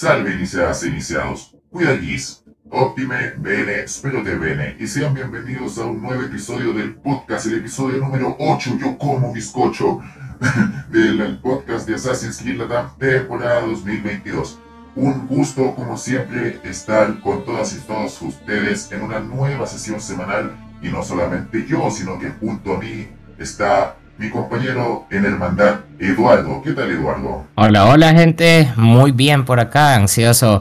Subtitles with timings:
[0.00, 1.54] Salve iniciadas e iniciados.
[1.68, 7.44] Cuidadis, Optime, Bene, espero te bene, y sean bienvenidos a un nuevo episodio del podcast,
[7.44, 10.00] el episodio número 8, yo como bizcocho,
[10.90, 14.58] del podcast de Assassin's Creed Latam, temporada 2022.
[14.96, 20.56] Un gusto, como siempre, estar con todas y todos ustedes en una nueva sesión semanal,
[20.80, 23.06] y no solamente yo, sino que junto a mí
[23.38, 26.60] está mi compañero en hermandad, Eduardo.
[26.62, 27.46] ¿Qué tal, Eduardo?
[27.54, 28.70] Hola, hola, gente.
[28.76, 30.60] Muy bien por acá, ansioso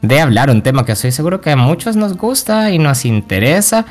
[0.00, 3.84] de hablar un tema que estoy seguro que a muchos nos gusta y nos interesa.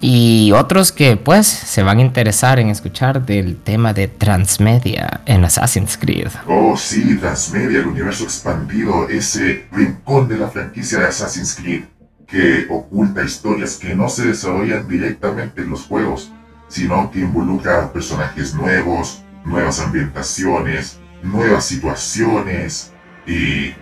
[0.00, 5.44] Y otros que pues se van a interesar en escuchar del tema de Transmedia en
[5.44, 6.28] Assassin's Creed.
[6.48, 11.84] Oh sí, Transmedia, el universo expandido, ese rincón de la franquicia de Assassin's Creed
[12.26, 16.32] que oculta historias que no se desarrollan directamente en los juegos,
[16.74, 22.92] sino que involucra personajes nuevos, nuevas ambientaciones, nuevas situaciones
[23.28, 23.72] y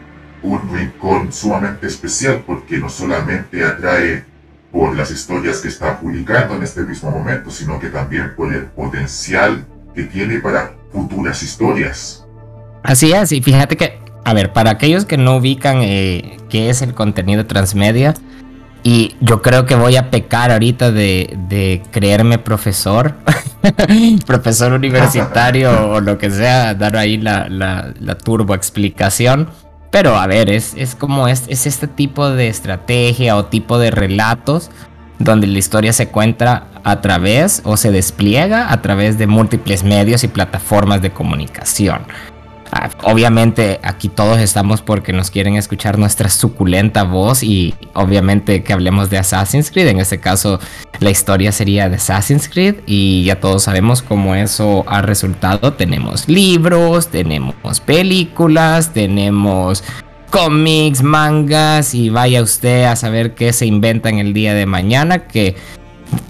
[0.43, 4.27] un rincón sumamente especial porque no solamente atrae
[4.71, 8.67] por las historias que está publicando en este mismo momento, sino que también por el
[8.67, 12.27] potencial que tiene para futuras historias.
[12.83, 16.83] Así es, y fíjate que, a ver, para aquellos que no ubican eh, qué es
[16.83, 18.13] el contenido transmedia,
[18.83, 23.15] y yo creo que voy a pecar ahorita de, creerme profesor,
[24.27, 29.49] profesor universitario o lo que sea, dar ahí la, turbo explicación.
[29.91, 33.91] Pero a ver, es, es como es, es este tipo de estrategia o tipo de
[33.91, 34.71] relatos
[35.19, 40.25] donde la historia se cuenta a través o se despliega a través de múltiples medios
[40.25, 42.03] y plataformas de comunicación.
[42.75, 48.73] Ah, obviamente aquí todos estamos porque nos quieren escuchar nuestra suculenta voz y obviamente que
[48.73, 49.89] hablemos de Assassin's Creed.
[49.89, 50.59] En este caso
[50.99, 55.75] la historia sería de Assassin's Creed y ya todos sabemos cómo eso ha resultado.
[55.75, 59.85] Tenemos libros, tenemos películas, tenemos
[60.31, 65.27] cómics, mangas y vaya usted a saber qué se inventa en el día de mañana
[65.27, 65.57] que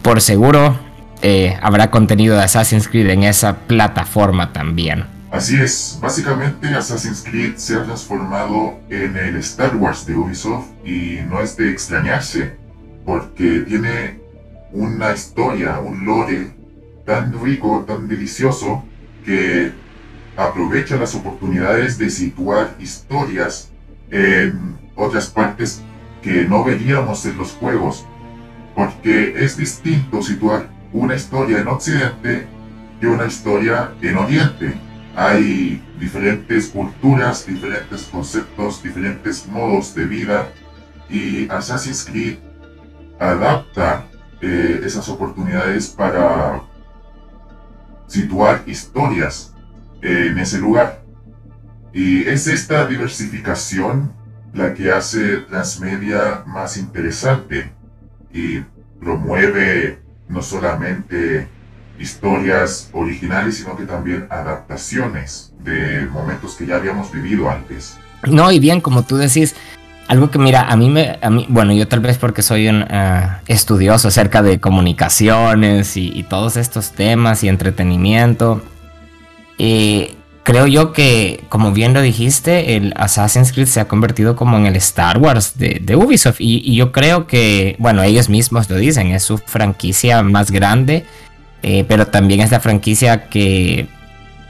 [0.03, 0.77] por seguro
[1.23, 5.12] eh, habrá contenido de Assassin's Creed en esa plataforma también.
[5.32, 11.20] Así es, básicamente Assassin's Creed se ha transformado en el Star Wars de Ubisoft y
[11.26, 12.59] no es de extrañarse,
[13.06, 14.20] porque tiene
[14.72, 16.53] una historia, un lore
[17.06, 18.84] tan rico, tan delicioso,
[19.25, 19.72] que
[20.37, 23.70] aprovecha las oportunidades de situar historias
[24.10, 25.81] en otras partes
[26.20, 28.04] que no veríamos en los juegos,
[28.75, 32.47] porque es distinto situar una historia en Occidente
[33.00, 40.49] que una historia en Oriente hay diferentes culturas, diferentes conceptos, diferentes modos de vida
[41.09, 42.39] y Assassin's Creed
[43.19, 44.06] adapta
[44.41, 46.62] eh, esas oportunidades para
[48.06, 49.55] situar historias
[50.00, 51.03] en ese lugar.
[51.93, 54.12] Y es esta diversificación
[54.55, 57.73] la que hace Transmedia más interesante
[58.33, 58.61] y
[59.00, 61.49] promueve no solamente
[61.99, 67.97] historias originales, sino que también adaptaciones de momentos que ya habíamos vivido antes.
[68.25, 69.55] No, y bien, como tú decís,
[70.09, 72.83] algo que mira, a mí me, a mí, bueno, yo tal vez porque soy un
[72.83, 78.63] ah, estudioso acerca de comunicaciones y, todos estos temas y entretenimiento,
[79.59, 84.57] eh, creo yo que, como bien lo dijiste, el Assassin's Creed se ha convertido como
[84.57, 88.77] en el Star Wars de, Ubisoft y, y, yo creo que, bueno, ellos mismos lo
[88.77, 91.07] dicen, es su franquicia más grande
[91.62, 93.87] eh, pero también es la franquicia que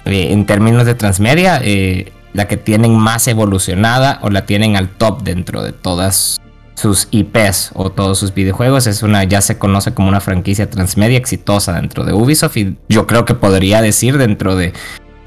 [0.05, 4.88] eh, en términos de transmedia, eh, la que tienen más evolucionada o la tienen al
[4.88, 6.41] top dentro de todas
[6.75, 8.87] sus IPs o todos sus videojuegos.
[8.87, 13.06] Es una, ya se conoce como una franquicia transmedia exitosa dentro de Ubisoft y yo
[13.06, 14.73] creo que podría decir dentro de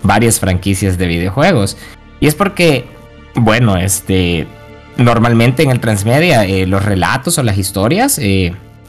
[0.02, 1.78] varias franquicias de videojuegos.
[2.20, 2.86] Y es porque,
[3.36, 4.48] bueno, este,
[4.98, 8.20] normalmente en el transmedia los relatos o las historias,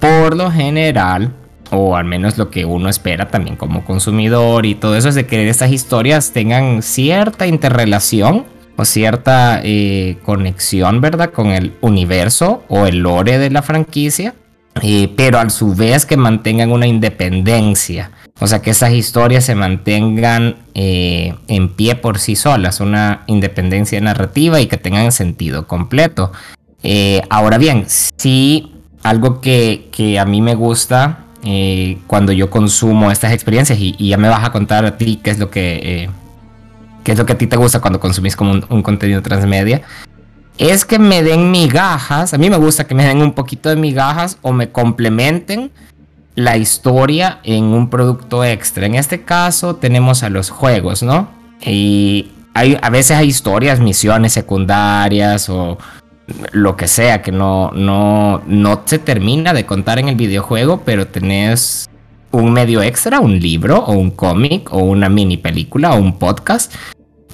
[0.01, 1.33] por lo general,
[1.71, 5.27] o al menos lo que uno espera también como consumidor y todo eso es de
[5.27, 8.45] que estas historias tengan cierta interrelación
[8.77, 11.31] o cierta eh, conexión, ¿verdad?
[11.33, 14.35] Con el universo o el lore de la franquicia,
[14.83, 18.11] eh, pero a su vez que mantengan una independencia.
[18.39, 23.99] O sea, que esas historias se mantengan eh, en pie por sí solas, una independencia
[24.01, 26.33] narrativa y que tengan sentido completo.
[27.31, 28.73] ahora bien, sí,
[29.03, 34.17] algo que, que a mí me gusta eh, cuando yo consumo estas experiencias y, ya
[34.17, 36.11] me vas a contar a ti qué es lo que, eh,
[37.05, 39.83] que es lo que a ti te gusta cuando consumís como un, contenido transmedia,
[40.59, 42.35] es que me den migajas.
[42.35, 45.71] A mí me gusta que me den un poquito de migajas o me complementen
[46.35, 48.85] la historia en un producto extra.
[48.87, 51.29] En este caso tenemos a los juegos, ¿no?
[51.65, 55.79] Y hay, a veces hay historias, misiones secundarias o
[56.53, 61.07] lo que sea que no, no, no se termina de contar en el videojuego, pero
[61.07, 61.89] tenés
[62.33, 66.75] un medio extra, un libro o un cómic o una mini película o un podcast.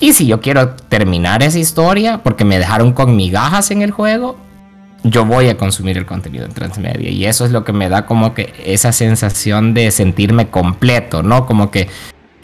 [0.00, 4.36] Y si yo quiero terminar esa historia porque me dejaron con migajas en el juego,
[5.04, 7.10] yo voy a consumir el contenido en transmedia.
[7.10, 11.46] Y eso es lo que me da como que esa sensación de sentirme completo, ¿no?
[11.46, 11.88] Como que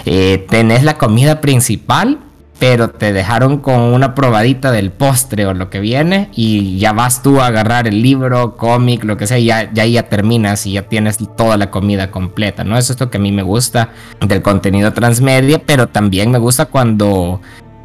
[0.05, 2.19] eh, tenés la comida principal,
[2.59, 7.23] pero te dejaron con una probadita del postre o lo que viene y ya vas
[7.23, 10.83] tú a agarrar el libro, cómic, lo que sea, y ya, ya, terminas y ya
[10.83, 12.77] tienes toda la comida completa, ¿no?
[12.77, 13.91] Eso es lo que a mí me gusta
[14.21, 17.41] del contenido transmedia, pero también me gusta cuando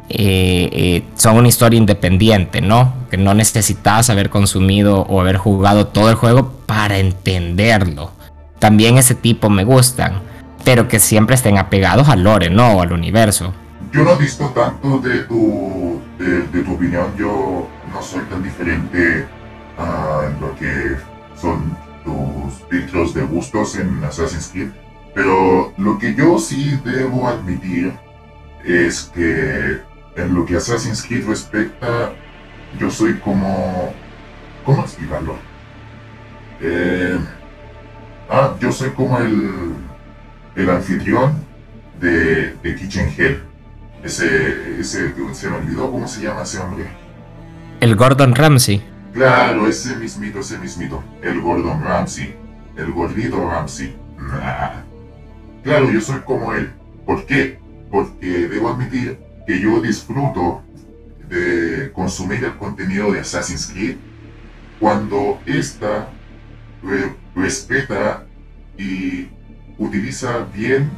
[0.08, 2.94] eh, eh, son una historia independiente, ¿no?
[3.10, 8.10] Que no necesitas haber consumido o haber jugado todo el juego para entenderlo.
[8.58, 10.14] También ese tipo me gustan,
[10.64, 12.72] pero que siempre estén apegados al lore, ¿no?
[12.72, 13.52] O al universo
[13.94, 19.24] yo no he visto tanto de tu, de, tu opinión, yo no soy tan diferente
[19.78, 20.96] a lo que
[21.36, 24.70] son tus filtros de gustos en Assassin's Creed,
[25.14, 27.92] pero lo que yo sí debo admitir
[28.64, 29.80] es que
[30.16, 32.12] en lo que Assassin's Creed respecta,
[32.80, 33.94] yo soy como...
[34.64, 35.36] ¿Cómo explicarlo?
[36.60, 37.16] Eh,
[38.28, 39.74] ah, yo soy como el,
[40.56, 41.34] el anfitrión
[42.00, 43.53] de Kitchen Hell
[44.04, 46.86] ese, ese, se me olvidó cómo se llama ese hombre.
[47.80, 48.82] El Gordon Ramsay.
[49.12, 51.02] Claro, ese mismito, ese mismito.
[51.22, 52.34] El Gordon Ramsay.
[52.76, 53.96] El gordito Ramsay.
[55.62, 56.72] Claro, yo soy como él.
[57.06, 57.58] ¿Por qué?
[57.90, 60.62] Porque debo admitir que yo disfruto
[61.28, 63.96] de consumir el contenido de Assassin's Creed
[64.80, 66.08] cuando ésta
[67.34, 68.26] respeta
[68.76, 69.28] y
[69.78, 70.90] utiliza bien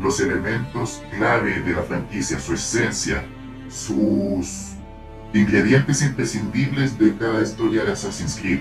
[0.00, 3.24] los elementos clave de la franquicia, su esencia,
[3.68, 4.74] sus
[5.32, 8.60] ingredientes imprescindibles de cada historia de Assassin's Creed.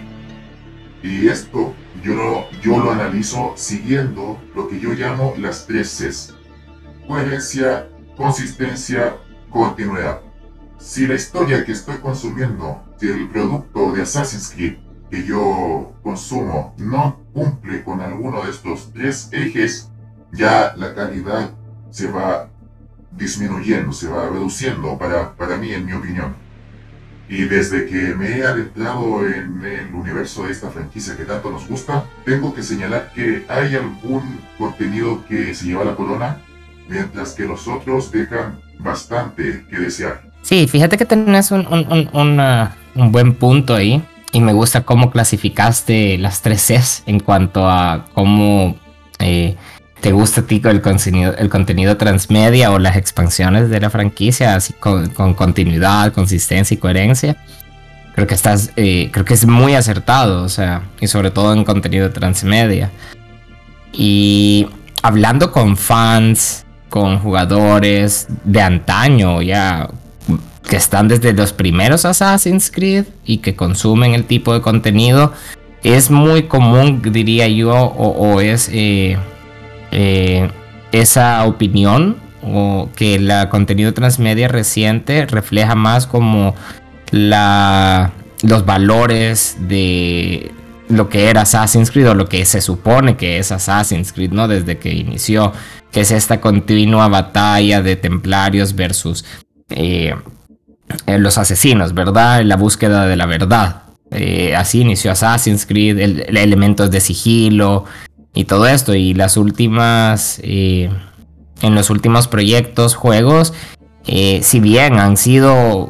[1.04, 1.74] Y esto
[2.04, 6.36] yo lo, yo lo analizo siguiendo lo que yo llamo las tres Cs.
[7.07, 9.16] Coherencia, consistencia,
[9.50, 10.22] continuidad.
[10.80, 14.78] Si la historia que estoy consumiendo, si el producto de Assassin's Creed
[15.10, 19.89] que yo consumo no cumple con alguno de estos tres ejes,
[20.31, 21.51] ya la calidad
[21.89, 22.50] se va
[23.12, 26.35] disminuyendo, se va reduciendo para, para mí, en mi opinión.
[27.29, 31.68] Y desde que me he adentrado en el universo de esta franquicia que tanto nos
[31.68, 36.38] gusta, tengo que señalar que hay algún contenido que se lleva la corona,
[36.88, 40.31] mientras que los otros dejan bastante que desear.
[40.41, 42.39] Sí, fíjate que tenés un, un, un,
[42.95, 44.01] un buen punto ahí.
[44.33, 48.77] Y me gusta cómo clasificaste las tres Cs en cuanto a cómo
[49.19, 49.56] eh,
[50.01, 50.81] te gusta a ti el
[51.49, 57.38] contenido, transmedia o las expansiones de la franquicia, así con, continuidad, consistencia y coherencia,
[58.13, 61.63] creo que estás, eh, creo que es muy acertado, o sea, y sobre todo en
[61.63, 62.91] contenido transmedia.
[63.91, 64.67] Y
[65.01, 69.89] hablando con fans, con jugadores de antaño, ya
[70.69, 75.33] que están desde los primeros Assassin's Creed y que consumen el tipo de contenido,
[75.83, 79.17] es muy común, diría yo, o, es eh,
[79.91, 80.50] eh,
[80.91, 86.56] esa opinión o que el contenido transmedia reciente refleja más como
[87.12, 88.12] la,
[88.44, 90.51] los valores de
[90.89, 94.48] lo que era Assassin's Creed o lo que se supone que es Assassin's Creed, ¿no?
[94.48, 95.51] Desde que inició,
[95.91, 99.25] que es esta continua batalla de templarios versus
[99.70, 100.15] eh,
[101.06, 102.44] eh, los asesinos, ¿verdad?
[102.44, 103.84] La búsqueda de la verdad.
[104.56, 107.84] así inició Assassin's Creed, el, elementos de sigilo,
[108.38, 108.94] y todo esto.
[108.94, 110.91] Y las últimas, eh,
[111.62, 113.53] en los últimos proyectos, juegos,
[114.06, 115.89] eh, si bien han sido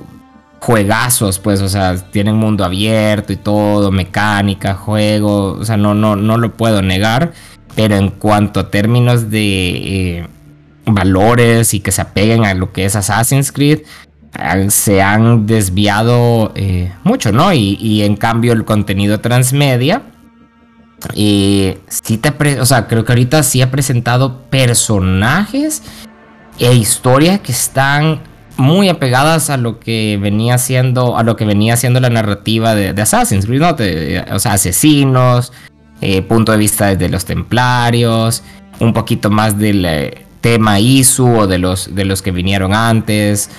[0.62, 6.16] juegazos, pues, o sea, tienen mundo abierto y todo, mecánica, juego, o sea, no, no,
[6.16, 7.34] no lo puedo negar.
[7.75, 10.27] Pero en cuanto a términos de eh,
[10.86, 13.82] valores y que se apeguen a lo que es Assassin's Creed,
[14.70, 16.54] se han desviado
[17.04, 17.54] mucho, ¿no?
[17.54, 20.04] Y, y, en cambio el contenido transmedia
[21.13, 25.84] y sí te, o sea, creo que ahorita sí ha presentado personajes
[26.60, 28.22] e historias que están
[28.58, 33.00] muy apegadas a lo que venía siendo a lo que venía siendo la narrativa de,
[33.00, 33.62] Assassin's Creed,
[34.32, 35.54] o sea, asesinos,
[36.01, 38.44] eh, punto de vista de los templarios,
[38.80, 39.86] un poquito más del
[40.42, 43.50] tema ISU o de los, de los que vinieron antes,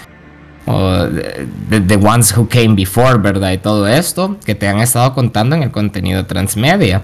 [0.66, 3.52] o de The Ones Who Came Before, ¿verdad?
[3.52, 7.02] Y todo esto que te han estado contando en el contenido transmedia.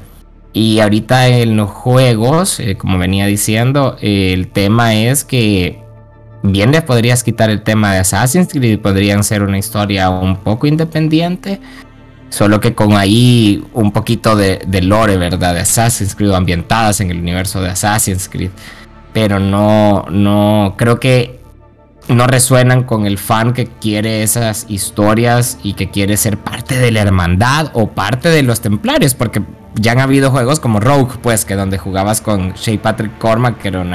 [0.55, 5.83] Y ahorita en los juegos, eh, como venía diciendo, el tema es que
[6.45, 10.37] bien le podrías quitar el tema de Assassin's Creed y podrían ser una historia un
[10.37, 11.61] poco independiente.
[12.29, 15.55] Solo que con ahí un poquito de lore, ¿verdad?
[15.55, 18.51] De Assassin's Creed ambientadas en el universo de Assassin's Creed.
[19.13, 21.44] Pero no, no, creo que
[22.09, 26.91] no resuenan con el fan que quiere esas historias y que quiere ser parte de
[26.91, 29.43] la hermandad o parte de los templarios, porque
[29.75, 33.69] ya han habido juegos como Rogue, pues, que donde jugabas con Shay Patrick Cormac, que
[33.69, 33.95] era un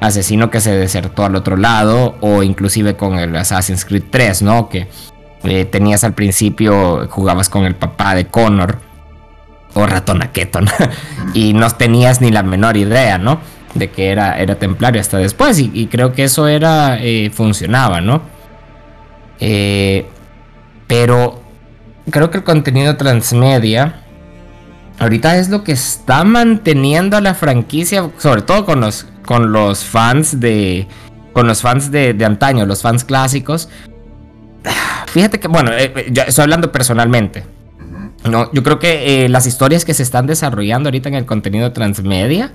[0.00, 4.68] asesino que se desertó al otro lado, o inclusive con el Assassin's Creed 3, ¿no?
[4.68, 4.88] Que
[5.42, 8.78] eh, tenías al principio, jugabas con el papá de Connor,
[9.74, 10.66] o Ratona Keton,
[11.34, 13.40] y no tenías ni la menor idea, ¿no?
[13.74, 18.22] De que era, era templario hasta después y, creo que eso era eh, funcionaba, ¿no?
[19.38, 20.06] Eh,
[20.86, 21.42] pero
[22.10, 24.02] creo que el contenido transmedia
[24.98, 29.84] ahorita es lo que está manteniendo a la franquicia, sobre todo con los, con los
[29.84, 30.86] fans de
[31.32, 33.68] con los fans de, antaño, los fans clásicos.
[35.06, 37.44] Fíjate que, bueno, eh, estoy hablando personalmente.
[38.28, 42.52] No, yo creo que las historias que se están desarrollando ahorita en el contenido transmedia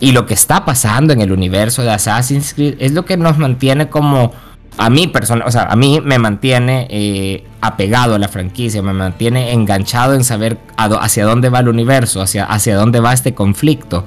[0.00, 3.38] y lo que está pasando en el universo de Assassin's Creed es lo que nos
[3.38, 4.32] mantiene como
[4.78, 8.94] a mí persona, o sea, a mí me mantiene eh, apegado a la franquicia, me
[8.94, 14.06] mantiene enganchado en saber hacia dónde va el universo, hacia, hacia dónde va este conflicto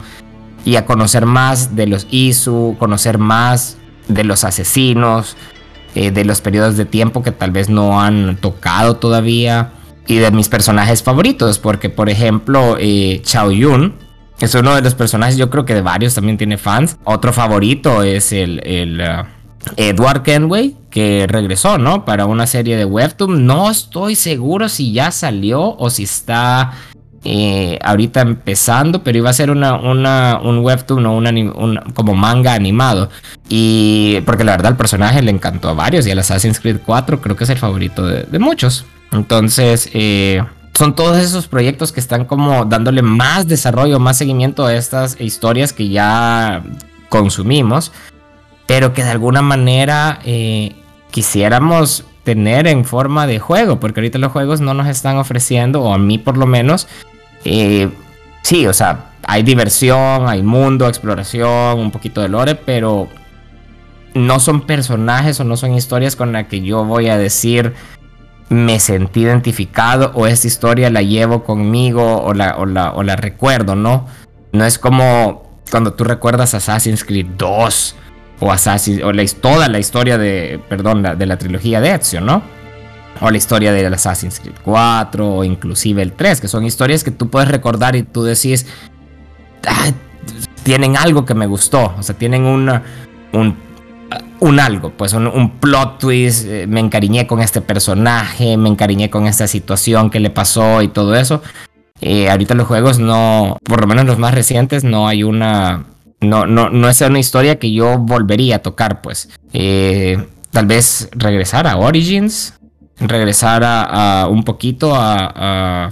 [0.66, 5.36] y a conocer más de los Isu, conocer más de los asesinos,
[5.94, 9.74] eh, de los periodos de tiempo que tal vez no han tocado todavía
[10.08, 13.94] y de mis personajes favoritos, porque por ejemplo eh, Chao Yun
[14.44, 16.98] es uno de los personajes, yo creo que de varios también tiene fans.
[17.06, 19.26] Otro favorito es el, uh,
[19.78, 22.04] Edward Kenway, que regresó, ¿no?
[22.04, 23.46] Para una serie de Webtoon.
[23.46, 26.74] No estoy seguro si ya salió o si está
[27.24, 33.10] eh, ahorita empezando, pero iba a ser una, un webtoon o un como manga animado.
[33.48, 37.22] Y porque la verdad el personaje le encantó a varios y el Assassin's Creed 4
[37.22, 38.86] creo que es el favorito de, de muchos.
[39.14, 40.44] Entonces, eh,
[40.74, 45.72] son todos esos proyectos que están como dándole más desarrollo, más seguimiento a estas historias
[45.72, 46.64] que ya
[47.10, 47.92] consumimos,
[48.66, 50.76] pero que de alguna manera eh,
[51.12, 55.94] quisiéramos tener en forma de juego, porque ahorita los juegos no nos están ofreciendo, o
[55.94, 56.88] a mí por lo menos,
[57.46, 57.90] eh,
[58.42, 63.10] sí, o sea, hay diversión, hay mundo, exploración, un poquito de lore, pero
[64.16, 67.74] no son personajes o no son historias con las que yo voy a decir
[68.54, 72.66] me sentí identificado o esta historia la llevo conmigo o la, o
[73.04, 74.06] la, recuerdo, ¿no?
[74.52, 77.96] No es como cuando tú recuerdas Assassin's Creed 2
[78.40, 82.44] o Assassin's, o la, toda la historia de, perdón, de la trilogía de Ezio, ¿no?
[83.22, 87.12] O la historia de Assassin's Creed 4 o inclusive el 3, que son historias que
[87.12, 88.68] tú puedes recordar y tú decís,
[90.64, 92.70] tienen algo que me gustó, o sea, tienen un
[94.40, 99.28] un algo, pues un, plot twist, eh, me encariñé con este personaje, me encariñé con
[99.28, 101.42] esta situación que le pasó y todo eso.
[102.02, 105.86] Eh, ahorita los juegos no, por lo menos los más recientes, no hay una,
[106.20, 109.30] no, no, no es una historia que yo volvería a tocar, pues.
[109.54, 110.18] Eh,
[110.52, 112.60] tal vez regresar a Origins,
[113.00, 115.92] regresar a, un poquito a,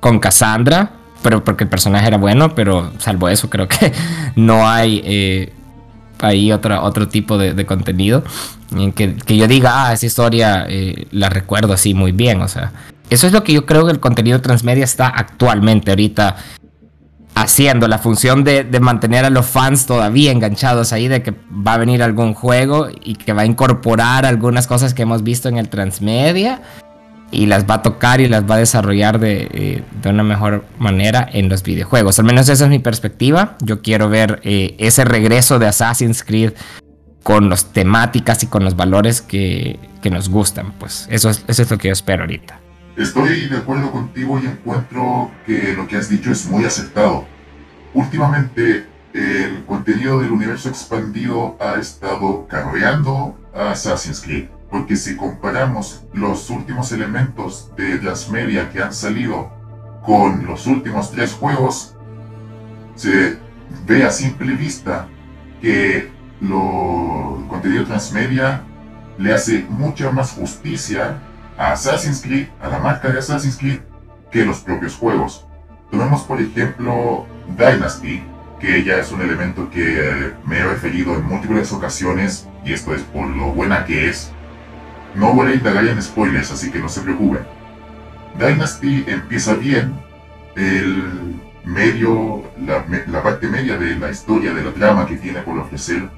[0.00, 0.92] con Cassandra,
[1.22, 3.92] pero porque el personaje era bueno, pero salvo eso creo que
[4.36, 5.52] no hay
[6.20, 8.24] ahí otro, otro tipo de, contenido.
[8.74, 12.42] En que, yo diga, ah, esa historia eh, la recuerdo así muy bien.
[12.42, 12.72] O sea,
[13.10, 16.36] eso es lo que yo creo que el contenido transmedia está actualmente ahorita
[17.34, 17.88] haciendo.
[17.88, 21.78] La función de, de mantener a los fans todavía enganchados ahí, de que va a
[21.78, 25.68] venir algún juego y que va a incorporar algunas cosas que hemos visto en el
[25.68, 26.62] transmedia
[27.34, 31.28] y las va a tocar y las va a desarrollar eh, de, una mejor manera
[31.32, 32.18] en los videojuegos.
[32.18, 33.56] Al menos esa es mi perspectiva.
[33.60, 36.52] Yo quiero ver eh, ese regreso de Assassin's Creed
[37.22, 39.78] con las temáticas y con los valores que,
[40.10, 40.74] nos gustan.
[40.78, 42.60] Pues eso es, eso es lo que yo espero ahorita.
[42.96, 47.24] Estoy de acuerdo contigo y encuentro que lo que has dicho es muy acertado.
[47.94, 56.02] Últimamente el contenido del universo expandido ha estado carreando a Assassin's Creed porque si comparamos
[56.12, 58.00] los últimos elementos de
[58.32, 59.52] media que han salido
[60.04, 61.94] con los últimos tres juegos,
[62.96, 63.38] se
[63.86, 65.06] ve a simple vista
[65.60, 68.64] que lo contenido transmedia
[69.16, 71.20] le hace mucha más justicia
[71.56, 73.78] a Assassin's Creed, a la marca de Assassin's Creed,
[74.32, 75.46] que los propios juegos.
[75.92, 77.26] Tomemos por ejemplo
[77.56, 78.24] Dynasty,
[78.58, 83.02] que ya es un elemento que me he referido en múltiples ocasiones, y esto es
[83.02, 84.32] por lo buena que es.
[85.14, 87.46] No voy a indagar en spoilers, así que no se preocupen.
[88.38, 89.94] Dynasty empieza bien,
[90.56, 96.08] el medio, la, parte media de la historia, de la trama que tiene por ofrecer,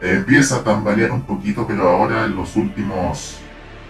[0.00, 3.38] empieza a tambalear un poquito, pero ahora en los últimos,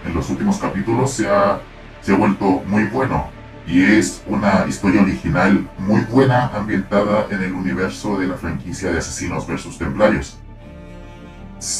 [0.05, 1.59] en los últimos capítulos se ha,
[2.01, 3.29] se ha vuelto muy bueno.
[3.65, 8.99] Y es una historia original muy buena ambientada en el universo de la franquicia de
[8.99, 9.77] Asesinos vs.
[9.77, 10.37] Templarios.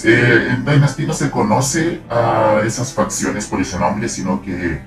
[0.04, 4.82] En Dynasty no se conoce a esas facciones por ese nombre, sino que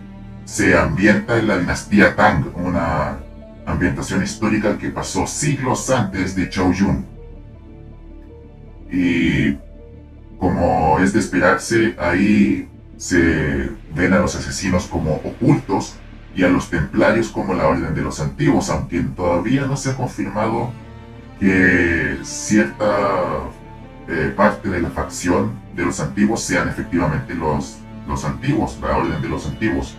[0.44, 3.18] se ambienta en la dinastía Tang, una
[3.66, 7.06] ambientación histórica que pasó siglos antes de Chao Yun.
[8.90, 9.56] Y
[10.38, 15.94] como es de esperarse, ahí se ven a los asesinos como ocultos
[16.34, 19.96] y a los templarios como la orden de los antiguos, aunque todavía no se ha
[19.96, 20.72] confirmado
[21.38, 22.86] que cierta
[24.36, 29.28] parte de la facción de los antiguos sean efectivamente los, los antiguos, la orden de
[29.28, 29.96] los antiguos.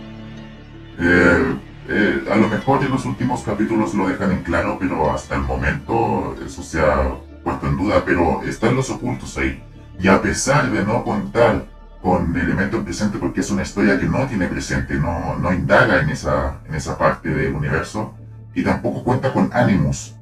[1.00, 1.58] Eh,
[1.90, 5.42] eh, a lo mejor en los últimos capítulos lo dejan en claro, pero hasta el
[5.42, 9.64] momento eso se ha puesto en duda, pero están los ocultos ahí.
[10.00, 11.66] Y a pesar de no contar
[12.02, 16.10] con elemento presente, porque es una historia que no tiene presente, no, no indaga en
[16.10, 18.14] esa, en esa parte del universo,
[18.54, 20.16] y tampoco cuenta con ánimos,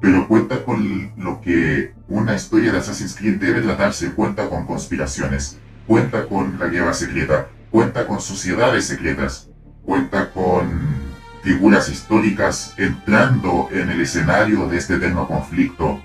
[0.00, 5.58] pero cuenta con lo que una historia de Assassin's Creed debe tratarse, cuenta con conspiraciones,
[5.86, 9.48] cuenta con la guerra secreta, cuenta con sociedades secretas,
[9.82, 11.08] cuenta con
[11.42, 16.02] figuras históricas entrando en el escenario de este eterno conflicto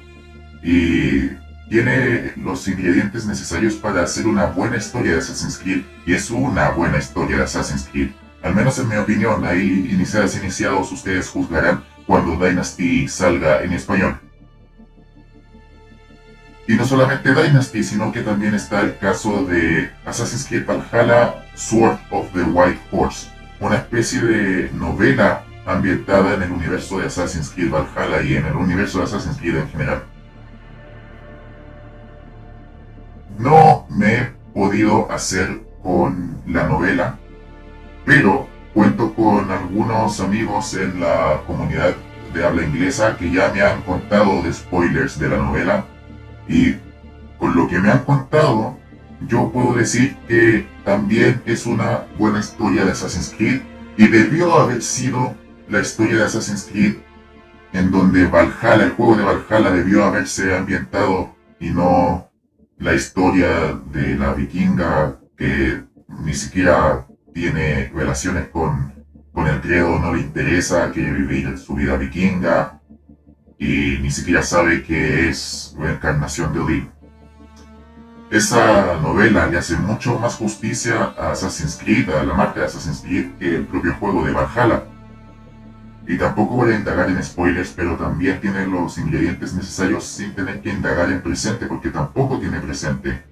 [0.62, 1.29] y
[1.69, 6.69] tiene los ingredientes necesarios para hacer una buena historia de Assassin's Creed y es una
[6.72, 8.12] buena historia de Assassin's Creed.
[8.41, 14.19] Al menos en mi opinión, ahí iniciadas iniciados ustedes juzgarán cuando Dynasty salga en español.
[16.65, 21.99] Y no solamente Dynasty, sino que también está el caso de Assassin's Creed Valhalla Sword
[22.10, 27.69] of the White Horse, una especie de novela ambientada en el universo de Assassin's Creed
[27.69, 30.04] Valhalla y en el universo de Assassin's Creed en general.
[33.38, 37.17] No me he podido hacer con la novela,
[38.06, 41.93] pero cuento con algunos amigos en la comunidad
[42.34, 45.86] de habla inglesa que ya me han contado de spoilers de la novela
[46.47, 46.75] y
[47.38, 48.77] con lo que me han contado
[49.27, 53.62] yo puedo decir que también es una buena historia de Assassin's Creed
[53.97, 55.36] y debió haber sido
[55.69, 56.95] la historia de Assassin's Creed
[57.73, 62.29] en donde Valhalla, el juego de Valhalla debió haberse ambientado y no
[62.77, 68.93] la historia de la vikinga que ni siquiera tiene relaciones con,
[69.32, 72.72] con el credo, no le interesa que vivir su vida vikinga
[73.58, 76.89] y ni siquiera sabe que es reencarnación de Odín.
[78.34, 83.02] Esa novela le hace mucho más justicia a Assassin's Creed, a la marca de Assassin's
[83.02, 84.86] Creed, que el propio juego de Valhalla.
[86.08, 90.62] Y tampoco voy a indagar en spoilers, pero también tiene los ingredientes necesarios sin tener
[90.62, 93.24] que indagar en presente, porque tampoco tiene presente.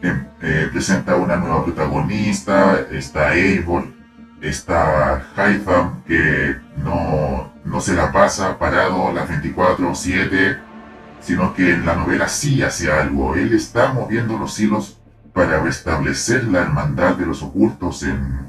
[0.00, 3.84] Em, eh, presenta una nueva protagonista, está Eivor,
[4.40, 10.66] está Haitham, que no, no se la pasa parado las 24-7
[11.26, 13.34] sino que en la novela sí hace algo.
[13.34, 15.00] Él está moviendo los hilos
[15.32, 18.48] para restablecer la hermandad de los ocultos en,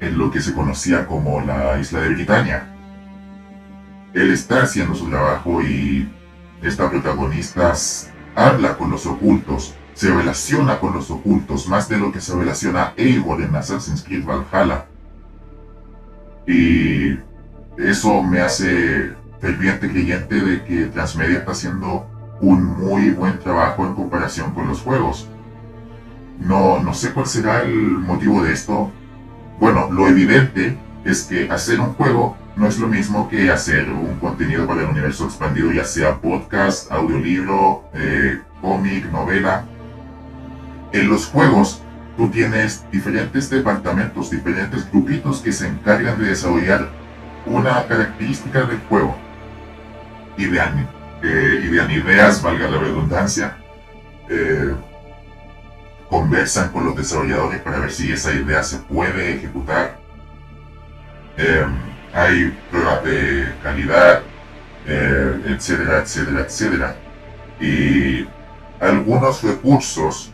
[0.00, 2.72] en lo que se conocía como la isla de Britania.
[4.12, 6.10] Él está haciendo su trabajo y
[6.62, 7.72] esta protagonista
[8.34, 12.92] habla con los ocultos, se relaciona con los ocultos más de lo que se relaciona
[12.96, 14.86] Eivor en Assassin's Creed Valhalla.
[16.44, 17.18] Y
[17.78, 22.06] eso me hace ferviente creyente de que Transmedia está haciendo
[22.40, 25.28] un muy buen trabajo en comparación con los juegos.
[26.38, 28.90] No, no sé cuál será el motivo de esto.
[29.58, 34.18] Bueno, lo evidente es que hacer un juego no es lo mismo que hacer un
[34.18, 39.64] contenido para el universo expandido, ya sea podcast, audiolibro, eh, cómic, novela.
[40.92, 41.82] En los juegos
[42.16, 46.88] tú tienes diferentes departamentos, diferentes grupitos que se encargan de desarrollar
[47.46, 49.16] una característica del juego
[50.36, 50.88] idean,
[51.22, 53.56] eh, idean ideas, valga la redundancia,
[54.28, 54.74] eh,
[56.08, 59.98] conversan con los desarrolladores para ver si esa idea se puede ejecutar.
[61.36, 61.74] Em,
[62.12, 64.22] hay pruebas de calidad,
[64.86, 66.96] eh, etcétera, etcétera, etcétera.
[67.60, 68.26] Y
[68.80, 70.32] algunos recursos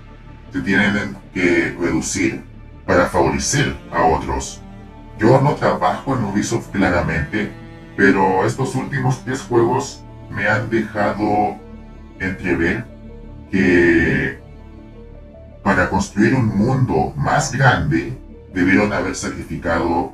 [0.52, 2.42] se tienen que reducir
[2.86, 4.61] para favorecer a otros.
[5.22, 7.52] Yo no trabajo en Ubisoft claramente
[7.96, 11.56] Pero estos últimos tres juegos me han dejado
[12.18, 12.84] entrever
[13.50, 14.40] que
[15.62, 18.18] para construir un mundo más grande
[18.52, 20.12] debieron haber sacrificado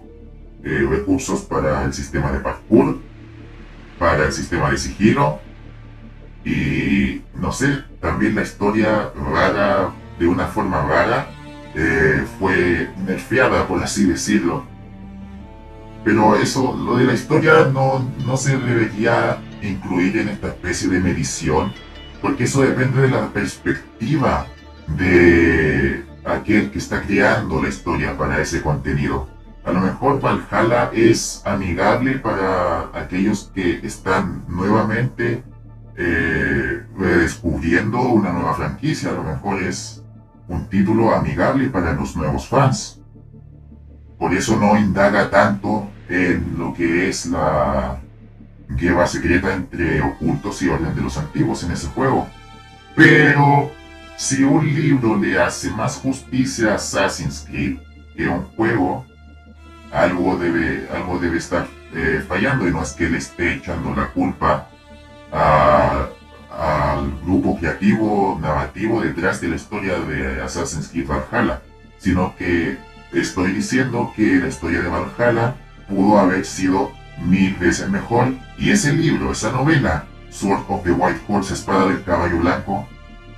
[0.63, 2.99] eh, recursos para el sistema de parkour,
[3.99, 5.39] para el sistema de sigilo
[6.45, 11.29] y no sé, también la historia rara, de una forma rara,
[11.75, 14.65] eh, fue nerfeada, por así decirlo.
[16.09, 21.01] Pero eso, lo de la historia no, no se debería incluir en esta especie de
[21.01, 21.71] medición,
[22.23, 24.47] porque eso depende de la perspectiva
[24.87, 29.29] de aquel que está creando la historia para ese contenido.
[29.67, 35.45] A lo mejor Valhalla es amigable para aquellos que están nuevamente
[35.95, 39.11] eh, redescubriendo una nueva franquicia.
[39.11, 40.03] A lo mejor es
[40.49, 42.99] un título amigable para los nuevos fans.
[44.19, 48.01] Por eso no indaga tanto en lo que es la
[48.69, 52.29] guerra secreta entre ocultos y orden de los antiguos en ese juego.
[52.95, 53.71] Pero
[54.17, 57.79] si un libro le hace más justicia a Assassin's Creed
[58.17, 59.07] que un juego,
[59.93, 64.09] algo debe, algo debe estar eh, fallando y no es que le esté echando la
[64.09, 64.69] culpa
[65.31, 71.63] al grupo creativo narrativo detrás de la historia de Assassin's Creed Valhalla,
[71.99, 72.79] sino que
[73.13, 75.55] estoy diciendo que la historia de Valhalla
[75.89, 81.21] pudo haber sido mil veces mejor y ese libro, esa novela, Sword of the White
[81.27, 82.89] Horse, Espada del Caballo Blanco,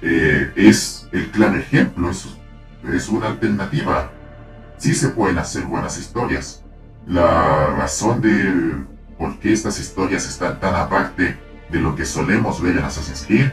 [0.02, 2.28] eh, es el claro ejemplo, es,
[2.92, 4.10] es una alternativa.
[4.76, 6.64] Sí se pueden hacer buenas historias.
[7.06, 8.84] La razón de
[9.18, 11.36] por qué estas historias están tan aparte
[11.70, 13.50] de lo que solemos ver en Assassin's Creed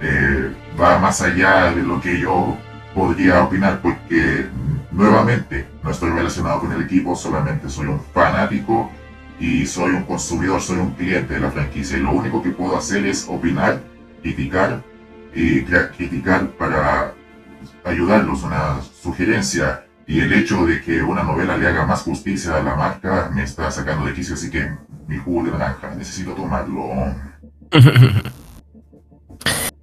[0.00, 2.56] eh, va más allá de lo que yo
[2.94, 4.46] podría opinar porque
[4.96, 8.90] nuevamente no estoy relacionado con el equipo, solamente soy un fanático
[9.38, 12.76] y soy un consumidor, soy un cliente de la franquicia y lo único que puedo
[12.76, 13.80] hacer es opinar,
[14.22, 14.82] criticar
[15.34, 17.12] y criticar para
[17.84, 19.84] ayudarlos, una sugerencia.
[20.08, 23.42] Y el hecho de que una novela le haga más justicia a la marca me
[23.42, 24.70] está sacando de quicio, así que
[25.08, 27.12] mi jugo de naranja, necesito tomarlo.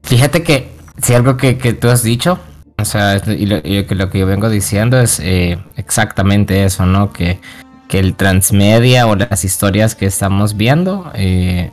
[0.03, 0.71] Fíjate que
[1.01, 2.39] si algo que, tú has dicho,
[2.83, 7.13] o sea, y lo, que yo vengo diciendo es eh, exactamente eso, ¿no?
[7.13, 7.39] Que,
[7.87, 11.71] que, el transmedia o las historias que estamos viendo eh,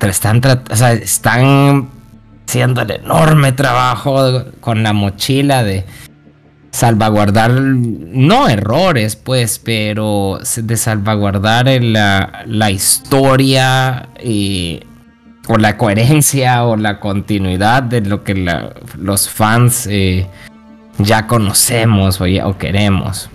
[0.00, 0.40] están,
[0.70, 1.88] o sea, están
[2.46, 5.84] haciendo el enorme trabajo con la mochila de
[6.70, 14.84] salvaguardar, no errores, pues, pero de salvaguardar la, la historia y,
[15.50, 18.34] o la coherencia o la continuidad de lo que
[18.96, 20.28] los fans eh,
[20.98, 23.28] ya conocemos o, queremos.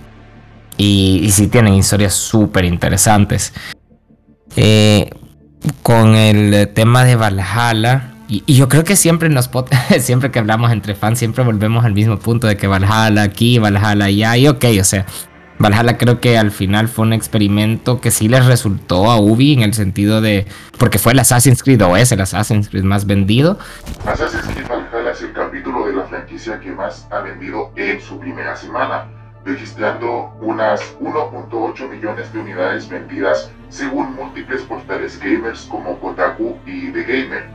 [0.77, 3.53] Y, si tienen historias súper interesantes.
[4.55, 5.09] Eh,
[5.83, 9.49] con el tema de Valhalla, y, yo creo que siempre nos
[9.99, 14.05] siempre que hablamos entre fans, siempre volvemos al mismo punto de que Valhalla aquí, Valhalla
[14.05, 15.05] allá, y ok, o sea,
[15.57, 19.61] Valhalla creo que al final fue un experimento que sí les resultó a Ubi en
[19.61, 20.45] el sentido de.
[20.77, 23.57] Porque fue el Assassin's Creed o es el Assassin's Creed más vendido.
[24.05, 28.19] Assassin's Creed Valhalla es el capítulo de la franquicia que más ha vendido en su
[28.19, 29.07] primera semana,
[29.45, 37.03] registrando unas 1.8 millones de unidades vendidas según múltiples portales gamers como Kotaku y The
[37.03, 37.45] Gamer.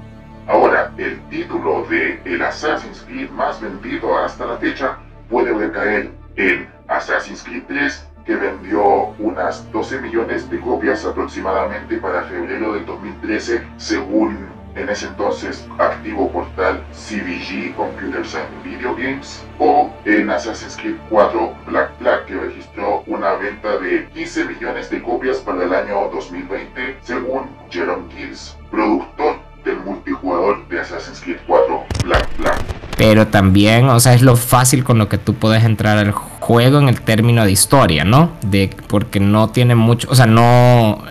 [0.49, 6.80] Ahora, el título de el Assassin's Creed más vendido hasta la fecha puede recaer en
[6.91, 13.65] Assassin's Creed 3, que vendió unas 12 millones de copias aproximadamente para febrero del 2013,
[13.77, 20.97] según en ese entonces activo portal CBG Computers and Video Games, o en Assassin's Creed
[21.09, 26.09] 4 Black Flag, que registró una venta de 15 millones de copias para el año
[26.11, 32.80] 2020, según Jerome Gills, productor del multijugador de Assassin's Creed 4 Black Flag.
[33.01, 36.79] Pero también, o sea, es lo fácil con lo que tú puedes entrar al juego
[36.81, 38.33] en el término de historia, ¿no?
[38.43, 41.03] De, porque no tiene mucho, o sea, no...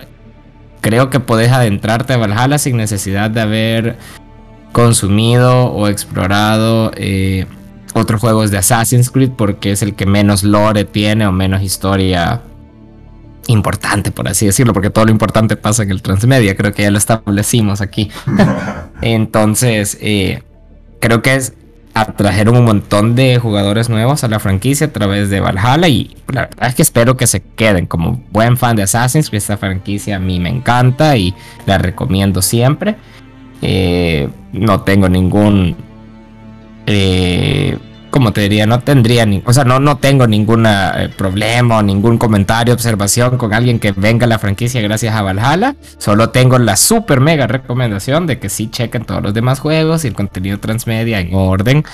[0.82, 3.98] Creo que puedes adentrarte a Valhalla sin necesidad de haber
[4.70, 7.46] consumido o explorado eh,
[7.92, 12.40] otros juegos de Assassin's Creed porque es el que menos lore tiene o menos historia
[13.48, 16.92] importante, por así decirlo, porque todo lo importante pasa en el transmedia, creo que ya
[16.92, 18.12] lo establecimos aquí.
[19.02, 20.44] Entonces, eh,
[21.00, 21.54] creo que es
[21.94, 26.42] atrajeron un montón de jugadores nuevos a la franquicia a través de Valhalla y la
[26.42, 27.86] verdad es que espero que se queden.
[27.86, 31.34] Como buen fan de Assassin's Creed esta franquicia a mí me encanta y
[31.66, 32.96] la recomiendo siempre.
[33.62, 35.76] Eh, no tengo ningún
[36.86, 37.76] eh,
[38.10, 41.82] como te diría, no tendría ni, o sea, no, no tengo ningún eh, problema o
[41.82, 45.76] ningún comentario, observación con alguien que venga a la franquicia gracias a Valhalla.
[45.98, 50.08] Solo tengo la super mega recomendación de que sí chequen todos los demás juegos y
[50.08, 51.84] el contenido transmedia en orden.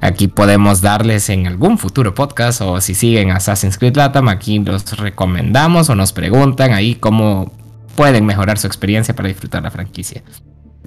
[0.00, 4.96] Aquí podemos darles en algún futuro podcast o si siguen Assassin's Creed Latam, aquí los
[4.96, 7.52] recomendamos o nos preguntan ahí cómo
[7.96, 10.22] pueden mejorar su experiencia para disfrutar la franquicia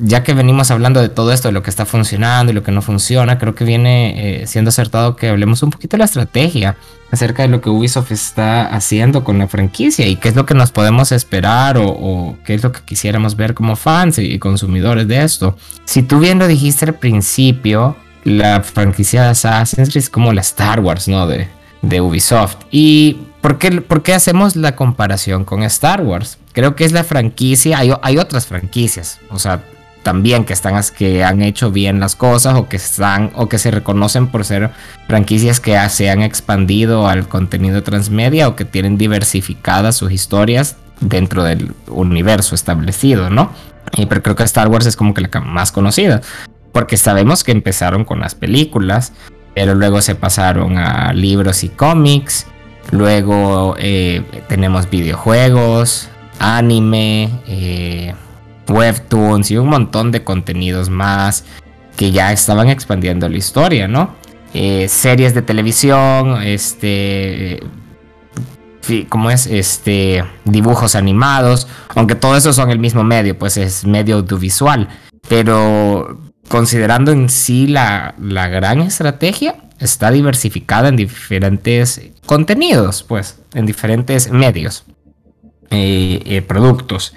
[0.01, 2.71] ya que venimos hablando de todo esto, de lo que está funcionando y lo que
[2.71, 6.75] no funciona, creo que viene eh, siendo acertado que hablemos un poquito de la estrategia
[7.11, 10.55] acerca de lo que Ubisoft está haciendo con la franquicia y qué es lo que
[10.55, 15.23] nos podemos esperar o, qué es lo que quisiéramos ver como fans y consumidores de
[15.23, 15.55] esto.
[15.85, 20.41] Si tú bien lo dijiste al principio, la franquicia de Assassin's Creed es como la
[20.41, 21.27] Star Wars, ¿no?
[21.27, 21.47] De,
[21.81, 22.57] de Ubisoft.
[22.71, 26.37] ¿Y por qué, por qué hacemos la comparación con Star Wars?
[26.53, 29.63] Creo que es la franquicia, hay, hay otras franquicias, o sea,
[30.03, 33.71] también que están que han hecho bien las cosas o que están o que se
[33.71, 34.71] reconocen por ser
[35.07, 41.43] franquicias que se han expandido al contenido transmedia o que tienen diversificadas sus historias dentro
[41.43, 43.51] del universo establecido, ¿no?
[43.93, 46.21] Y pero creo que Star Wars es como que la más conocida,
[46.71, 49.13] porque sabemos que empezaron con las películas,
[49.53, 52.45] pero luego se pasaron a libros y cómics,
[52.91, 56.09] luego eh, tenemos videojuegos,
[56.39, 58.13] anime, eh,
[58.71, 61.45] webtoons y un montón de contenidos más
[61.95, 64.15] que ya estaban expandiendo la historia, ¿no?
[64.53, 67.61] Eh, series de televisión, este,
[69.09, 69.47] ¿cómo es?
[69.47, 74.89] Este, dibujos animados, aunque todo eso son el mismo medio, pues es medio audiovisual,
[75.27, 83.65] pero considerando en sí la, la gran estrategia, está diversificada en diferentes contenidos, pues, en
[83.65, 84.85] diferentes medios,
[85.71, 87.13] eh, eh, productos.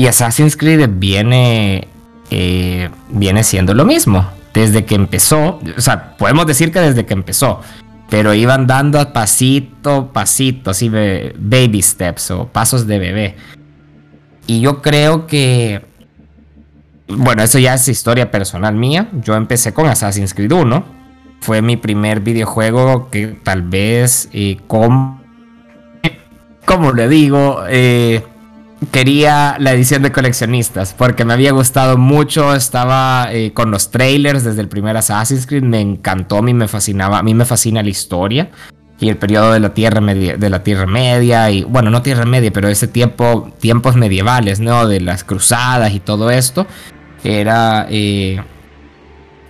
[0.00, 1.86] Y Assassin's Creed viene,
[2.30, 4.26] eh, viene siendo lo mismo.
[4.54, 7.60] Desde que empezó, o sea, podemos decir que desde que empezó,
[8.08, 13.36] pero iban dando a pasito, pasito, así baby steps o pasos de bebé.
[14.46, 15.82] Y yo creo que,
[17.06, 19.10] bueno, eso ya es historia personal mía.
[19.22, 20.82] Yo empecé con Assassin's Creed 1.
[21.42, 25.20] Fue mi primer videojuego que tal vez, eh, como,
[26.94, 28.24] le digo, eh,
[28.90, 34.44] quería la edición de coleccionistas porque me había gustado mucho, estaba eh, con los trailers
[34.44, 37.82] desde el primer Assassin's Creed, me encantó, a mí me fascinaba, a mí me fascina
[37.82, 38.50] la historia
[38.98, 42.24] y el periodo de la Tierra Media, de la Tierra Media y bueno, no Tierra
[42.24, 44.86] Media, pero ese tiempo, tiempos medievales, ¿no?
[44.86, 46.66] De las cruzadas y todo esto,
[47.24, 47.86] era...
[47.90, 48.40] Eh,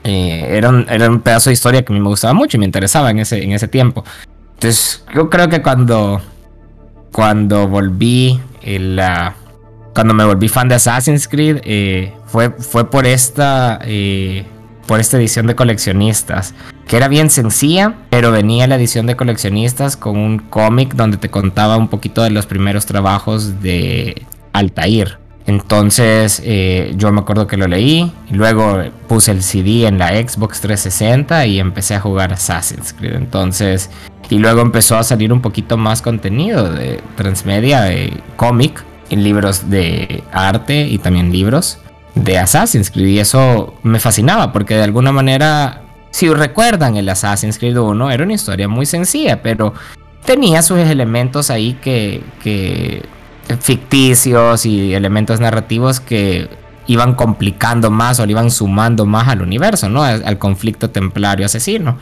[0.03, 2.61] eh, era, un, era, un, pedazo de historia que a mí me gustaba mucho y
[2.61, 4.03] me interesaba en ese, en ese tiempo.
[4.55, 6.23] Entonces, yo creo que cuando,
[7.13, 8.41] cuando volví
[9.95, 14.45] cuando me volví fan de Assassin's Creed eh, fue, fue por esta eh,
[14.87, 16.55] por esta edición de coleccionistas
[16.87, 21.29] que era bien sencilla pero venía la edición de coleccionistas con un cómic donde te
[21.29, 25.21] contaba un poquito de los primeros trabajos de Altair
[25.51, 30.11] entonces eh, yo me acuerdo que lo leí, y luego puse el CD en la
[30.11, 33.15] Xbox 360 y empecé a jugar Assassin's Creed.
[33.15, 33.91] Entonces
[34.31, 39.69] y luego empezó a salir un poquito más contenido de transmedia, de cómic, en libros
[39.69, 41.79] de arte y también libros
[42.15, 43.09] de Assassin's Creed.
[43.09, 48.23] Y eso me fascinaba porque de alguna manera, si recuerdan el Assassin's Creed 1, era
[48.23, 49.75] una historia muy sencilla, pero
[50.25, 52.23] tenía sus elementos ahí que,
[53.61, 56.49] ficticios y elementos narrativos que
[56.87, 60.05] iban complicando más o le iban sumando más al universo, ¿no?
[60.05, 61.99] Al conflicto templario asesino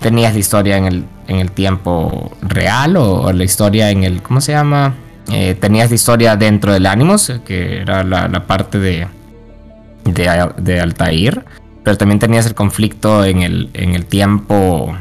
[0.00, 4.40] tenías la historia en el, en el tiempo real o, la historia en el, ¿cómo
[4.40, 4.94] se llama?
[5.30, 9.06] Eh, tenías la historia dentro del Animus, que era la, parte de,
[10.04, 11.44] de, Altair,
[11.84, 14.96] pero también tenías el conflicto en el, en el tiempo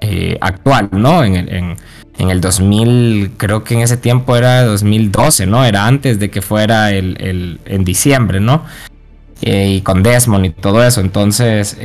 [0.00, 1.24] eh, actual, ¿no?
[1.24, 1.76] En el,
[2.18, 5.64] en, el 2000, creo que en ese tiempo era 2012, ¿no?
[5.64, 8.64] Era antes de que fuera el, en diciembre, ¿no?
[9.42, 11.76] Eh, y con Desmond y todo eso, entonces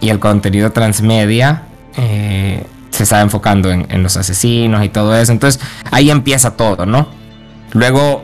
[0.00, 1.62] y el contenido transmedia
[1.96, 5.32] eh, se está enfocando en, los asesinos y todo eso.
[5.32, 7.08] Entonces ahí empieza todo, ¿no?
[7.72, 8.22] Luego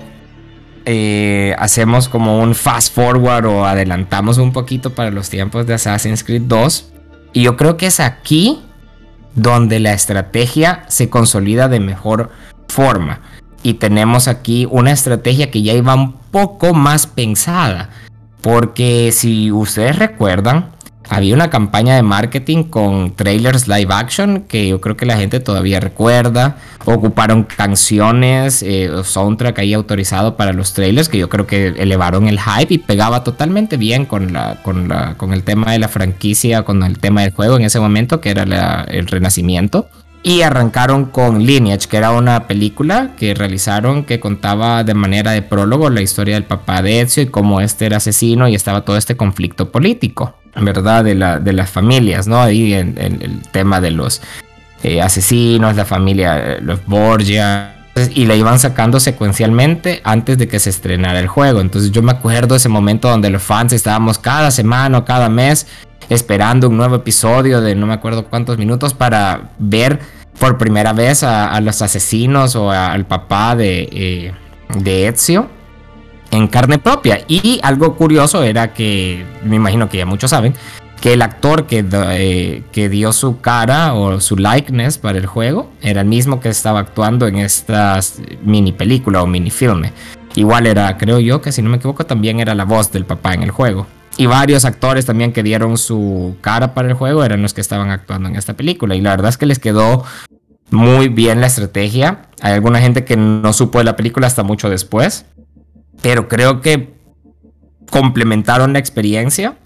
[0.84, 6.24] eh, hacemos como un fast forward o adelantamos un poquito para los tiempos de Assassin's
[6.24, 6.92] Creed 2.
[7.32, 8.60] Y yo creo que es aquí
[9.34, 12.30] donde la estrategia se consolida de mejor
[12.68, 13.20] forma.
[13.62, 17.90] Y tenemos aquí una estrategia que ya iba un poco más pensada.
[18.40, 20.75] Porque si ustedes recuerdan,
[21.08, 25.40] había una campaña de marketing con trailers live action que yo creo que la gente
[25.40, 26.56] todavía recuerda.
[26.84, 32.38] Ocuparon canciones eh, soundtrack ahí autorizado para los trailers que yo creo que elevaron el
[32.40, 36.62] hype y pegaba totalmente bien con, la, con, la, con el tema de la franquicia,
[36.62, 39.88] con el tema del juego en ese momento, que era el renacimiento.
[40.26, 45.40] Y arrancaron con Lineage, que era una película que realizaron que contaba de manera de
[45.40, 48.96] prólogo la historia del papá de Ezio y cómo este era asesino y estaba todo
[48.96, 50.34] este conflicto político.
[50.60, 51.04] ¿verdad?
[51.04, 52.42] De, la, de las familias, ¿no?
[52.42, 54.20] Ahí en, el tema de los
[54.82, 57.74] eh, asesinos, la familia, eh, los Borgia.
[58.12, 61.60] Y la iban sacando secuencialmente antes de que se estrenara el juego.
[61.60, 65.68] Entonces yo me acuerdo ese momento donde los fans estábamos cada semana o cada mes
[66.08, 70.00] esperando un nuevo episodio de no me acuerdo cuántos minutos para ver
[70.38, 74.32] por primera vez a, los asesinos o al papá de, eh,
[74.78, 75.48] de Ezio
[76.30, 77.20] en carne propia.
[77.28, 80.54] Y algo curioso era que, me imagino que ya muchos saben,
[81.00, 85.70] que el actor que, eh, que dio su cara o su likeness para el juego
[85.82, 88.00] era el mismo que estaba actuando en esta
[88.42, 89.92] mini película o mini filme.
[90.34, 93.34] Igual era, creo yo, que si no me equivoco, también era la voz del papá
[93.34, 93.86] en el juego.
[94.16, 97.90] Y varios actores también que dieron su cara para el juego eran los que estaban
[97.90, 98.94] actuando en esta película.
[98.94, 100.04] Y la verdad es que les quedó
[100.70, 102.22] muy bien la estrategia.
[102.40, 105.26] Hay alguna gente que no supo de la película hasta mucho después
[106.02, 106.94] pero creo que
[107.90, 109.56] complementaron la experiencia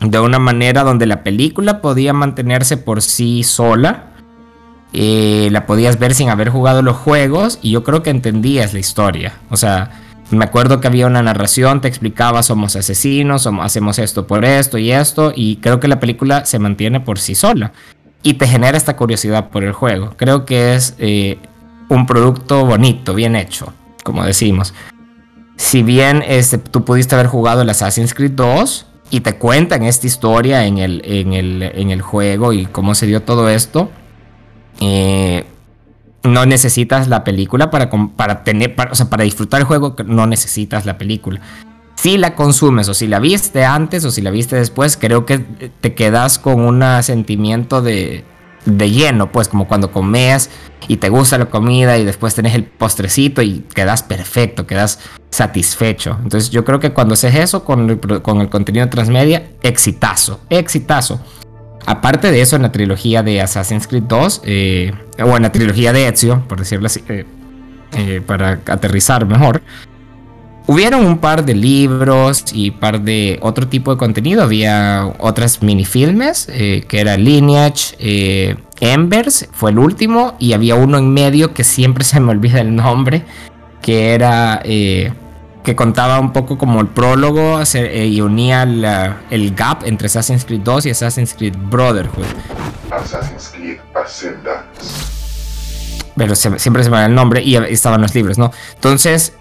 [0.00, 4.12] de una manera donde la película podía mantenerse por sí sola.
[4.92, 8.78] Eh, la podías ver sin haber jugado los juegos y yo creo que entendías la
[8.78, 9.34] historia.
[9.50, 9.90] O sea,
[10.30, 14.78] me acuerdo que había una narración, te explicaba somos asesinos, somos, hacemos esto por esto
[14.78, 17.72] y esto, y creo que la película se mantiene por sí sola
[18.22, 20.14] y te genera esta curiosidad por el juego.
[20.16, 21.38] Creo que es eh,
[21.88, 24.72] un producto bonito, bien hecho, como decimos
[25.56, 30.06] si bien este, tú pudiste haber jugado el Assassin's Creed 2 y te cuentan esta
[30.06, 33.90] historia en el, en el, juego y cómo se dio todo esto,
[34.80, 35.44] eh,
[36.26, 40.86] no necesitas la película para, para tener, o sea, para disfrutar el juego, no necesitas
[40.86, 41.40] la película.
[41.96, 45.38] Si la consumes o si la viste antes o si la viste después, creo que
[45.38, 48.24] te quedas con un sentimiento de,
[48.66, 50.50] de lleno, pues como cuando comes
[50.88, 54.98] y te gusta la comida y después tenés el postrecito y quedas perfecto, quedas
[55.30, 56.18] satisfecho.
[56.22, 61.20] Entonces yo creo que cuando haces eso con el, con el contenido transmedia, exitazo, exitazo.
[61.86, 64.92] Aparte de eso, en la trilogía de Assassin's Creed 2, eh,
[65.24, 67.24] o en la trilogía de Ezio, por decirlo así, eh,
[67.96, 69.62] eh, para aterrizar mejor,
[70.66, 74.42] hubieron un par de libros y par de otro tipo de contenido.
[74.42, 81.54] Había otras minifilmes, que era Lineage, Embers, fue el último, y había uno en medio
[81.54, 83.22] que siempre se me olvida el nombre,
[83.80, 84.60] que era
[85.66, 90.60] que contaba un poco como el prólogo eh, y unía el gap entre Assassin's Creed
[90.60, 92.24] 2 y Assassin's Creed Brotherhood.
[92.92, 93.78] Assassin's Creed
[96.14, 98.52] Pero siempre se me da el nombre y estaban los libros, ¿no?
[98.76, 99.32] Entonces,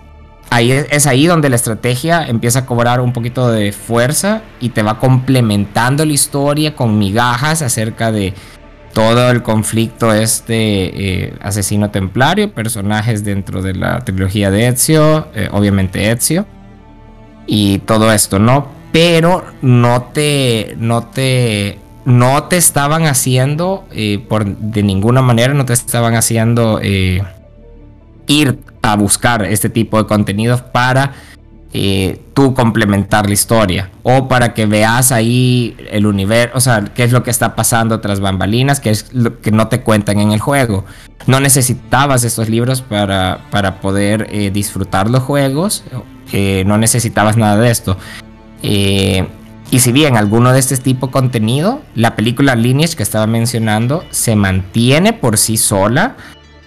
[0.49, 4.81] ahí es ahí donde la estrategia empieza a cobrar un poquito de fuerza y te
[4.81, 8.33] va complementando la historia con migajas acerca de
[8.95, 15.49] todo el conflicto este eh, asesino templario, personajes dentro de la trilogía de Ezio, eh,
[15.51, 16.45] obviamente Ezio,
[17.45, 18.69] y todo esto, ¿no?
[18.93, 25.65] Pero no te, no te, no te estaban haciendo, eh, por, de ninguna manera, no
[25.65, 31.11] te estaban haciendo ir a buscar este tipo de contenidos para
[31.77, 37.03] eh, tú complementar la historia o para que veas ahí el universo, o sea, qué
[37.03, 40.31] es lo que está pasando tras bambalinas, que es lo que no te cuentan en
[40.31, 40.85] el juego.
[41.27, 45.83] No necesitabas estos libros para, para poder eh, disfrutar los juegos,
[46.31, 47.97] eh, no necesitabas nada de esto.
[48.61, 54.05] y si bien alguno de este tipo de contenido, la película Lineage que estaba mencionando
[54.11, 56.15] se mantiene por sí sola,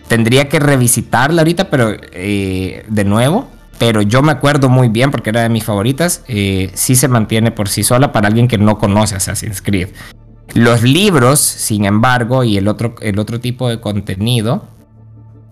[0.06, 5.42] tendría que revisitarla ahorita, pero de nuevo pero yo me acuerdo muy bien porque era
[5.42, 9.14] de mis favoritas, eh, sí se mantiene por sí sola para alguien que no conoce
[9.14, 9.88] Assassin's Creed.
[10.54, 14.66] Los libros, sin embargo, y el otro, el otro tipo de contenido,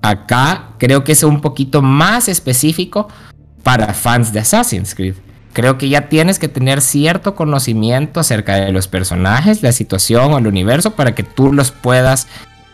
[0.02, 3.08] acá creo que es un poquito más específico
[3.62, 5.14] para fans de Assassin's Creed.
[5.52, 10.38] Creo que ya tienes que tener cierto conocimiento acerca de los personajes, la situación o
[10.38, 12.26] el universo para que tú los puedas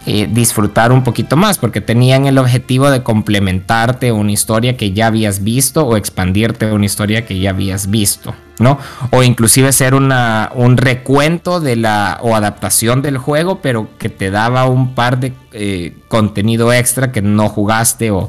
[0.05, 5.07] eh, disfrutar un poquito más, porque tenían el objetivo de complementarte una historia que ya
[5.07, 8.79] habías visto o expandirte una historia que ya habías visto, ¿no?
[9.11, 14.67] O inclusive ser un recuento de la o adaptación del juego, pero que te daba
[14.67, 18.29] un par de eh, contenido extra que no jugaste o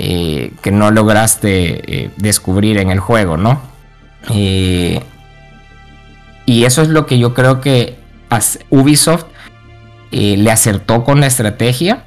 [0.00, 3.60] eh, que no lograste descubrir en el juego, ¿no?
[6.46, 7.98] Y eso es lo que yo creo que
[8.70, 9.26] Ubisoft
[10.10, 12.04] eh, le acertó con la estrategia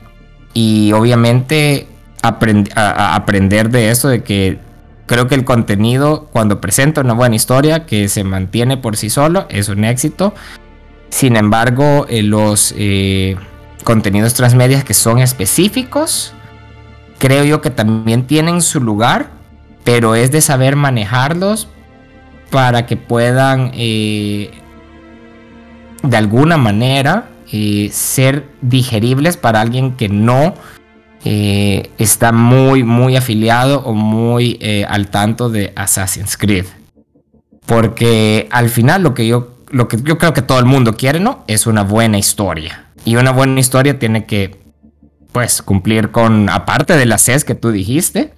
[0.53, 1.87] y obviamente
[2.21, 4.59] aprender de esto, de que
[5.05, 9.45] creo que el contenido cuando presenta una buena historia que se mantiene por sí solo
[9.49, 10.33] es un éxito.
[11.09, 13.37] Sin embargo, eh, los eh,
[13.83, 16.33] contenidos transmedias que son específicos,
[17.19, 19.29] creo yo que también tienen su lugar,
[19.83, 21.69] pero es de saber manejarlos
[22.49, 24.51] para que puedan de
[26.17, 30.53] alguna manera eh, ser digeribles para alguien que no
[31.23, 36.65] eh, está muy, muy afiliado o muy eh, al tanto de Assassin's Creed.
[37.65, 41.21] Porque al final lo que yo, lo que yo creo que todo el mundo quiere,
[41.21, 41.45] ¿no?
[41.47, 42.87] Es una buena historia.
[43.05, 44.59] Y una buena historia tiene que,
[45.31, 48.33] pues, cumplir con, aparte de las CES que tú dijiste,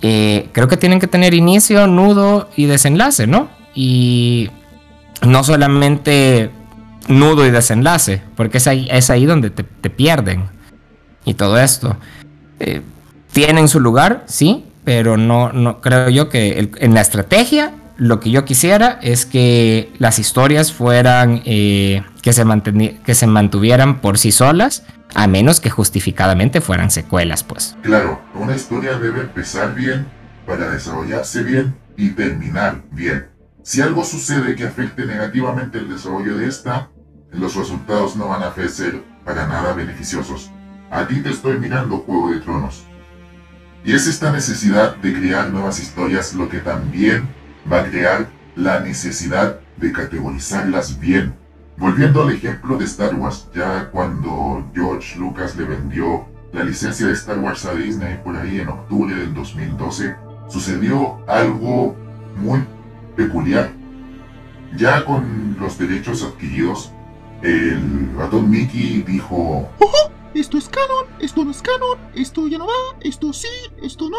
[0.00, 3.48] creo que tienen que tener inicio, nudo y desenlace, ¿no?
[3.74, 4.50] Y
[5.22, 6.50] no solamente
[7.08, 10.44] nudo y desenlace, porque es ahí, es ahí donde te, pierden.
[11.24, 11.96] Y todo esto.
[12.60, 12.82] Eh,
[13.32, 18.30] tienen su lugar, sí, pero no, no creo yo que en la estrategia lo que
[18.30, 22.44] yo quisiera es que las historias fueran, eh, que, se
[23.04, 24.84] que se mantuvieran por sí solas,
[25.14, 27.76] a menos que justificadamente fueran secuelas, pues.
[27.82, 30.06] Claro, una historia debe empezar bien
[30.46, 33.28] para desarrollarse bien y terminar bien.
[33.62, 36.90] Si algo sucede que afecte negativamente el desarrollo de esta,
[37.38, 40.50] los resultados no van a ser para nada beneficiosos.
[40.90, 42.84] A ti te estoy mirando Juego de Tronos.
[43.84, 47.28] Y es esta necesidad de crear nuevas historias lo que también
[47.70, 51.34] va a crear la necesidad de categorizarlas bien.
[51.76, 57.12] Volviendo al ejemplo de Star Wars, ya cuando George Lucas le vendió la licencia de
[57.12, 60.16] Star Wars a Disney por ahí en octubre del 2012,
[60.48, 61.94] sucedió algo
[62.36, 62.64] muy
[63.14, 63.70] peculiar.
[64.76, 66.92] Ya con los derechos adquiridos,
[67.42, 69.68] el ratón Mickey dijo...
[70.34, 73.48] Esto es canon, esto no es canon, esto ya no va, esto sí,
[73.82, 74.18] esto no.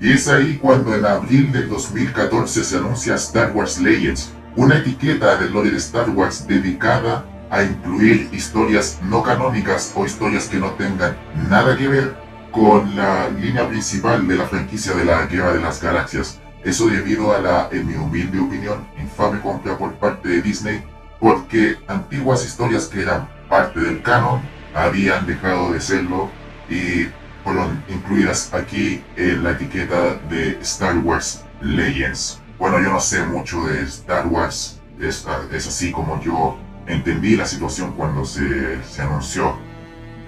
[0.00, 5.36] Y es ahí cuando en abril del 2014 se anuncia Star Wars Legends, una etiqueta
[5.36, 10.70] del lore de Star Wars dedicada a incluir historias no canónicas o historias que no
[10.72, 11.16] tengan
[11.48, 12.16] nada que ver
[12.52, 16.40] con la línea principal de la franquicia de la Guerra de las Galaxias.
[16.62, 20.80] Eso debido a la, en mi humilde opinión, infame compra por parte de Disney
[21.20, 24.40] porque antiguas historias que eran parte del canon
[24.74, 26.30] habían dejado de serlo
[26.68, 27.08] y
[27.44, 32.40] fueron incluidas aquí en la etiqueta de Star Wars Legends.
[32.58, 37.46] Bueno, yo no sé mucho de Star Wars, es, es así como yo entendí la
[37.46, 39.56] situación cuando se, se anunció.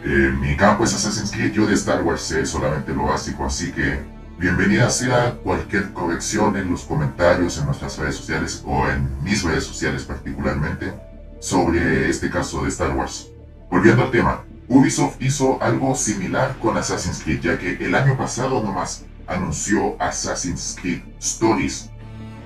[0.04, 3.70] Eh, mi campo es Assassin's Creed, yo de Star Wars sé solamente lo básico, así
[3.72, 4.00] que
[4.40, 9.64] Bienvenida sea cualquier corrección en los comentarios en nuestras redes sociales o en mis redes
[9.64, 10.94] sociales particularmente
[11.40, 13.26] sobre este caso de Star Wars.
[13.70, 18.62] Volviendo al tema, Ubisoft hizo algo similar con Assassin's Creed ya que el año pasado
[18.62, 21.90] nomás anunció Assassin's Creed Stories,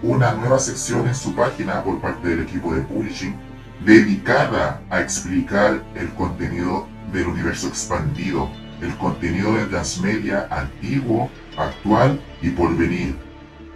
[0.02, 3.36] una nueva sección en su página por parte del equipo de publishing
[3.84, 8.50] dedicada a explicar el contenido del universo expandido,
[8.82, 13.16] el contenido de transmedia antiguo actual y por venir.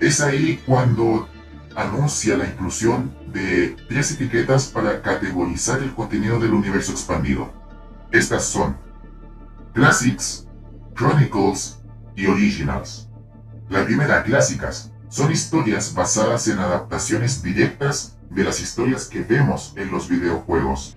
[0.00, 1.28] Es ahí cuando
[1.74, 7.52] anuncia la inclusión de tres etiquetas para categorizar el contenido del universo expandido.
[8.10, 8.76] Estas son
[9.74, 10.46] Classics,
[10.94, 11.78] Chronicles
[12.16, 13.08] y Originals.
[13.68, 19.90] La primera, Clásicas, son historias basadas en adaptaciones directas de las historias que vemos en
[19.90, 20.96] los videojuegos.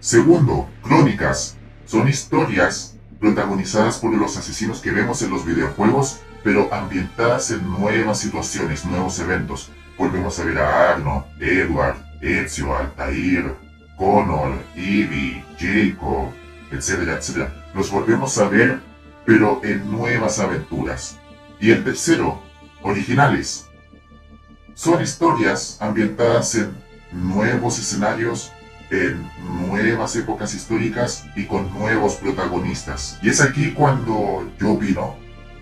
[0.00, 1.56] Segundo, Crónicas,
[1.86, 8.18] son historias protagonizadas por los asesinos que vemos en los videojuegos, pero ambientadas en nuevas
[8.18, 9.70] situaciones, nuevos eventos.
[9.98, 13.54] Volvemos a ver a Arno, Edward, Ezio, Altair,
[13.96, 16.30] Connor, Evie, Jacob,
[16.70, 17.52] etcétera, etcétera.
[17.74, 18.80] Los volvemos a ver,
[19.26, 21.18] pero en nuevas aventuras.
[21.60, 22.40] Y el tercero,
[22.82, 23.68] originales.
[24.74, 26.74] Son historias ambientadas en
[27.12, 28.50] nuevos escenarios
[28.90, 29.30] en
[29.68, 33.18] nuevas épocas históricas y con nuevos protagonistas.
[33.22, 35.16] Y es aquí cuando yo vino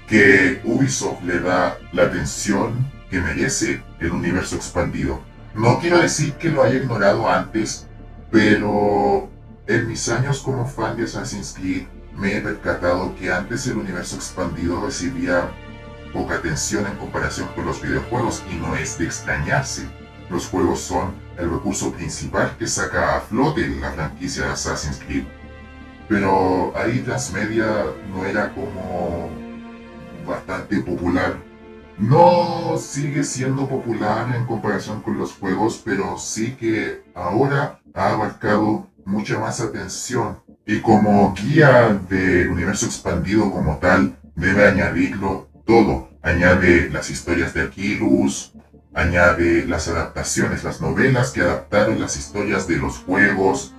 [0.06, 5.20] que Ubisoft le da la atención que merece el universo expandido.
[5.54, 7.86] No quiero decir que lo haya ignorado antes,
[8.30, 9.28] pero
[9.66, 14.16] en mis años como fan de Assassin's Creed me he percatado que antes el universo
[14.16, 15.50] expandido recibía
[16.12, 19.86] poca atención en comparación con los videojuegos y no es de extrañarse.
[20.30, 25.24] Los juegos son el recurso principal que saca a flote la franquicia de Assassin's Creed.
[26.08, 27.66] Pero ahí Transmedia
[28.12, 29.30] no era como
[30.26, 31.38] bastante popular
[31.98, 38.88] No sigue siendo popular en comparación con los juegos, pero sí que ahora ha abarcado
[39.04, 40.38] mucha más atención.
[40.64, 46.08] Y como guía del universo expandido como tal, debe añadirlo todo.
[46.22, 48.52] Añade las historias de Aquilus,
[48.94, 53.72] añade las adaptaciones, las novelas que adaptaron las historias de los juegos,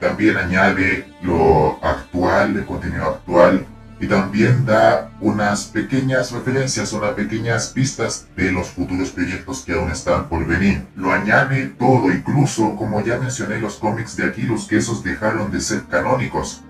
[0.00, 3.66] también añade lo actual, el contenido actual,
[3.98, 9.90] y también da unas pequeñas referencias, unas pequeñas pistas de los futuros proyectos que aún
[9.90, 10.86] están por venir.
[10.96, 15.60] Lo añade todo, incluso como ya mencioné los cómics de Aquilus, que esos dejaron de
[15.60, 16.62] ser canónicos.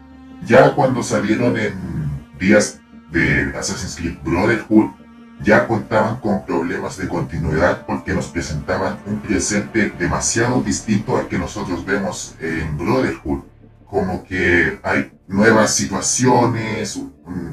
[0.47, 1.75] Ya cuando salieron en
[2.39, 2.79] días
[3.11, 4.91] de Assassin's Creed Brotherhood,
[5.43, 11.39] ya contaban con problemas de continuidad porque nos presentaban un presente demasiado distinto al que
[11.39, 13.43] nosotros vemos en Brotherhood.
[13.87, 17.01] Como que hay nuevas situaciones,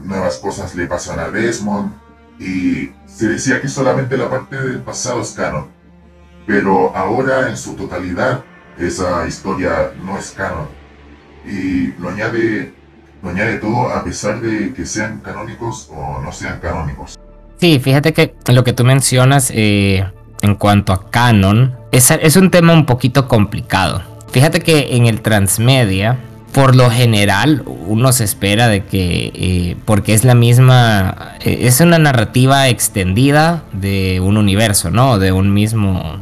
[0.04, 1.94] nuevas cosas le pasan a Desmond
[2.40, 5.68] y se decía que solamente la parte del pasado es canon.
[6.48, 8.44] Pero ahora en su totalidad
[8.78, 10.68] esa historia no es canon.
[11.46, 12.74] Y lo añade,
[13.22, 17.18] lo añade todo a pesar de que sean canónicos o no sean canónicos.
[17.64, 20.03] Sí, fíjate que lo que tú mencionas eh,
[20.41, 24.03] en cuanto a canon es, un tema un poquito complicado.
[24.34, 26.18] Fíjate que en el transmedia,
[26.51, 31.80] por lo general, uno se espera de que, eh, porque es la misma, eh, es
[31.80, 35.18] una narrativa extendida de un universo, ¿no?
[35.18, 36.20] De un mismo,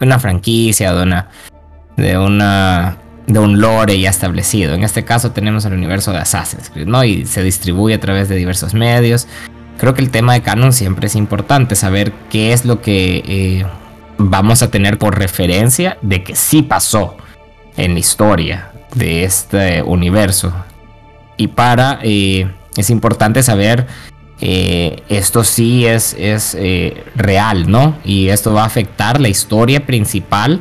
[0.00, 1.28] una franquicia, de una,
[1.98, 4.72] de una, de un lore ya establecido.
[4.72, 7.04] En este caso tenemos el universo de Assassin's Creed, ¿no?
[7.04, 9.28] Y se distribuye a través de diversos medios
[9.82, 13.66] creo que el tema de canon siempre es importante, saber qué es lo que eh,
[14.16, 17.16] vamos a tener por referencia de que sí pasó
[17.76, 20.54] en la historia de este universo.
[21.36, 23.88] Y para, eh, es importante saber,
[24.40, 26.56] eh, esto sí es, es
[27.16, 27.96] real, ¿no?
[28.04, 30.60] Y esto va a afectar la historia principal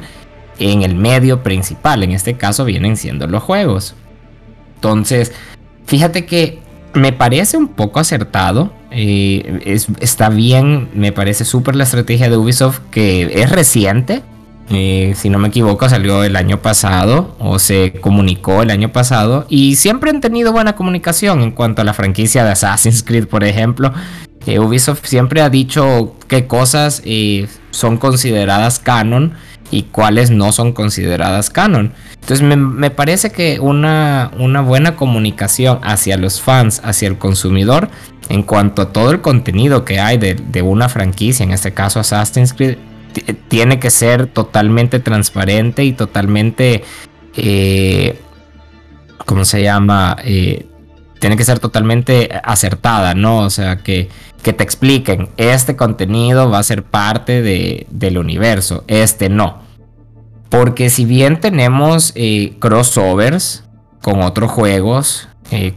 [0.58, 2.02] en el medio principal.
[2.02, 3.94] En este caso vienen siendo los juegos.
[4.78, 5.32] Entonces,
[5.86, 6.61] fíjate que
[6.94, 12.80] me parece un poco acertado eh, está bien, me parece súper la estrategia de Ubisoft
[12.92, 14.22] que es reciente.
[14.70, 19.46] Eh, si no me equivoco, salió el año pasado o se comunicó el año pasado
[19.50, 23.44] y siempre han tenido buena comunicación en cuanto a la franquicia de Assassin's Creed, por
[23.44, 23.94] ejemplo.
[24.46, 27.02] Eh, Ubisoft siempre ha dicho qué cosas
[27.72, 29.34] son consideradas canon
[29.72, 31.94] y cuáles no son consideradas canon.
[32.14, 37.90] Entonces me, parece que una, una buena comunicación hacia los fans, hacia el consumidor,
[38.30, 42.54] en cuanto a todo el contenido que hay de, una franquicia, en este caso Assassin's
[42.54, 42.78] Creed,
[43.48, 46.84] tiene que ser totalmente transparente y totalmente,
[47.36, 48.20] eh,
[49.26, 50.16] ¿cómo se llama?
[50.24, 50.66] Eh,
[51.20, 53.40] tiene que ser totalmente acertada, ¿no?
[53.40, 54.10] O sea, que,
[54.42, 59.62] que te expliquen, este contenido va a ser parte de, del universo, este no.
[60.50, 63.64] Porque si bien tenemos eh, crossovers
[64.02, 65.28] con otros juegos,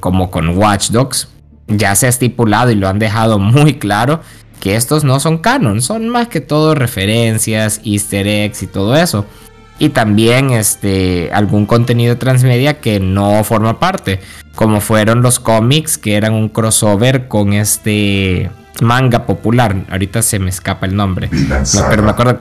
[0.00, 1.28] como con Watch Dogs,
[1.66, 4.20] ya se ha estipulado y lo han dejado muy claro
[4.60, 9.26] que estos no son canon, son más que todo referencias, easter eggs y todo eso.
[9.78, 14.20] Y también este, algún contenido transmedia que no forma parte,
[14.54, 18.50] como fueron los cómics que eran un crossover con este
[18.80, 19.76] manga popular.
[19.90, 21.28] Ahorita se me escapa el nombre.
[21.88, 22.40] pero me acuerdo.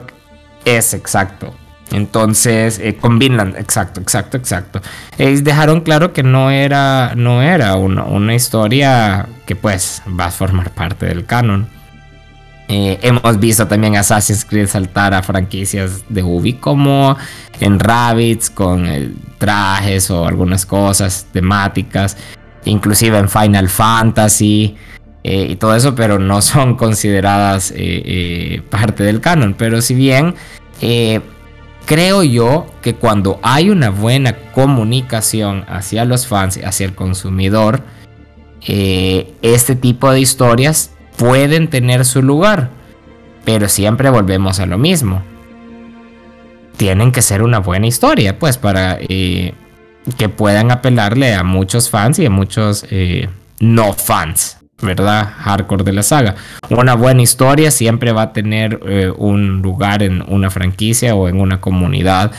[0.64, 1.54] Es exacto.
[1.90, 4.80] Entonces, eh, con Vinland, exacto, exacto, exacto.
[5.18, 10.70] Ellos dejaron claro que no era, no era una, historia que pues va a formar
[10.70, 11.68] parte del canon.
[12.68, 17.16] Eh, hemos visto también Assassin's Creed saltar a franquicias de Ubi como
[17.60, 18.86] en Rabbits con
[19.38, 22.16] trajes o algunas cosas temáticas,
[22.64, 24.76] inclusive en Final Fantasy
[25.22, 27.72] eh, y todo eso, pero no son consideradas
[28.70, 29.54] parte del canon.
[29.54, 30.34] Pero si bien
[31.86, 37.82] creo yo que cuando hay una buena comunicación hacia los fans, hacia el consumidor,
[38.66, 42.70] eh, este tipo de historias pueden tener su lugar.
[43.44, 45.22] Pero siempre volvemos a lo mismo.
[46.76, 49.54] Tienen que ser una buena historia, pues, para eh,
[50.16, 53.28] que puedan apelarle a muchos fans y a muchos eh,
[53.60, 54.58] no fans.
[54.82, 55.32] ¿verdad?
[55.38, 56.34] Hardcore de la saga.
[56.68, 61.40] Una buena historia siempre va a tener eh, un lugar en una franquicia o en
[61.40, 62.32] una comunidad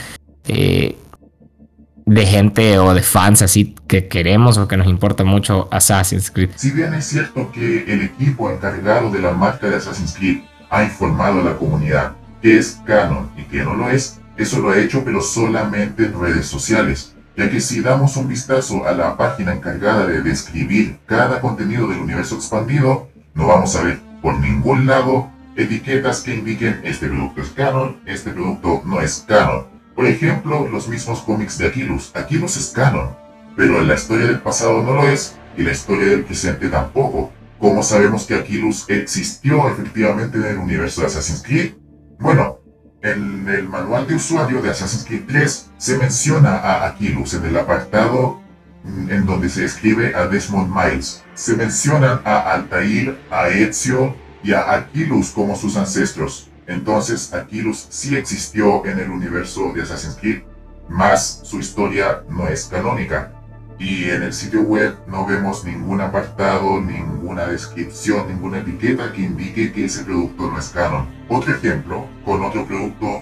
[2.06, 6.51] de gente o de fans así que queremos o que nos importa mucho Assassin's Creed.
[6.56, 10.84] Si bien es cierto que el equipo encargado de la marca de Assassin's Creed ha
[10.84, 14.80] informado a la comunidad que es canon y que no lo es, eso lo ha
[14.80, 19.53] hecho pero solamente en redes sociales ya que si damos un vistazo a la página
[19.53, 25.30] encargada de describir cada contenido del universo expandido, no vamos a ver por ningún lado
[25.56, 29.74] etiquetas que indiquen este producto es canon, este producto no es canon.
[29.96, 32.12] Por ejemplo, los mismos cómics de Aquilus.
[32.16, 33.16] Aquilus es canon,
[33.56, 37.32] pero la historia del pasado no lo es y la historia del presente tampoco.
[37.60, 41.74] ¿Cómo sabemos que Aquilus existió efectivamente en el universo de Assassin's Creed?
[42.20, 42.60] Bueno,
[43.02, 47.58] en el manual de usuario de Assassin's Creed 3 se menciona a Aquilus en el
[47.58, 48.41] apartado
[48.84, 51.24] mm, en donde se escribe a Desmond Miles.
[51.36, 56.50] Se mencionan a Altair, a Ezio y a Aquilus como sus ancestros.
[56.68, 60.43] Entonces Aquilus sí existió en el universo de Assassin's Creed,
[60.89, 63.32] más su historia no es canónica
[63.78, 69.74] y en el sitio web no vemos ningún apartado, ninguna descripción, ninguna etiqueta que indique
[69.74, 71.07] que ese producto no es canon.
[71.28, 73.22] Otro ejemplo, con otro producto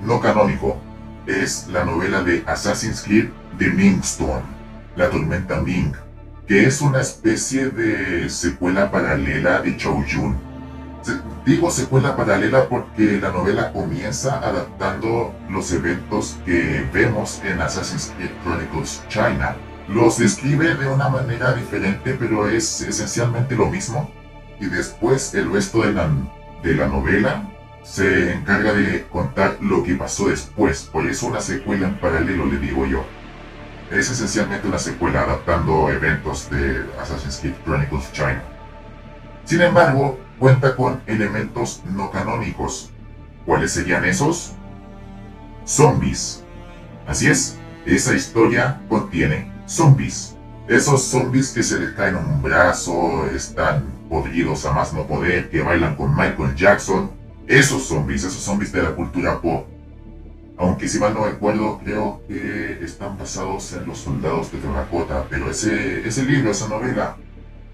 [0.00, 0.80] no canónico,
[1.26, 3.28] es la novela de Assassin's Creed
[3.58, 4.42] The Ming Storm,
[4.96, 5.92] La Tormenta Ming,
[6.48, 10.51] que es una especie de secuela paralela de Chou Yun.
[11.44, 18.30] Digo secuela paralela porque la novela comienza adaptando los eventos que vemos en Assassin's Creed
[18.44, 19.56] Chronicles China
[19.88, 24.10] los describe de una manera diferente, pero es esencialmente lo mismo.
[24.60, 26.08] Y después el resto de la,
[26.62, 27.48] de la novela
[27.82, 30.84] se encarga de contar lo que pasó después.
[30.84, 33.04] Por eso una secuela en paralelo, le digo yo.
[33.90, 38.42] Es esencialmente una secuela adaptando eventos de Assassin's Creed Chronicles China.
[39.44, 42.90] Sin embargo, cuenta con elementos no canónicos.
[43.46, 44.50] ¿Cuáles serían esos?
[45.64, 46.42] Zombies.
[47.06, 50.36] Así es, esa historia contiene zombies.
[50.66, 55.62] Esos zombies que se les caen un brazo, están podridos a más no poder, que
[55.62, 57.12] bailan con Michael Jackson.
[57.46, 59.68] Esos zombies, esos zombies de la cultura pop.
[60.58, 65.48] Aunque si mal no recuerdo, creo que están basados en los soldados de terracota, pero
[65.48, 67.16] ese, ese libro, esa novela,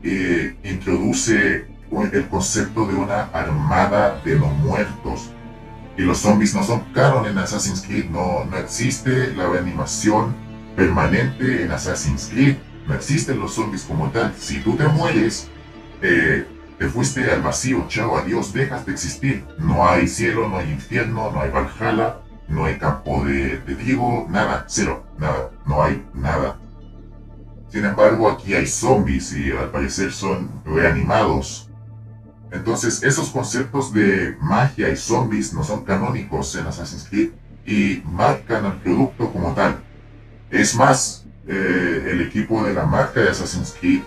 [0.03, 5.31] eh, introduce el concepto de una armada de no muertos.
[5.97, 10.35] Y los zombies no son canon en Assassin's Creed, no, no existe la reanimación
[10.77, 12.57] permanente en Assassin's Creed.
[12.87, 14.33] No existen los zombies como tal.
[14.39, 15.49] Si tú te mueres,
[16.01, 16.47] eh,
[16.79, 19.45] te fuiste al vacío, chao, adiós, dejas de existir.
[19.59, 22.19] No hay cielo, no hay infierno, no hay Valhalla,
[22.49, 26.57] no hay campo de, de trigo, nada, cero, nada, no hay nada.
[27.69, 31.68] Sin embargo, aquí hay zombies y al parecer son reanimados.
[32.51, 37.31] Entonces, esos conceptos de magia y zombies no son canónicos en Assassin's Creed
[37.67, 39.83] y marcan al producto como tal.
[40.51, 44.01] Es más, eh, el equipo de la marca de Assassin's Creed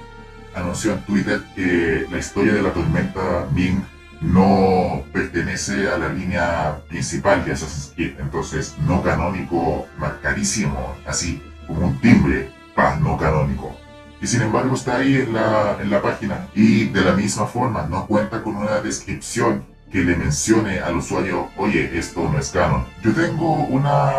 [0.55, 3.83] anunció en Twitter que la historia de la tormenta Ming
[4.21, 11.87] no pertenece a la línea principal de Assassin's Creed, entonces no canónico marcadísimo, así como
[11.87, 13.75] un timbre, paz no canónico.
[14.21, 17.87] Y sin embargo está ahí en la, en la página y de la misma forma
[17.89, 22.85] no cuenta con una descripción que le mencione al usuario, oye, esto no es canon.
[23.03, 24.11] Yo tengo una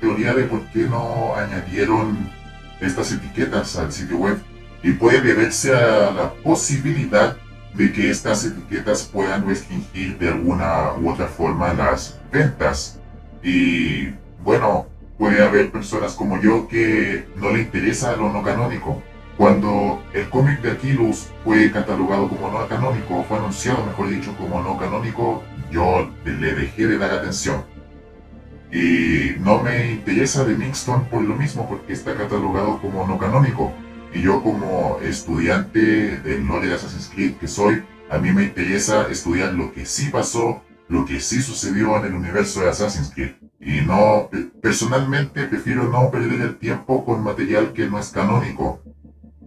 [0.00, 2.30] teoría de por qué no añadieron
[2.80, 4.38] estas etiquetas al sitio web
[4.82, 7.36] y puede deberse a la posibilidad
[7.74, 13.00] de que estas etiquetas puedan restringir de alguna u otra forma las ventas.
[13.42, 14.10] Y
[14.44, 14.86] bueno,
[15.16, 19.02] puede haber personas como yo que no le interesa lo no canónico
[19.38, 24.60] cuando el cómic de Aquilus fue catalogado como no canónico, fue anunciado, mejor dicho, como
[24.60, 27.62] no canónico, yo le dejé de dar atención.
[28.72, 33.72] Y no me interesa de Mixton por lo mismo, porque está catalogado como no canónico.
[34.12, 39.06] Y yo como estudiante del lore de Assassin's Creed que soy, a mí me interesa
[39.08, 43.36] estudiar lo que sí pasó, lo que sí sucedió en el universo de Assassin's Creed.
[43.60, 44.30] Y no,
[44.60, 48.82] personalmente prefiero no perder el tiempo con material que no es canónico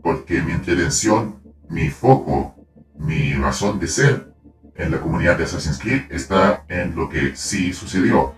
[0.01, 1.35] porque mi intención,
[1.69, 2.55] mi foco,
[2.97, 4.33] mi razón de ser
[4.75, 8.33] en la comunidad de Assassin's Creed está en lo que sí sucedió.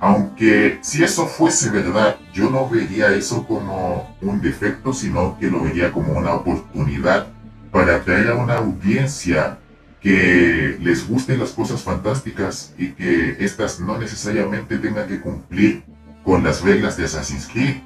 [0.00, 5.62] Aunque si eso fuese verdad, yo no vería eso como un defecto, sino que lo
[5.62, 7.28] vería como una oportunidad
[7.70, 9.58] para atraer a una audiencia
[10.00, 15.84] que les gusten las cosas fantásticas y que éstas no necesariamente tengan que cumplir
[16.24, 17.76] con las reglas de Assassin's Creed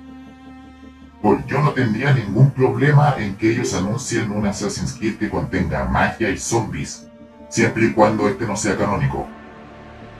[1.47, 6.29] yo no tendría ningún problema en que ellos anuncien un Assassin's Creed que contenga magia
[6.29, 7.09] y zombies,
[7.49, 9.27] siempre y cuando este no sea canónico.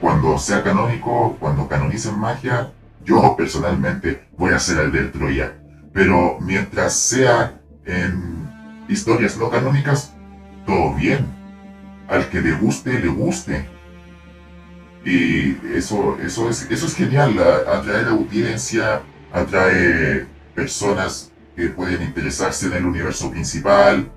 [0.01, 2.71] Cuando sea canónico, cuando canonicen magia,
[3.03, 5.53] yo personalmente voy a ser el del Troya.
[5.93, 8.49] Pero mientras sea en
[8.89, 10.13] historias no canónicas,
[10.65, 11.27] todo bien.
[12.07, 13.67] Al que le guste, le guste.
[15.05, 17.37] Y eso, eso, es, eso es genial,
[17.67, 20.25] atrae audiencia, atrae
[20.55, 24.09] personas que pueden interesarse en el universo principal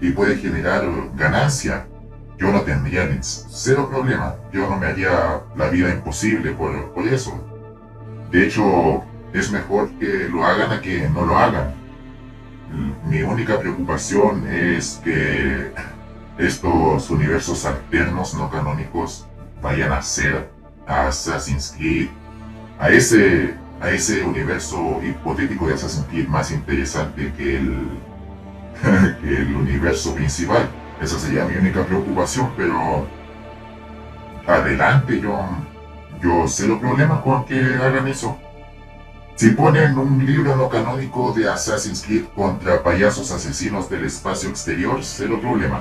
[0.00, 0.84] y puede generar
[1.14, 1.86] ganancia.
[2.38, 4.34] yo no tendría cero problema.
[4.52, 7.32] Yo no me haría la vida imposible por, por eso.
[8.32, 11.74] De hecho, es mejor que lo hagan a que no lo hagan.
[13.04, 15.72] Mi única preocupación es que
[16.38, 19.26] estos universos alternos no canónicos
[19.60, 20.48] vayan a ser
[20.86, 22.08] a Assassin's Creed,
[22.78, 27.88] a ese, a ese universo hipotético de Assassin's Creed más interesante que el,
[29.20, 30.68] que el universo principal.
[31.00, 33.08] Esa sería mi única preocupación, pero
[34.46, 35.36] adelante, yo,
[36.22, 38.38] yo cero problema con que hagan eso.
[39.34, 45.00] Si ponen un libro no canónico de Assassin's Creed contra payasos asesinos del espacio exterior,
[45.02, 45.80] cero problema.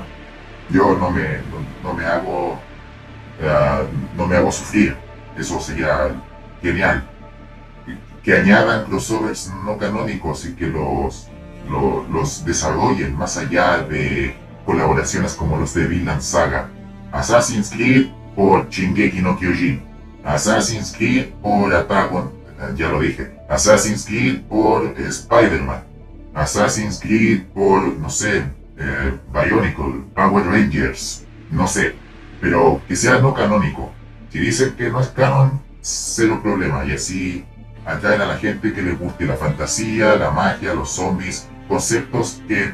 [0.72, 1.38] Yo no me,
[1.84, 2.58] no, me hago
[3.40, 3.88] eh,
[4.18, 4.96] no me hago sufrir.
[5.38, 6.16] Eso sería
[6.64, 7.11] genial.
[8.24, 11.28] Que añadan crossovers no canónicos y que los,
[11.70, 16.70] los, los desarrollen más allá de colaboraciones como los de Vinland Saga.
[17.12, 19.82] Assassin's Creed por Shingeki no Kyojin.
[20.24, 23.32] Assassin's Creed por Attack on, eh, ya lo dije.
[23.50, 25.84] Assassin's Creed por Spider-Man.
[26.34, 28.44] Assassin's Creed por, no sé,
[28.78, 31.96] eh, Bionicle, Power Rangers, no sé.
[32.40, 33.92] Pero que sea no canónico.
[34.30, 36.86] Si dicen que no es canon, cero problema.
[36.86, 37.46] Y así
[37.86, 42.74] atraen a la gente que le guste la fantasía, la magia, los zombies, conceptos que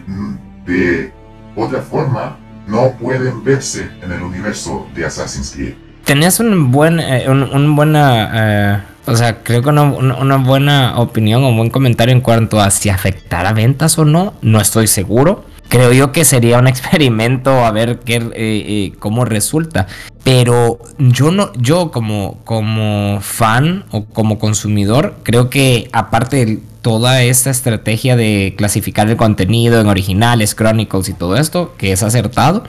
[0.65, 1.13] de
[1.55, 2.37] otra forma
[2.67, 5.73] no pueden verse en el universo de Assassin's Creed.
[6.03, 11.49] Tenías un buen, eh, un, buena, eh, o sea, creo que una, buena opinión o
[11.49, 14.33] un buen comentario en cuanto a si afectará ventas o no.
[14.41, 15.45] No estoy seguro.
[15.67, 19.87] Creo yo que sería un experimento a ver qué, eh, cómo resulta.
[20.27, 27.23] Pero yo no, yo como, como fan o como consumidor, creo que aparte de toda
[27.23, 32.65] esta estrategia de clasificar el contenido en originales, chronicles y todo esto, que es acertado,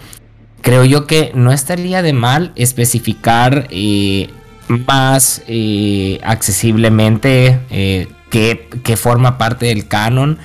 [0.61, 4.31] creo yo que no estaría de mal especificar eh,
[4.69, 10.39] más eh, accesiblemente eh, qué, forma parte del canon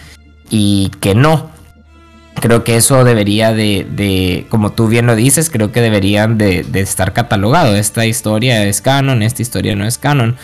[0.49, 1.52] y que no.
[2.39, 6.81] Creo que eso debería de, como tú bien lo dices, creo que deberían de, de
[6.81, 7.75] estar catalogado.
[7.75, 10.35] Esta historia es canon, esta historia no es canon.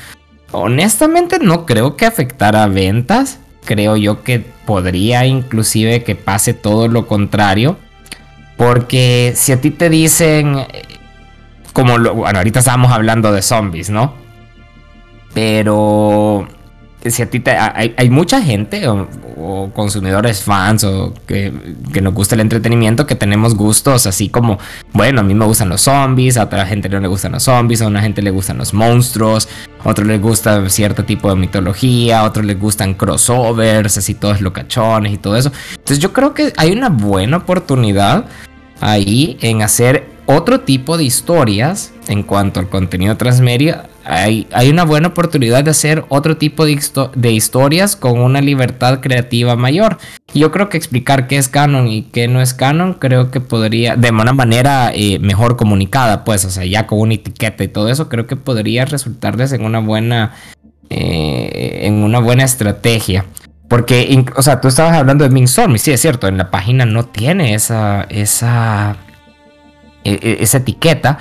[0.52, 3.40] Honestamente no creo que afectara ventas.
[3.66, 7.78] Creo yo que podría inclusive que pase todo lo contrario.
[8.56, 10.58] Porque si a ti te dicen,
[11.74, 14.14] como lo, bueno, ahorita estábamos hablando de zombies, ¿no?
[15.34, 16.48] Pero
[17.06, 21.54] si a ti te, hay, mucha gente o, consumidores fans o que,
[22.02, 24.60] nos gusta el entretenimiento que tenemos gustos así como,
[24.92, 27.82] bueno, a mí me gustan los zombies, a otra gente no le gustan los zombies,
[27.82, 29.48] a una gente le gustan los monstruos,
[29.84, 34.42] a otro le gusta cierto tipo de mitología, a otro le gustan crossovers, así todos
[34.42, 35.52] locachones y todo eso.
[35.72, 38.26] Entonces yo creo que hay una buena oportunidad
[38.82, 45.10] ahí en hacer otro tipo de historias en cuanto al contenido transmedia hay, una buena
[45.10, 46.80] oportunidad de hacer otro tipo de,
[47.16, 49.98] de, historias con una libertad creativa mayor.
[50.34, 53.96] Yo creo que explicar qué es canon y qué no es canon, creo que podría,
[53.96, 57.90] de una manera eh, mejor comunicada, pues, o sea, ya con una etiqueta y todo
[57.90, 60.34] eso, creo que podría resultarles en una buena,
[60.90, 63.26] eh, en una buena estrategia.
[63.68, 66.88] Porque, o sea, tú estabas hablando de Minstorm, y sí, es cierto, en la página
[66.88, 68.98] no tiene esa, esa,
[70.04, 71.20] e, e, esa etiqueta,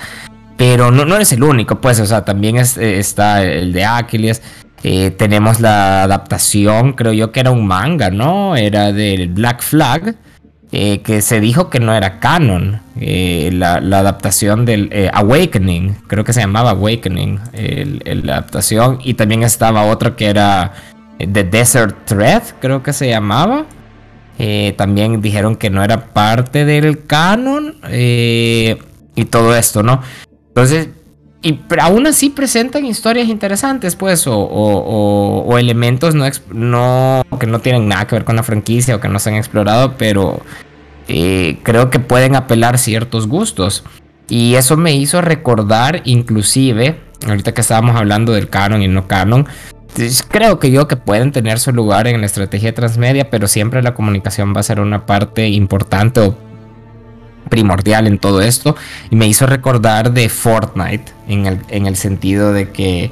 [0.59, 4.41] pero no, no es el único, pues, o sea, también eh, está el de Aquiles.
[4.83, 8.57] Eh, tenemos la adaptación, creo yo que era un manga, ¿no?
[8.57, 10.15] Era del Black Flag,
[10.73, 12.81] eh, que se dijo que no era canon.
[12.97, 17.39] La, adaptación del Awakening, creo que se llamaba Awakening,
[18.23, 18.99] la adaptación.
[19.01, 20.73] Y también estaba otro que era
[21.19, 23.65] The Desert Thread, creo que se llamaba.
[24.75, 27.75] también dijeron que no era parte del canon.
[27.89, 30.01] y todo esto, ¿no?
[30.61, 30.89] Entonces,
[31.41, 38.05] y aún así presentan historias interesantes, pues, o, elementos no, no, que no tienen nada
[38.05, 40.41] que ver con la franquicia o que no se han explorado, pero
[41.07, 43.85] eh, creo que pueden apelar ciertos gustos.
[44.27, 49.47] Y eso me hizo recordar, inclusive, ahorita que estábamos hablando del canon y no canon,
[50.27, 53.93] creo que yo que pueden tener su lugar en la estrategia transmedia, pero siempre la
[53.93, 56.35] comunicación va a ser una parte importante o
[57.49, 58.75] primordial en todo esto
[59.09, 63.11] y me hizo recordar de Fortnite en el, en el sentido de que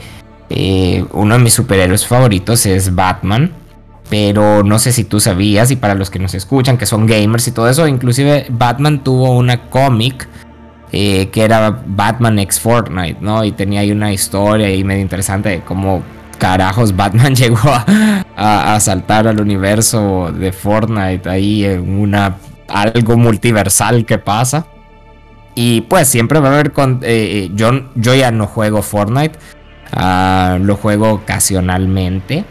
[0.50, 3.52] eh, uno de mis superhéroes favoritos es Batman.
[4.10, 7.46] Pero no sé si tú sabías y para los que nos escuchan que son gamers
[7.50, 10.30] y todo eso, inclusive Batman tuvo una cómic
[10.94, 13.44] eh, que era Batman x Fortnite, ¿no?
[13.44, 16.02] Y tenía ahí una historia ahí medio interesante de cómo
[16.38, 22.38] carajos Batman llegó a, a, saltar al universo de Fortnite ahí en una
[22.68, 24.68] algo multiversal que pasa.
[25.56, 27.00] Y pues siempre va a haber con...
[27.04, 29.40] Eh, yo, yo ya no juego Fortnite.
[29.92, 32.46] Ah, lo juego ocasionalmente.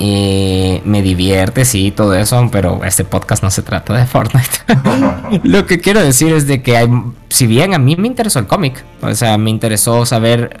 [0.00, 5.40] Y me divierte, sí, todo eso, pero este podcast no se trata de Fortnite.
[5.42, 6.88] Lo que quiero decir es de que hay,
[7.28, 10.56] si bien a mí me interesó el cómic, o sea, me interesó saber,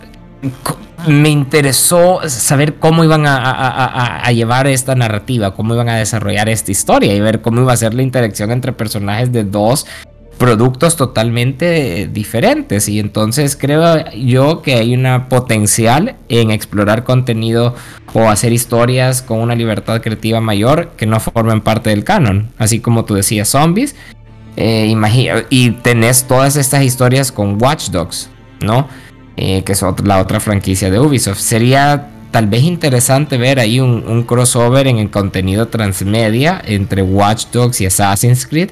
[1.06, 7.14] me interesó saber cómo iban a, llevar esta narrativa, cómo iban a desarrollar esta historia
[7.14, 9.86] y ver cómo iba a ser la interacción entre personajes de dos
[10.38, 12.88] productos totalmente diferentes.
[12.88, 17.74] Y entonces creo yo que hay una potencial en explorar contenido
[18.12, 22.50] o hacer historias con una libertad creativa mayor que no formen parte del canon.
[22.58, 23.94] Así como tú decías zombies
[24.60, 28.28] eh, imagina, y tenés todas estas historias con Watch Dogs
[28.60, 28.88] no
[29.40, 34.24] eh, que es la otra franquicia de Ubisoft sería tal vez interesante ver ahí un,
[34.24, 38.70] crossover en el contenido transmedia entre Watch Dogs y Assassin's Creed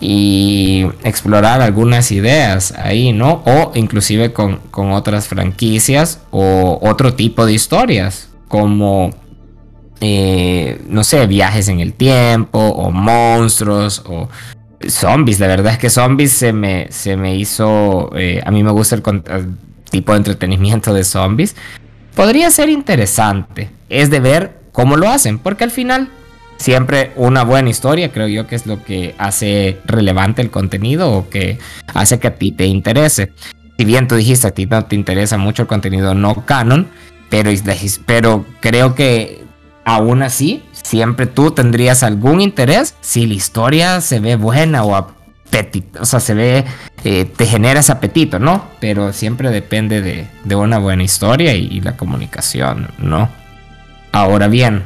[0.00, 3.42] y explorar algunas ideas ahí, ¿no?
[3.44, 9.10] O inclusive con, otras franquicias o otro tipo de historias, como,
[10.00, 14.30] eh, no sé, viajes en el tiempo o monstruos o
[14.88, 15.38] zombies.
[15.40, 18.94] La verdad es que zombies se me, se me hizo, eh, a mí me gusta
[18.94, 19.02] el
[19.90, 21.56] tipo de entretenimiento de zombies.
[22.14, 26.08] Podría ser interesante, es de ver cómo lo hacen, porque al final
[26.56, 31.28] siempre una buena historia, creo yo que es lo que hace relevante el contenido o
[31.28, 31.58] que
[31.94, 33.32] hace que a ti te interese.
[33.78, 36.88] Si bien tú dijiste a ti no te interesa mucho el contenido no canon,
[37.30, 37.50] pero,
[38.04, 39.42] pero creo que
[39.84, 44.94] aún así siempre tú tendrías algún interés si la historia se ve buena o
[45.98, 46.64] o sea, se ve,
[47.04, 48.66] eh, te genera ese apetito, ¿no?
[48.80, 53.28] Pero siempre depende de, de una buena historia y la comunicación, ¿no?
[54.12, 54.84] Ahora bien,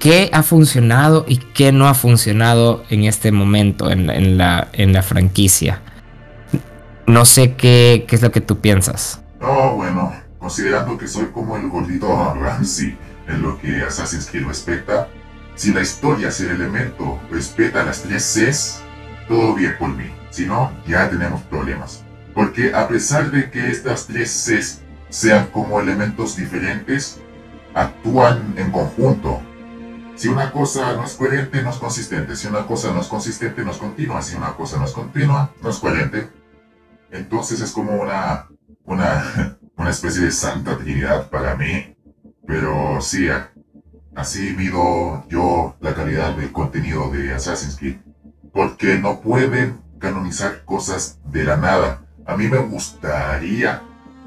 [0.00, 5.02] qué ha funcionado y qué no ha funcionado en este momento en, la, en la
[5.02, 5.82] franquicia.
[7.06, 9.20] No sé qué, qué es lo que tú piensas.
[9.40, 12.96] Oh, bueno, considerando que soy como el gordito Ramsey
[13.28, 15.08] en lo que Assassin's Creed respecta,
[15.54, 18.82] si la historia, si el elemento respeta las tres Cs,
[19.30, 20.10] todo bien por mí.
[20.30, 22.04] Si no, ya tenemos problemas.
[22.34, 27.20] Porque a pesar de que estas tres Cs sean como elementos diferentes,
[27.74, 29.40] actúan en conjunto
[30.20, 32.36] si una cosa no es coherente, no es consistente.
[32.36, 34.20] Si una cosa no es consistente, no es continua.
[34.20, 36.28] Si una cosa no es continua, no es coherente.
[37.10, 38.46] Entonces es como una,
[38.84, 41.96] una, una especie de santa trinidad para mí.
[42.46, 43.28] Pero sí,
[44.14, 47.96] así mido yo la calidad del contenido de Assassin's Creed.
[48.52, 52.02] Porque no pueden canonizar cosas de la nada.
[52.26, 53.82] A mí me gustaría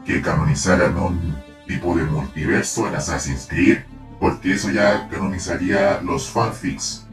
[0.06, 1.36] que canonizaran un
[1.68, 3.80] tipo de multiverso en Assassin's Creed
[4.24, 7.06] porque eso ya canonizaría los fanfics.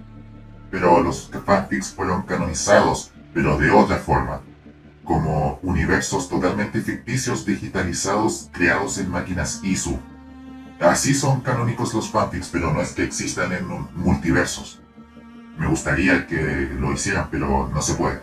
[0.71, 4.43] Pero los fanfics fueron canonizados, pero de otra forma,
[5.03, 9.99] como universos totalmente ficticios digitalizados creados en máquinas ISU.
[10.79, 14.81] Así son canónicos los fanfics, pero no es que existan en multiversos.
[15.61, 18.21] Me gustaría que lo hicieran, pero no se puede.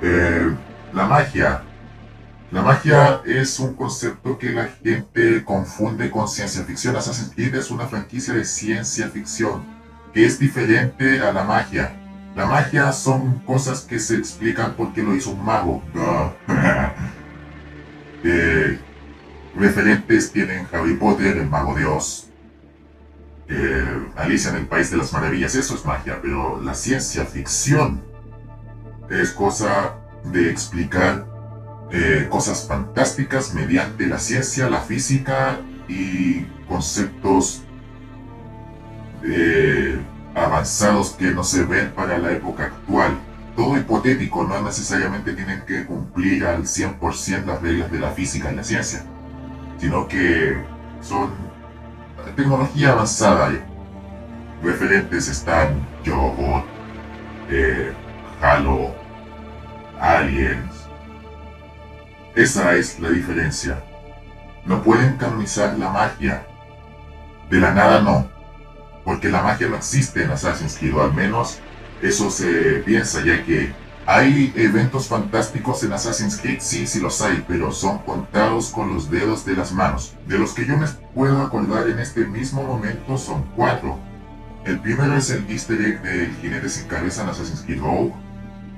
[0.00, 0.54] Eh,
[0.92, 1.62] la magia
[2.50, 6.96] la magia es un concepto que la gente confunde con ciencia ficción.
[6.96, 9.66] Assassin's Creed es una franquicia de ciencia ficción
[10.14, 11.92] que es diferente a la magia.
[12.34, 15.82] La magia son cosas que se explican porque lo hizo un mago.
[18.24, 18.78] eh,
[19.54, 22.27] referentes tienen Harry Potter, el mago de Oz,
[23.48, 25.54] eh, Alicia en el País de las Maravillas.
[25.54, 28.02] Eso es magia, pero la ciencia ficción
[29.10, 29.94] es cosa
[30.24, 31.26] de explicar
[31.90, 37.62] eh, cosas fantásticas mediante la ciencia, la física y conceptos
[39.24, 39.98] eh,
[40.34, 43.18] avanzados que no se ven para la época actual.
[43.56, 48.56] Todo hipotético, no necesariamente tienen que cumplir al 100% las reglas de la física y
[48.56, 49.04] la ciencia,
[49.78, 50.56] sino que
[51.00, 51.47] son
[52.38, 53.50] tecnología avanzada.
[54.62, 56.64] Referentes están Yo,
[57.50, 57.92] eh,
[58.40, 58.94] Halo,
[60.00, 60.88] Aliens,
[62.36, 63.82] esa es la diferencia.
[64.64, 66.46] No pueden canonizar la magia.
[67.50, 68.28] De la nada no.
[69.04, 71.58] Porque la magia no existe en Assassin's Creed, o al menos
[72.02, 73.72] eso se piensa, ya que
[74.10, 79.10] hay eventos fantásticos en Assassin's Creed, sí, sí los hay, pero son contados con los
[79.10, 80.14] dedos de las manos.
[80.26, 83.98] De los que yo me puedo acordar en este mismo momento son cuatro.
[84.64, 88.14] El primero es el easter egg del jinete sin cabeza en Assassin's Creed Rogue.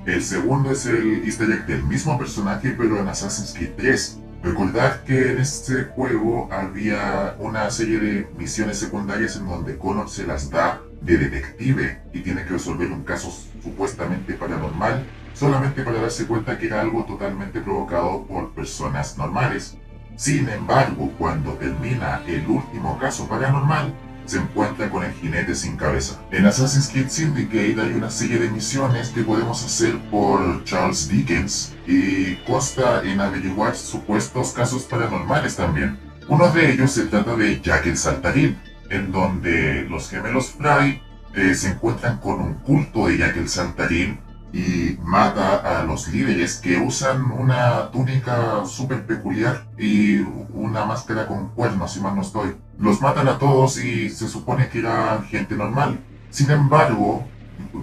[0.05, 4.19] El segundo es el easter egg del mismo personaje pero en Assassin's Creed 3.
[4.43, 10.27] Recordad que en este juego había una serie de misiones secundarias en donde Connor se
[10.27, 13.31] las da de detective y tiene que resolver un caso
[13.63, 19.77] supuestamente paranormal solamente para darse cuenta que era algo totalmente provocado por personas normales.
[20.15, 23.93] Sin embargo, cuando termina el último caso paranormal,
[24.25, 26.21] se encuentra con el jinete sin cabeza.
[26.31, 31.75] En Assassin's Creed Syndicate hay una serie de misiones que podemos hacer por Charles Dickens
[31.87, 35.99] y consta en averiguar supuestos casos paranormales también.
[36.27, 38.57] Uno de ellos se trata de Jack el Saltarín,
[38.89, 41.01] en donde los gemelos Fry
[41.33, 44.19] eh, se encuentran con un culto de Jack el Saltarín
[44.53, 50.19] y mata a los líderes que usan una túnica súper peculiar y
[50.53, 52.55] una máscara con cuernos, si mal no estoy.
[52.77, 55.99] Los matan a todos y se supone que era gente normal.
[56.29, 57.25] Sin embargo,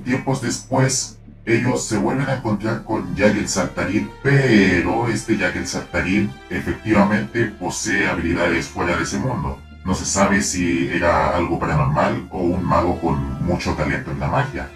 [0.04, 5.66] tiempos después, ellos se vuelven a encontrar con Jack el Saltarín, pero este Jack el
[5.66, 9.58] Saltarín efectivamente posee habilidades fuera de ese mundo.
[9.84, 14.28] No se sabe si era algo paranormal o un mago con mucho talento en la
[14.28, 14.68] magia.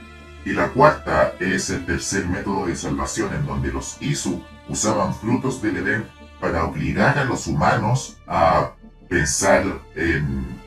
[0.44, 5.62] Y la cuarta es el tercer método de salvación en donde los Isu usaban frutos
[5.62, 6.06] del Edén
[6.40, 8.72] para obligar a los humanos a
[9.08, 9.64] pensar
[9.94, 10.58] en,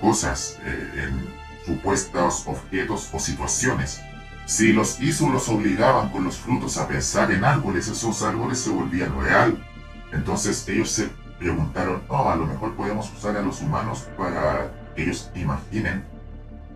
[0.00, 1.26] cosas, eh, en
[1.64, 4.00] supuestos objetos o situaciones.
[4.44, 8.70] Si los Isu los obligaban con los frutos a pensar en árboles, esos árboles se
[8.70, 9.66] volvían real.
[10.12, 11.08] Entonces ellos se
[11.38, 16.04] preguntaron, oh, a lo mejor podemos usar a los humanos para que ellos imaginen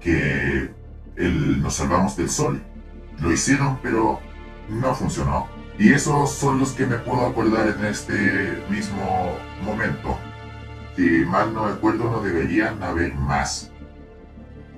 [0.00, 0.72] que
[1.28, 2.62] nos salvamos del sol.
[3.20, 4.20] Lo hicieron, pero
[4.68, 5.48] no funcionó.
[5.78, 10.18] Y esos son los que me puedo acordar en este mismo momento.
[10.96, 13.70] Si mal no recuerdo, no deberían haber más.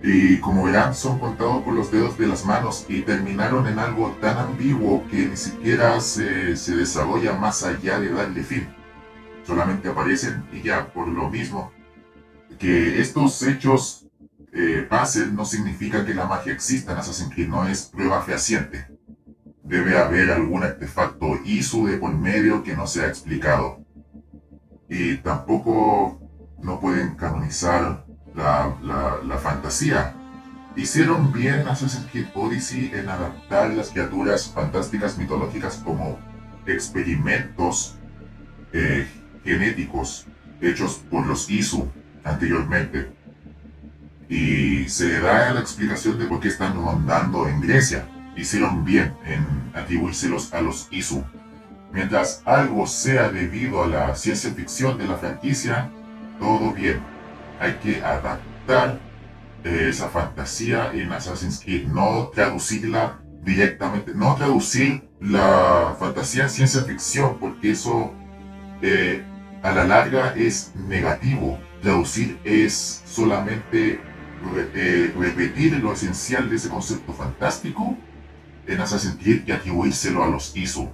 [0.02, 4.16] Y como verán, son contados por los dedos de las manos y terminaron en algo
[4.20, 8.68] tan ambiguo que ni siquiera se, se desarrolla más allá de darle fin.
[9.46, 11.72] Solamente aparecen y ya, por lo mismo,
[12.58, 14.06] que estos hechos
[14.52, 14.86] eh,
[15.32, 18.86] no significa que la magia exista en Assassin's Creed, no es prueba fehaciente.
[19.62, 23.82] Debe haber algún artefacto ISU de por medio que no se ha explicado.
[24.88, 26.20] Y tampoco
[26.62, 28.76] no pueden canonizar la,
[29.24, 30.14] la, fantasía.
[30.76, 36.18] Hicieron bien en Assassin's Creed Odyssey en adaptar las criaturas fantásticas mitológicas como
[36.66, 37.96] experimentos
[38.72, 39.06] eh,
[39.44, 40.26] genéticos
[40.60, 41.88] hechos por los Isu
[42.24, 43.21] anteriormente
[44.32, 48.08] y se da la explicación de por qué están rondando en Grecia.
[48.34, 51.22] Hicieron bien en atribuírselos a los Isu.
[51.92, 55.90] Mientras algo sea debido a la ciencia ficción de la franquicia,
[56.40, 57.02] todo bien.
[57.60, 58.98] Hay que adaptar
[59.64, 67.36] esa fantasía en Assassin's Creed, no traducirla directamente, no traducir la fantasía en ciencia ficción,
[67.38, 68.14] porque eso
[68.80, 69.22] eh,
[69.62, 71.60] a la larga es negativo.
[71.82, 74.00] Traducir es solamente
[74.74, 77.96] eh, repetir lo esencial de ese concepto fantástico
[78.66, 80.90] en Assassin's Creed y atribuírselo a los ISO.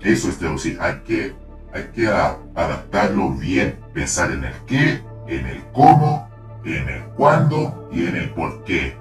[0.00, 1.34] Eso es traducir, hay que,
[1.72, 6.28] hay que adaptarlo bien, pensar en el qué, en el cómo,
[6.64, 8.96] en el cuándo y en el por qué.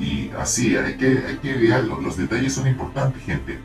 [0.00, 1.56] Y así, hay que, hay que
[2.00, 3.58] los detalles son importantes, gente.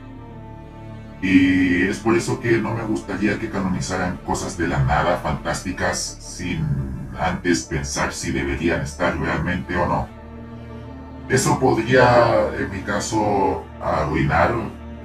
[1.21, 6.17] Y es por eso que no me gustaría que canonizaran cosas de la nada fantásticas
[6.19, 10.07] sin antes pensar si deberían estar realmente o no.
[11.30, 14.53] Eso podría, en mi caso, arruinar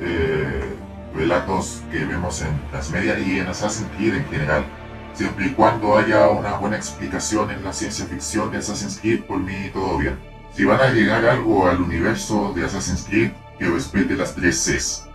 [0.01, 0.77] eh,
[1.15, 4.65] relatos que vemos en Transmedia y en Assassin's Creed en general.
[5.13, 9.39] Siempre y cuando haya una buena explicación en la ciencia ficción de Assassin's Creed, por
[9.39, 10.19] mí todo bien.
[10.55, 15.07] Si van a llegar algo al universo de Assassin's Creed, que respete las tres Cs.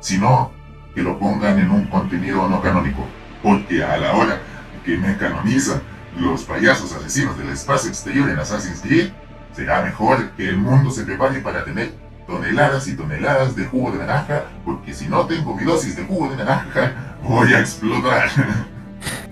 [0.00, 0.50] Si no,
[0.94, 3.06] que lo pongan en un contenido no canónico.
[3.42, 4.40] Porque a la hora
[4.84, 5.80] que me canonizan
[6.16, 9.10] los payasos asesinos del espacio exterior en Assassin's Creed,
[9.54, 11.92] será mejor que el mundo se prepare para tener
[12.26, 16.28] toneladas y toneladas de jugo de naranja, porque si no tengo mi dosis de jugo
[16.30, 18.28] de naranja, voy a explotar.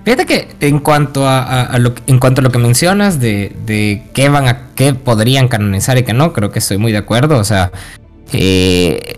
[0.04, 4.28] Fíjate que en cuanto a, lo, en cuanto a lo que mencionas de, de qué
[4.28, 7.38] van a qué podrían canonizar y que no, creo que estoy muy de acuerdo.
[7.38, 7.72] O sea,
[8.32, 9.16] eh,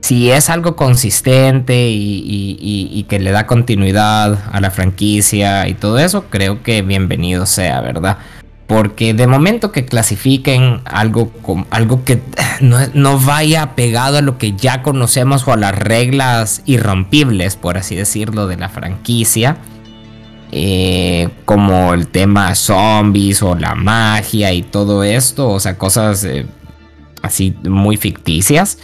[0.00, 6.26] si es algo consistente y, que le da continuidad a la franquicia y todo eso,
[6.28, 8.18] creo que bienvenido sea, ¿verdad?
[8.66, 12.20] Porque de momento que clasifiquen algo, con, algo que
[12.60, 17.96] no, vaya pegado a lo que ya conocemos o a las reglas irrompibles, por así
[17.96, 19.56] decirlo, de la franquicia,
[20.52, 26.46] eh, como el tema zombies o la magia y todo esto, o sea, cosas eh,
[27.22, 28.78] así muy ficticias,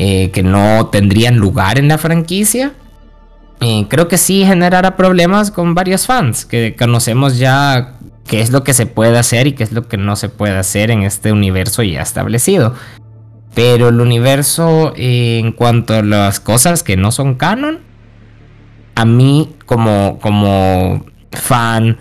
[0.00, 2.72] eh, que no tendrían lugar en la franquicia.
[3.88, 8.74] creo que sí generará problemas con varios fans que conocemos ya qué es lo que
[8.74, 11.82] se puede hacer y qué es lo que no se puede hacer en este universo
[11.82, 12.74] ya establecido.
[13.54, 17.80] Pero el universo, eh, en cuanto a las cosas que no son canon,
[18.94, 21.98] a mí como, como fan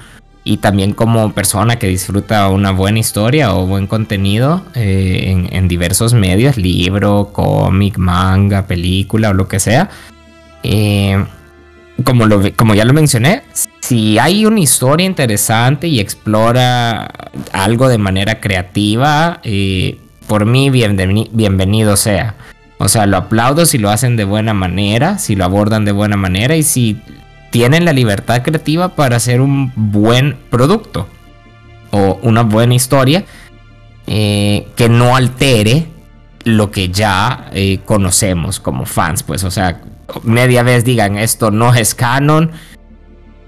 [0.48, 6.14] y también como persona que disfruta una buena historia o buen contenido eh, en, diversos
[6.14, 9.90] medios, libro, cómic, manga, película o lo que sea,
[10.64, 11.22] eh,
[12.06, 13.44] como, lo, como ya lo mencioné,
[13.82, 17.08] si hay una historia interesante y explora
[17.52, 22.36] algo de manera creativa, eh, por mí bienvenido sea.
[22.80, 26.16] O sea, lo aplaudo si lo hacen de buena manera, si lo abordan de buena
[26.16, 27.02] manera y si
[27.50, 31.08] tienen la libertad creativa para hacer un buen producto
[31.92, 33.26] o una buena historia
[34.06, 35.88] eh, que no altere
[36.44, 39.24] lo que ya eh, conocemos como fans.
[39.24, 39.82] Pues, o sea,
[40.24, 42.52] media vez digan esto no es canon,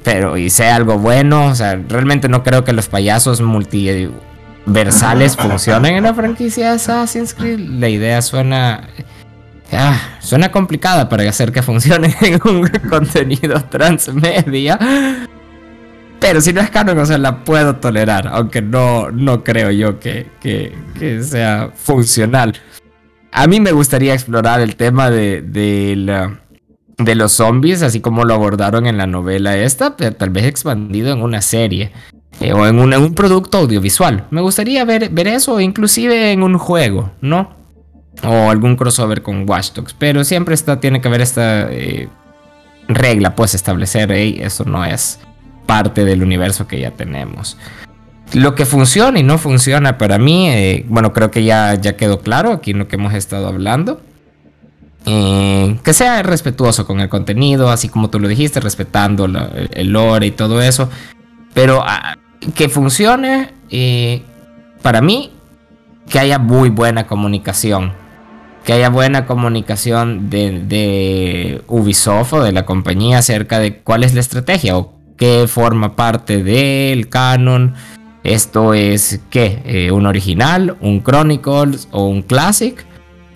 [0.04, 1.46] pero y sea algo bueno.
[1.48, 7.34] O sea, realmente no creo que los payasos multiversales funcionen en la franquicia de Assassin's
[7.34, 7.60] Creed.
[7.60, 8.90] La idea suena.
[9.72, 14.80] Ah, suena complicada para hacer que funcione en un contenido transmedia.
[16.20, 18.28] Pero si no es canon, o sea, la puedo tolerar.
[18.28, 22.56] Aunque no, no creo yo que, que, sea funcional.
[23.32, 26.40] A mí me gustaría explorar el tema de, de la
[26.98, 31.14] de los zombies, así como lo abordaron en la novela esta, pero tal vez expandido
[31.14, 31.94] en una serie
[32.42, 34.26] eh, o en un, producto audiovisual.
[34.32, 37.59] Me gustaría ver, ver eso, inclusive en un juego, ¿no?
[38.24, 42.10] O algún crossover con Watch pero siempre está, tiene que haber esta eh,
[42.88, 45.20] regla, pues establecer, eso no es
[45.66, 47.58] parte del universo que ya tenemos.
[48.34, 52.20] Lo que funciona y no funciona para mí, eh, bueno, creo que ya, ya quedó
[52.20, 54.02] claro aquí en lo que hemos estado hablando.
[55.06, 60.28] Eh, que sea respetuoso con el contenido, así como tú lo dijiste, respetando el lore
[60.28, 60.90] y todo eso.
[61.54, 62.18] Pero ah,
[62.54, 63.54] que funcione,
[64.82, 65.32] para mí,
[66.10, 67.94] que haya muy buena comunicación.
[68.70, 74.20] Que haya buena comunicación de, Ubisoft o de la compañía acerca de cuál es la
[74.20, 77.74] estrategia o qué forma parte del canon.
[78.24, 79.64] Esto es, ¿qué?
[79.66, 80.78] Eh, ¿Un original?
[80.82, 81.88] ¿Un Chronicles?
[81.90, 82.86] ¿O un Classic?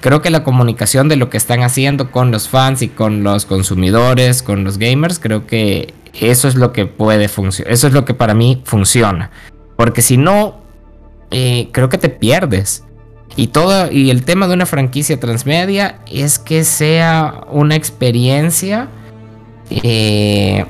[0.01, 3.47] creo que la comunicación de lo que están haciendo con los fans y con los
[3.47, 7.73] consumidores, con los gamers, creo que eso es lo que puede funcionar.
[7.73, 9.31] Eso es lo que para mí funciona.
[9.77, 10.61] Porque si no,
[11.31, 12.83] eh, creo que te pierdes.
[13.35, 18.89] Y todo, y el tema de una franquicia transmedia es que sea una experiencia
[19.69, 20.65] eh,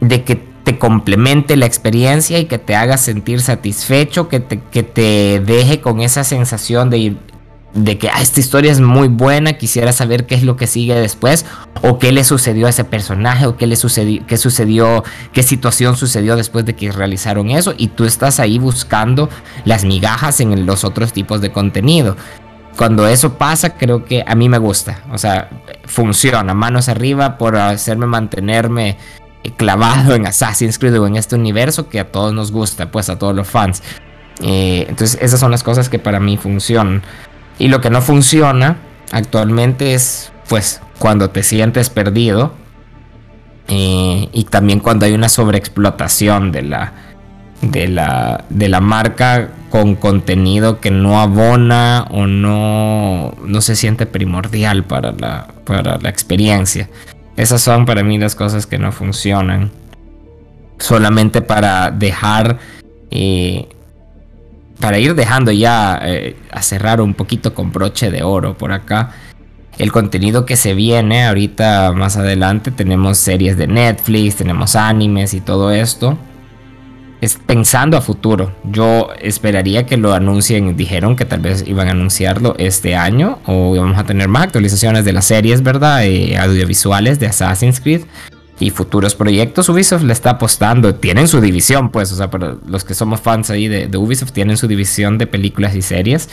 [0.00, 4.82] de que te complemente la experiencia y que te haga sentir satisfecho, que te, que
[4.82, 7.16] te deje con esa sensación de
[7.74, 10.94] de que ah, esta historia es muy buena, quisiera saber qué es lo que sigue
[10.94, 11.44] después,
[11.82, 15.02] o qué le sucedió a ese personaje, o qué le sucedió, qué sucedió,
[15.32, 19.28] qué situación sucedió después de que realizaron eso, y tú estás ahí buscando
[19.64, 22.16] las migajas en los otros tipos de contenido.
[22.76, 25.50] Cuando eso pasa, creo que a mí me gusta, o sea,
[25.84, 28.98] funciona, manos arriba por hacerme mantenerme
[29.56, 33.18] clavado en Assassin's Creed o en este universo que a todos nos gusta, pues a
[33.18, 33.82] todos los fans.
[34.42, 37.02] Eh, entonces esas son las cosas que para mí funcionan.
[37.58, 38.78] Y lo que no funciona
[39.12, 42.52] actualmente es, pues, cuando te sientes perdido.
[43.68, 46.92] Eh, y también cuando hay una sobreexplotación de la,
[47.62, 54.06] de la, de la marca con contenido que no abona o no, no se siente
[54.06, 56.88] primordial para la, para la experiencia.
[57.36, 59.70] Esas son para mí las cosas que no funcionan.
[60.78, 62.58] Solamente para dejar
[63.10, 63.68] eh,
[64.80, 69.12] para ir dejando ya eh, a cerrar un poquito con broche de oro por acá.
[69.78, 75.40] El contenido que se viene ahorita más adelante tenemos series de Netflix, tenemos animes y
[75.40, 76.16] todo esto.
[77.20, 78.52] Es pensando a futuro.
[78.64, 80.76] Yo esperaría que lo anuncien.
[80.76, 83.38] Dijeron que tal vez iban a anunciarlo este año.
[83.46, 86.04] O vamos a tener más actualizaciones de las series, ¿verdad?
[86.04, 88.02] Eh, audiovisuales de Assassin's Creed
[88.60, 89.68] y futuros proyectos.
[89.68, 93.50] Ubisoft le está apostando, tienen su división, pues, o sea, para los que somos fans
[93.50, 96.28] ahí de, Ubisoft, tienen su división de películas y series.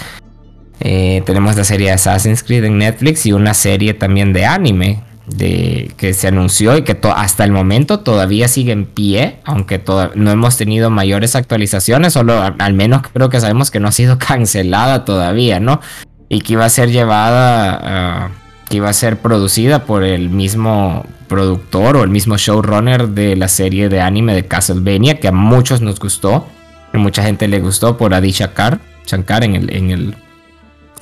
[0.80, 5.91] Eh, tenemos la serie Assassin's Creed en Netflix y una serie también de anime de,
[5.98, 9.81] que se anunció y que hasta el momento todavía sigue en pie, aunque
[10.15, 14.18] no hemos tenido mayores actualizaciones, solo al menos creo que sabemos que no ha sido
[14.19, 15.81] cancelada todavía, ¿no?
[16.30, 18.31] Y que iba a ser llevada...
[18.69, 23.47] que iba a ser producida por el mismo productor o el mismo showrunner de la
[23.47, 26.45] serie de anime de Castlevania, que a muchos nos gustó,
[26.91, 30.15] a mucha gente le gustó por Adi Shankar, en el, en el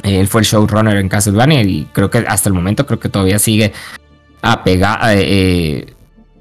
[0.03, 3.39] él fue el showrunner en Castlevania y creo que hasta el momento creo que todavía
[3.39, 3.73] sigue
[4.43, 5.93] apegado, eh, eh,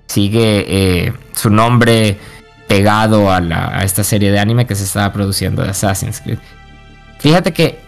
[0.06, 2.18] sigue eh, su nombre
[2.68, 6.38] pegado a, a esta serie de anime que se estaba produciendo de Assassin's Creed.
[7.20, 7.78] Fíjate que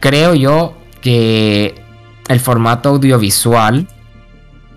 [0.00, 1.76] creo yo que
[2.26, 3.86] el formato audiovisual,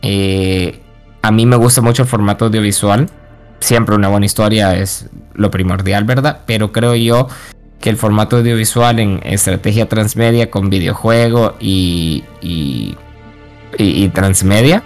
[0.02, 0.80] eh,
[1.22, 3.10] a mí me gusta mucho el formato audiovisual.
[3.60, 6.41] Siempre una buena historia es lo primordial, ¿verdad?
[6.45, 7.28] Pero creo yo
[7.80, 12.95] que el formato audiovisual en estrategia transmedia con videojuego y, y,
[13.78, 14.84] y transmedia,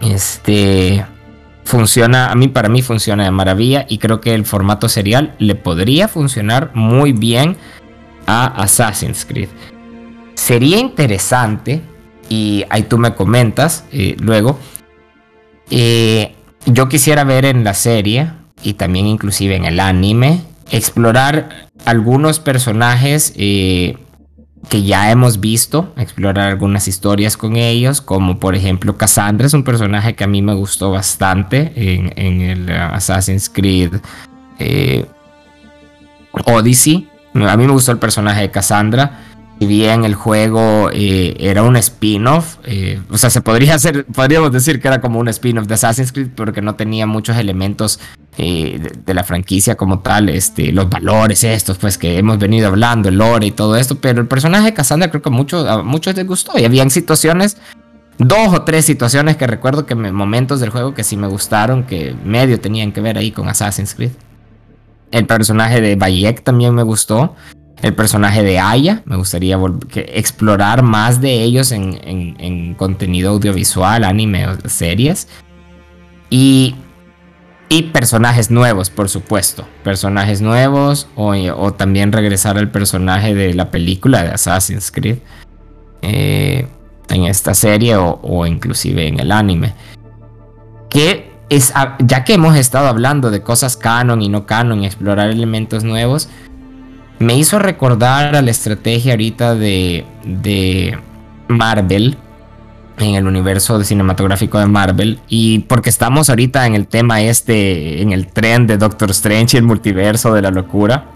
[0.00, 1.04] este
[1.64, 5.54] funciona, a mí para mí funciona de maravilla y creo que el formato serial le
[5.56, 7.56] podría funcionar muy bien
[8.26, 9.48] a Assassin's Creed.
[10.34, 11.82] Sería interesante,
[12.28, 14.58] y ahí tú me comentas eh, luego,
[15.70, 16.34] eh,
[16.66, 18.30] yo quisiera ver en la serie
[18.62, 20.40] y también inclusive en el anime,
[20.70, 23.98] explorar algunos personajes eh,
[24.68, 29.62] que ya hemos visto, explorar algunas historias con ellos, como por ejemplo Cassandra es un
[29.62, 33.92] personaje que a mí me gustó bastante en, el Assassin's Creed
[36.44, 37.08] Odyssey.
[37.34, 39.20] A mí me gustó el personaje de Cassandra.
[39.58, 44.52] Si bien el juego eh, era un spin-off, eh, o sea, se podría hacer, podríamos
[44.52, 47.98] decir que era como un spin-off de Assassin's Creed, porque no tenía muchos elementos
[48.36, 53.08] eh, de, la franquicia como tal, este, los valores estos, pues que hemos venido hablando,
[53.08, 55.82] el lore y todo esto, pero el personaje de Cassandra creo que a muchos, a
[55.82, 57.56] muchos les gustó y habían situaciones,
[58.18, 62.14] dos o tres situaciones que recuerdo que momentos del juego que sí me gustaron, que
[62.26, 64.12] medio tenían que ver ahí con Assassin's Creed.
[65.12, 67.34] El personaje de Bayek también me gustó.
[67.82, 69.58] El personaje de Aya, me gustaría
[69.94, 75.28] explorar más de ellos en, contenido audiovisual, anime o series.
[76.30, 76.74] Y,
[77.92, 79.66] personajes nuevos, por supuesto.
[79.84, 85.18] Personajes nuevos o, también regresar al personaje de la película de Assassin's Creed.
[86.02, 86.66] Eh,
[87.08, 89.74] en esta serie o, inclusive en el anime.
[90.88, 91.30] Que
[92.00, 96.28] ya que hemos estado hablando de cosas canon y no canon explorar elementos nuevos,
[97.18, 100.98] me hizo recordar a la estrategia ahorita de, de
[101.48, 102.16] Marvel
[102.98, 108.12] en el universo cinematográfico de Marvel y porque estamos ahorita en el tema este, en
[108.12, 111.06] el tren de Doctor Strange y el multiverso de la locura.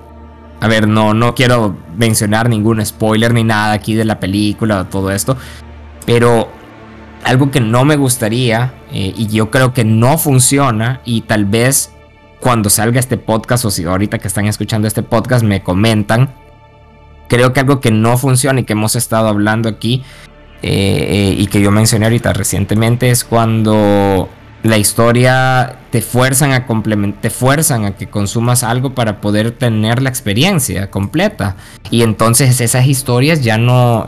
[0.61, 4.85] A ver, no, no quiero mencionar ningún spoiler ni nada aquí de la película o
[4.85, 5.37] todo esto,
[6.05, 6.51] pero
[7.25, 11.93] algo que no me gustaría eh, y yo creo que no funciona y tal vez
[12.41, 16.31] cuando salga este podcast o si ahorita que están escuchando este podcast me comentan,
[17.29, 20.03] creo que algo que no funciona y que hemos estado hablando aquí
[20.63, 24.29] eh, eh, y que yo mencioné ahorita recientemente es cuando
[24.63, 26.67] la historia te fuerzan a
[27.21, 31.57] te fuerzan a que consumas algo para poder tener la experiencia completa
[31.91, 34.05] y entonces esas historias ya no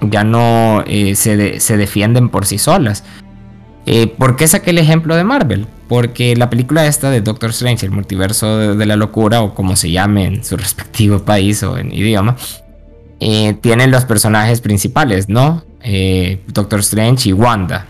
[0.00, 3.04] ya no eh, se, se, defienden por sí solas.
[3.86, 5.66] Eh, ¿Por qué saqué el ejemplo de Marvel?
[5.88, 9.90] Porque la película esta de Doctor Strange, el multiverso de, la locura, o como se
[9.90, 12.36] llame en su respectivo país o en idioma,
[13.20, 15.64] eh, tienen los personajes principales, ¿no?
[16.48, 17.86] Doctor Strange y Wanda.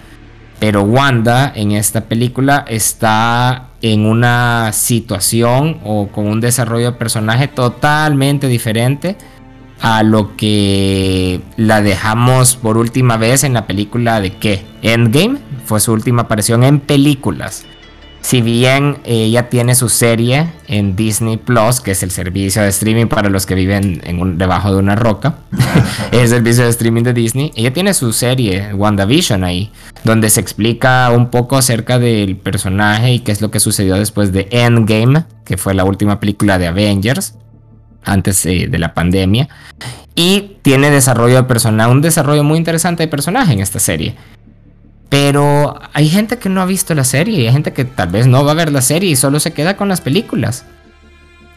[0.59, 7.48] Pero Wanda en esta película está en una situación o con un desarrollo de personaje
[7.48, 9.16] totalmente diferente
[9.81, 14.65] a lo que la dejamos por última vez en la película de qué?
[14.82, 17.65] Endgame fue su última aparición en películas.
[18.27, 23.07] Si bien ella tiene su serie en Disney Plus, que es el servicio de streaming
[23.07, 25.36] para los que viven en debajo de una roca,
[26.11, 29.70] es el servicio de streaming de Disney, ella tiene su serie WandaVision ahí,
[30.03, 34.32] donde se explica un poco acerca del personaje y qué es lo que sucedió después
[34.32, 37.35] de Endgame, que fue la última película de Avengers
[38.06, 39.48] antes de la pandemia.
[40.14, 44.16] Y tiene desarrollo de personaje, un desarrollo muy interesante de personaje en esta serie.
[45.08, 48.26] Pero hay gente que no ha visto la serie y hay gente que tal vez
[48.26, 50.64] no va a ver la serie y solo se queda con las películas.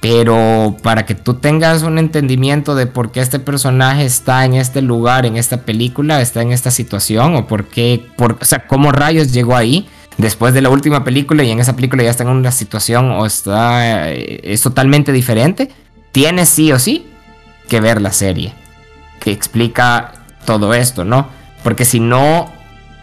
[0.01, 4.81] Pero para que tú tengas un entendimiento de por qué este personaje está en este
[4.81, 8.91] lugar, en esta película, está en esta situación, o por qué, por, o sea, cómo
[8.91, 12.29] rayos llegó ahí después de la última película y en esa película ya está en
[12.29, 15.69] una situación o está, eh, es totalmente diferente
[16.19, 17.07] tienes sí o sí
[17.69, 18.53] que ver la serie
[19.21, 20.11] que explica
[20.43, 21.29] todo esto, ¿no?
[21.63, 22.51] Porque si no,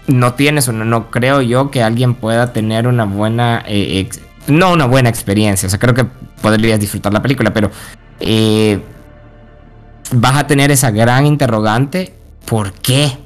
[0.07, 4.07] no tienes o no, creo yo que alguien pueda tener una buena, eh,
[4.49, 6.05] no una buena experiencia, o sea, creo que
[6.43, 7.71] podrías disfrutar la película, pero
[8.21, 8.83] eh,
[10.13, 12.13] vas a tener esa gran interrogante,
[12.45, 13.17] ¿por qué?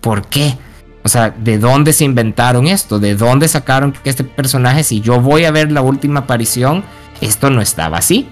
[0.00, 0.56] ¿Por qué?
[1.02, 3.00] O sea, ¿de dónde se inventaron esto?
[3.00, 6.84] ¿De dónde sacaron que este personaje, si yo voy a ver la última aparición,
[7.20, 8.28] esto no estaba así?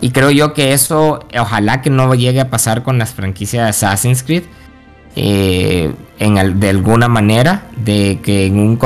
[0.00, 3.70] Y creo yo que eso, ojalá que no llegue a pasar con las franquicias de
[3.70, 4.44] Assassin's Creed.
[5.16, 8.78] eh, de alguna manera de que en un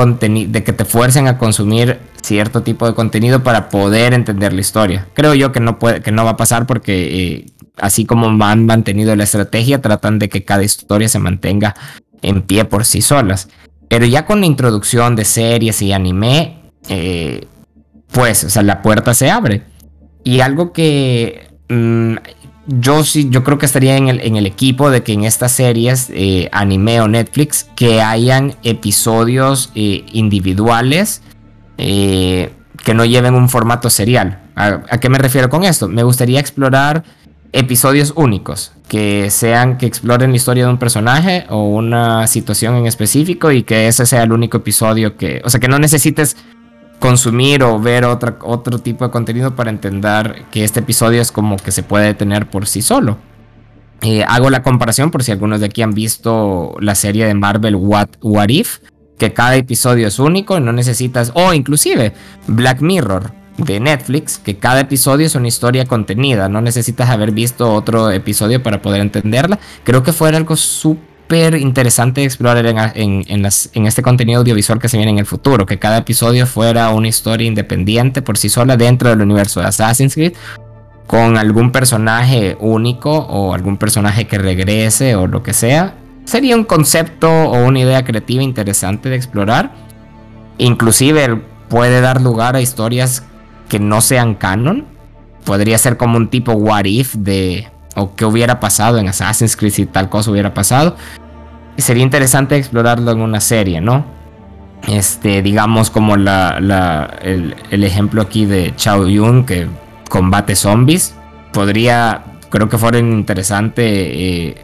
[0.51, 5.07] de que te fuercen a consumir cierto tipo de contenido para poder entender la historia.
[5.13, 7.45] Creo yo que no puede que no va a pasar porque eh,
[7.77, 11.75] así como han mantenido la estrategia tratan de que cada historia se mantenga
[12.21, 13.49] en pie por sí solas.
[13.89, 17.45] Pero ya con la introducción de series y anime, eh,
[18.11, 19.63] pues, o sea, la puerta se abre.
[20.23, 22.15] Y algo que mm,
[22.67, 25.51] yo sí, yo creo que estaría en el, en el equipo de que en estas
[25.51, 31.21] series, eh, anime o Netflix, que hayan episodios eh, individuales
[31.77, 34.39] que no lleven un formato serial.
[34.55, 35.87] ¿A qué me refiero con esto?
[35.87, 37.03] Me gustaría explorar
[37.53, 42.85] episodios únicos que sean que exploren la historia de un personaje o una situación en
[42.85, 46.37] específico y que ese sea el único episodio que, o sea, que no necesites
[47.01, 51.71] consumir o ver otro tipo de contenido para entender que este episodio es como que
[51.71, 53.17] se puede tener por sí solo.
[54.01, 57.75] Eh, hago la comparación por si algunos de aquí han visto la serie de Marvel
[57.75, 58.79] What, What If,
[59.17, 62.13] que cada episodio es único no necesitas, o inclusive
[62.47, 67.73] Black Mirror, de Netflix, que cada episodio es una historia contenida, no necesitas haber visto
[67.73, 69.59] otro episodio para poder entenderla.
[69.83, 75.11] Creo que fue algo súper interesante explorar en, en, este contenido audiovisual que se viene
[75.11, 79.21] en el futuro, que cada episodio fuera una historia independiente por sí sola dentro del
[79.21, 80.33] universo de Assassin's Creed,
[81.07, 85.95] con algún personaje único o algún personaje que regrese o lo que sea.
[86.25, 89.71] Sería un concepto o una idea creativa interesante de explorar.
[90.57, 93.23] Inclusive puede dar lugar a historias
[93.67, 94.85] que no sean canon.
[95.43, 99.73] Podría ser como un tipo what if de o qué hubiera pasado en Assassin's Creed
[99.73, 100.95] si tal cosa hubiera pasado.
[101.77, 104.05] Sería interesante explorarlo en una serie, ¿no?
[104.87, 109.67] Este, digamos como la, el, ejemplo aquí de Chao Yun que
[110.09, 111.15] combate zombies.
[111.53, 113.83] Podría, creo que fuera un interesante,
[114.49, 114.55] eh,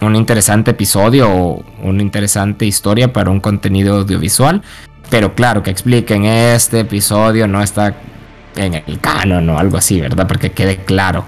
[0.00, 4.62] un interesante episodio o una interesante historia para un contenido audiovisual.
[5.10, 7.94] Pero claro, que expliquen este episodio no está
[8.56, 10.26] en el canon o algo así, ¿verdad?
[10.26, 11.24] Porque quede claro.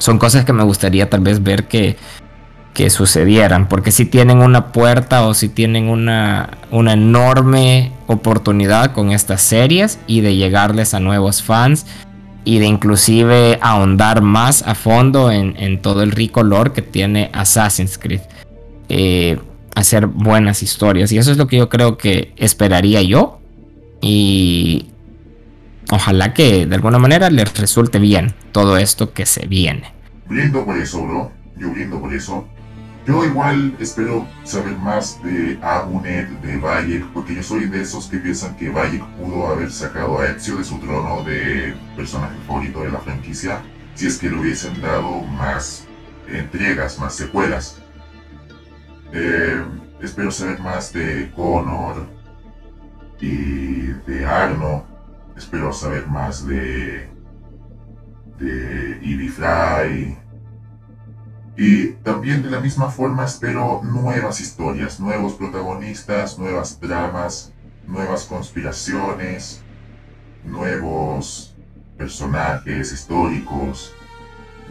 [0.00, 1.96] Son cosas que me gustaría tal vez ver que,
[2.74, 9.12] que sucedieran, porque si tienen una puerta o si tienen una, una enorme oportunidad con
[9.12, 11.86] estas series y de llegarles a nuevos fans
[12.44, 17.98] y de inclusive ahondar más a fondo en, todo el rico lore que tiene Assassin's
[17.98, 18.22] Creed.
[18.88, 19.38] Eh,
[19.74, 23.38] hacer buenas historias y eso es lo que yo creo que esperaría yo
[24.00, 24.86] y
[25.90, 29.92] ojalá que de alguna manera les resulte bien todo esto que se viene.
[30.26, 31.32] Brindo por eso, bro.
[31.56, 32.48] Brindo por eso.
[33.06, 38.18] Yo igual espero saber más de Amunet, de Bayek, porque yo soy de esos que
[38.18, 42.90] piensan que Bayek pudo haber sacado a Ezio de su trono de personaje favorito de
[42.90, 43.60] la franquicia
[43.94, 45.86] si es que le hubiesen dado más
[46.28, 47.80] entregas, más secuelas.
[49.12, 49.62] Eh,
[50.00, 52.06] espero saber más de Connor
[53.20, 54.86] y de Arno
[55.40, 57.08] espero saber más de,
[58.38, 60.18] de Ivy Fly.
[61.56, 67.52] Y también de la misma forma espero nuevas historias, nuevos protagonistas, nuevas dramas,
[67.86, 69.62] nuevas conspiraciones,
[70.44, 71.56] nuevos
[71.96, 73.94] personajes históricos.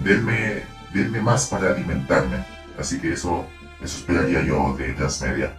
[0.03, 0.63] Denme,
[0.93, 2.45] denme más para alimentarme.
[2.77, 3.45] Así que eso,
[3.81, 5.55] eso esperaría yo de Transmedia.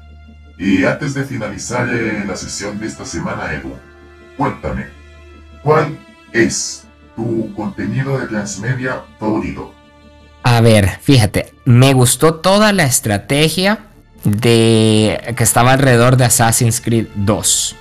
[0.56, 3.74] Y antes de finalizar eh, la sesión de esta semana, Edu,
[4.36, 4.99] cuéntame,
[5.62, 5.98] ¿Cuál
[6.32, 6.84] es
[7.16, 9.74] tu contenido de transmedia favorito?
[10.42, 13.80] A ver, fíjate, me gustó toda la estrategia
[14.24, 17.76] de que estaba alrededor de Assassin's Creed 2.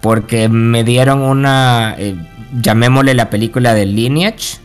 [0.00, 2.16] Porque me dieron una, eh,
[2.60, 4.58] llamémosle la película de Lineage,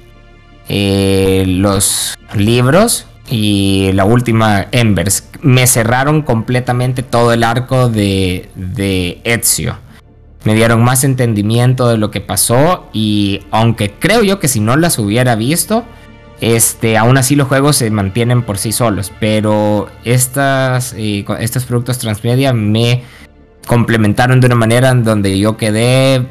[0.68, 5.30] eh, los libros y la última Embers.
[5.41, 9.77] Me cerraron completamente todo el arco de, de Ezio
[10.43, 14.76] me dieron más entendimiento de lo que pasó y aunque creo yo que si no
[14.76, 15.85] las hubiera visto,
[16.41, 21.99] este, aún así los juegos se mantienen por sí solos, pero estas, eh, estos productos
[21.99, 23.03] transmedia me
[23.68, 26.26] complementaron de una manera en donde yo quedé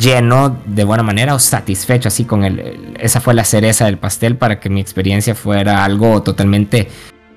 [0.00, 4.36] lleno de buena manera o satisfecho así con el, esa fue la cereza del pastel
[4.36, 6.88] para que mi experiencia fuera algo totalmente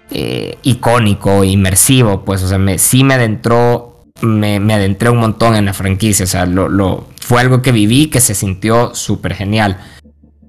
[0.10, 5.66] eh, icónico, inmersivo, pues o sea, me, sí me adentró me, adentré un montón en
[5.66, 6.24] la franquicia.
[6.24, 9.78] O sea, lo, fue algo que viví que se sintió súper genial.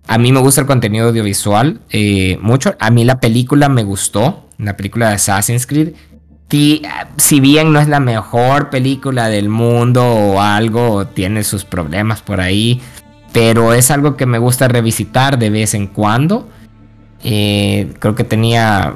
[0.07, 2.75] A mí me gusta el contenido audiovisual eh, mucho.
[2.79, 5.93] A mí la película me gustó, la película de Assassin's Creed.
[7.19, 12.41] Si bien no es la mejor película del mundo o algo, tiene sus problemas por
[12.41, 12.81] ahí,
[13.33, 16.49] pero es algo que me gusta revisitar de vez en cuando.
[17.23, 18.95] Eh, creo que tenía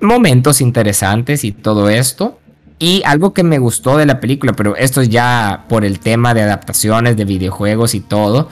[0.00, 2.40] momentos interesantes y todo esto.
[2.78, 6.34] Y algo que me gustó de la película, pero esto es ya por el tema
[6.34, 8.48] de adaptaciones de videojuegos y todo,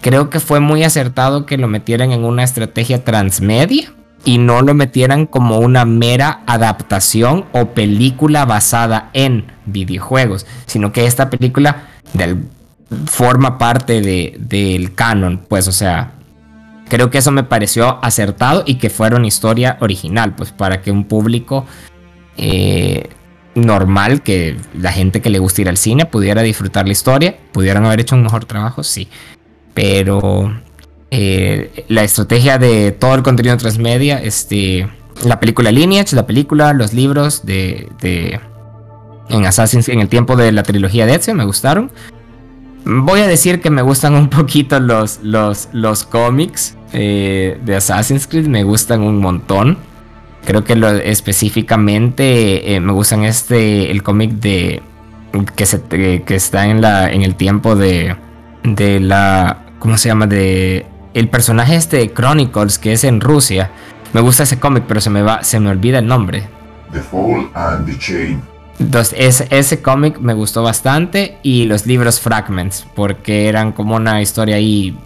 [0.00, 3.92] creo que fue muy acertado que lo metieran en una estrategia transmedia
[4.24, 11.06] y no lo metieran como una mera adaptación o película basada en videojuegos, sino que
[11.06, 11.88] esta película
[13.06, 16.12] forma parte de, del canon, pues o sea,
[16.88, 20.90] creo que eso me pareció acertado y que fuera una historia original, pues para que
[20.90, 21.66] un público
[22.36, 23.08] eh,
[23.54, 27.84] normal, que la gente que le gusta ir al cine pudiera disfrutar la historia, pudieran
[27.84, 29.08] haber hecho un mejor trabajo, sí,
[29.74, 30.52] pero
[31.10, 34.88] eh, la estrategia de todo el contenido transmedia, este,
[35.24, 38.40] la película Lineage, la película, los libros de, de
[39.28, 41.90] en Assassin's en el tiempo de la trilogía de Ezio me gustaron.
[42.84, 48.26] Voy a decir que me gustan un poquito los, los, los cómics eh, de Assassin's
[48.26, 49.78] Creed, me gustan un montón.
[50.44, 54.82] Creo que lo, específicamente eh, me gustan este, el cómic de
[55.56, 58.16] que, se, que está en, la, en el tiempo de,
[58.62, 60.26] de la, ¿cómo se llama?
[60.26, 63.70] De el personaje este de Chronicles, que es en Rusia,
[64.12, 66.48] me gusta ese cómic, pero se me va, se me olvida el nombre.
[66.92, 68.42] The Fall and the Chain.
[68.78, 74.56] Entonces, ese, cómic me gustó bastante y los libros Fragments, porque eran como una historia
[74.56, 74.96] ahí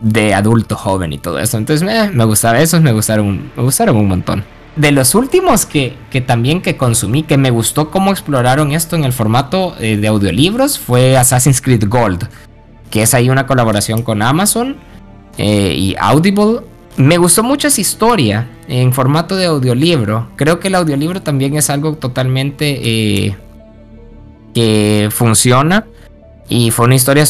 [0.00, 1.56] de adulto joven y todo eso.
[1.56, 4.44] Entonces eh, me gustaba esos, me gustaron, me gustaron un montón.
[4.76, 9.04] De los últimos que, que, también que consumí, que me gustó cómo exploraron esto en
[9.04, 12.28] el formato eh, de audiolibros, fue Assassin's Creed Gold,
[12.90, 14.76] que es ahí una colaboración con Amazon
[15.38, 16.60] eh, y Audible.
[16.98, 20.28] Me gustó mucho esa historia en formato de audiolibro.
[20.36, 23.36] Creo que el audiolibro también es algo totalmente eh,
[24.54, 25.86] que funciona.
[26.48, 27.24] Y fue una historia...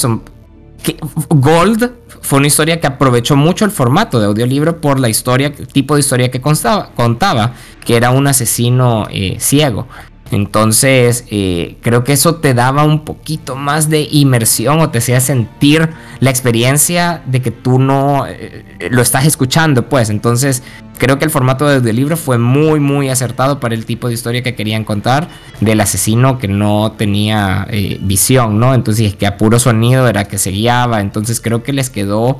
[1.28, 1.90] Gold
[2.20, 6.00] fue una historia que aprovechó mucho el formato de audiolibro por la historia, tipo de
[6.00, 7.52] historia que contaba,
[7.84, 9.86] que era un asesino eh, ciego.
[10.32, 15.20] Entonces, eh, creo que eso te daba un poquito más de inmersión o te hacía
[15.20, 15.88] sentir
[16.18, 20.10] la experiencia de que tú no eh, lo estás escuchando, pues.
[20.10, 20.64] Entonces,
[20.98, 24.42] creo que el formato del libro fue muy, muy acertado para el tipo de historia
[24.42, 25.28] que querían contar
[25.60, 28.74] del asesino que no tenía eh, visión, ¿no?
[28.74, 31.00] Entonces, que a puro sonido era que se guiaba.
[31.00, 32.38] Entonces, creo que les quedó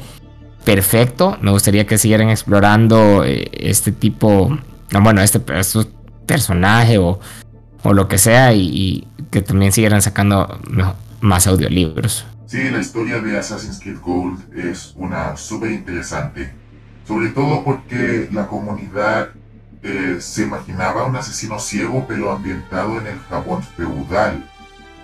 [0.65, 1.39] perfecto.
[1.41, 4.57] Me gustaría que siguieran explorando este tipo,
[5.01, 5.87] bueno, este, este
[6.27, 7.21] personaje o
[7.93, 10.61] lo que sea y, que también siguieran sacando
[11.21, 12.25] más audiolibros.
[12.47, 16.53] Sí, la historia de Assassin's Creed Gold es una súper interesante,
[17.07, 19.31] sobre todo porque la comunidad
[19.83, 24.45] eh, se imaginaba un asesino ciego pero ambientado en el Japón feudal.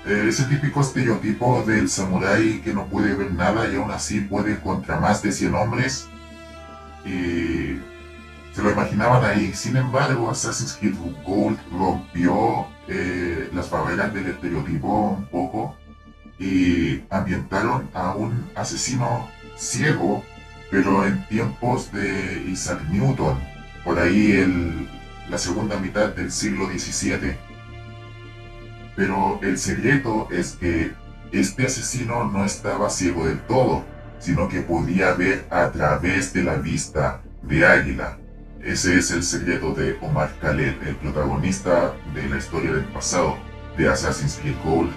[0.05, 4.59] Eh, ese típico estereotipo del samurái que no puede ver nada y aún así puede
[4.59, 6.09] contra más de 100 hombres.
[7.05, 7.79] Y
[8.53, 9.53] se lo imaginaban ahí.
[9.55, 15.77] Sin embargo, Assassin's Creed Gold rompió eh, las favelas del estereotipo un poco
[16.39, 20.25] y ambientaron a un asesino ciego,
[20.73, 23.39] pero en tiempos de Isaac Newton,
[23.85, 24.89] por ahí el,
[25.29, 27.37] la segunda mitad del siglo XVII.
[28.97, 30.95] Pero el secreto es que
[31.31, 33.85] este asesino no estaba ciego del todo,
[34.19, 38.17] sino que podía ver a través de la vista de águila.
[38.63, 43.37] Ese es el secreto de Omar Khaled, el protagonista de la historia del pasado
[43.77, 44.91] de Assassin's Creed Gold,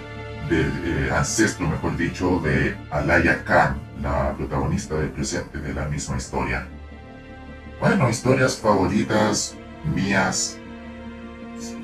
[0.48, 6.16] del eh, ancestro, mejor dicho, de Alaya Khan, la protagonista del presente de la misma
[6.16, 6.66] historia.
[7.80, 9.56] Bueno, historias favoritas
[9.94, 10.58] mías.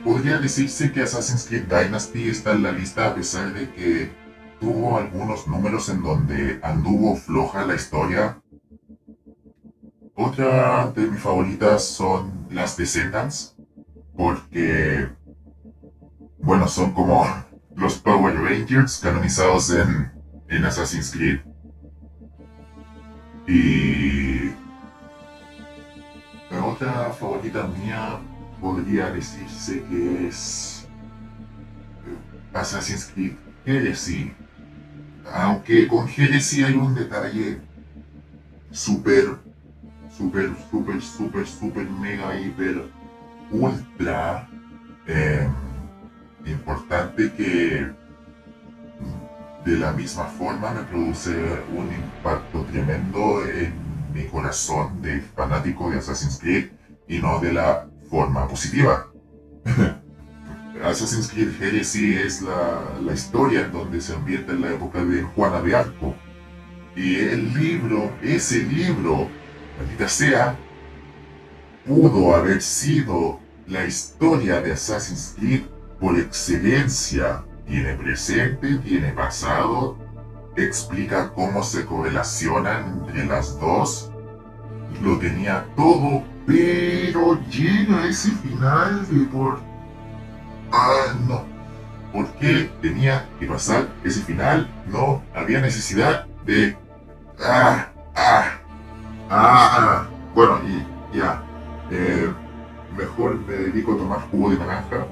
[0.05, 4.11] Podría decirse que Assassin's Creed Dynasty está en la lista a pesar de que
[4.61, 8.43] tuvo algunos números en donde anduvo floja la historia
[10.15, 13.57] otra de mis favoritas son las Descendants,
[14.17, 15.09] porque,
[16.39, 17.27] bueno, son como
[17.77, 20.13] los Power Rangers canonizados en,
[20.49, 21.41] en Assassin's Creed.
[23.47, 24.53] Y
[26.63, 28.19] otra favorita mía
[28.61, 30.87] podría decirse que es
[32.53, 33.33] Assassin's Creed
[33.65, 34.33] Heresy.
[35.33, 37.61] Aunque con Heresy hay un detalle
[38.71, 39.39] súper
[40.17, 42.85] súper, súper, súper, súper, mega, hiper,
[43.51, 44.49] ultra
[45.07, 45.49] eh,
[46.47, 47.91] importante que
[49.65, 53.73] de la misma forma me produce un impacto tremendo en
[54.13, 56.71] mi corazón de fanático de Assassin's Creed
[57.09, 59.09] y no de la forma positiva.
[60.85, 65.23] Assassin's Creed Heresy es la, la, historia en donde se ambienta en la época de
[65.23, 66.15] Juana de Arco.
[66.97, 69.29] Y el libro, ese libro,
[69.79, 70.57] maldita sea,
[71.87, 75.63] pudo haber sido la historia de Assassin's Creed
[76.01, 79.97] por excelencia tiene presente, tiene pasado,
[80.57, 84.11] explica cómo se correlacionan entre las dos.
[85.03, 89.61] Lo tenía todo, pero llega ese final de por...
[90.71, 91.45] Ah, no.
[92.13, 94.69] ¿Por qué tenía que pasar ese final?
[94.87, 96.77] No había necesidad de...
[97.43, 98.45] Ah, ah,
[99.31, 100.07] ah.
[100.35, 101.43] Bueno, y ya.
[101.91, 102.31] Eh,
[102.97, 105.07] mejor me dedico a tomar jugo de naranja.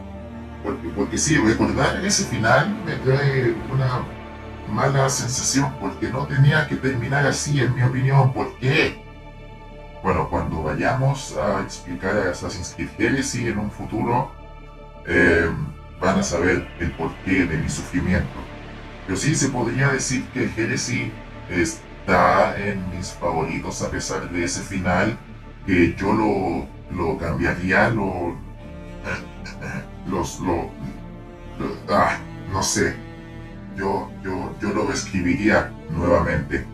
[0.62, 4.04] Porque, porque sí, recordar ese final me trae una
[4.70, 8.32] mala sensación, porque no tenía que terminar así, en mi opinión.
[8.32, 9.02] ¿Por qué?
[10.02, 14.32] Bueno, cuando vayamos a explicar a Assassin's Creed Heresy en un futuro,
[15.06, 15.50] eh,
[16.00, 18.28] van a saber el porqué de mi sufrimiento.
[19.06, 21.12] Pero sí se podría decir que Heresy
[21.50, 25.18] está en mis favoritos a pesar de ese final
[25.66, 26.66] que yo lo,
[26.96, 28.36] lo cambiaría, lo,
[30.08, 30.70] los, lo,
[31.88, 32.18] ah,
[32.52, 32.94] no sé,
[33.76, 36.64] yo, yo, yo lo escribiría nuevamente.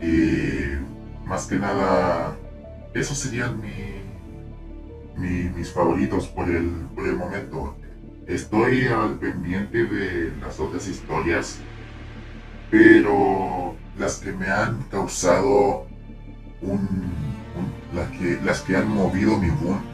[0.00, 2.36] Y más que nada,
[2.92, 7.76] esos serían mi, mis favoritos por el, por el momento.
[8.26, 11.58] Estoy al pendiente de las otras historias,
[12.70, 15.86] pero las que me han causado
[16.62, 16.88] un,
[17.94, 19.48] las, que, las que han movido mi,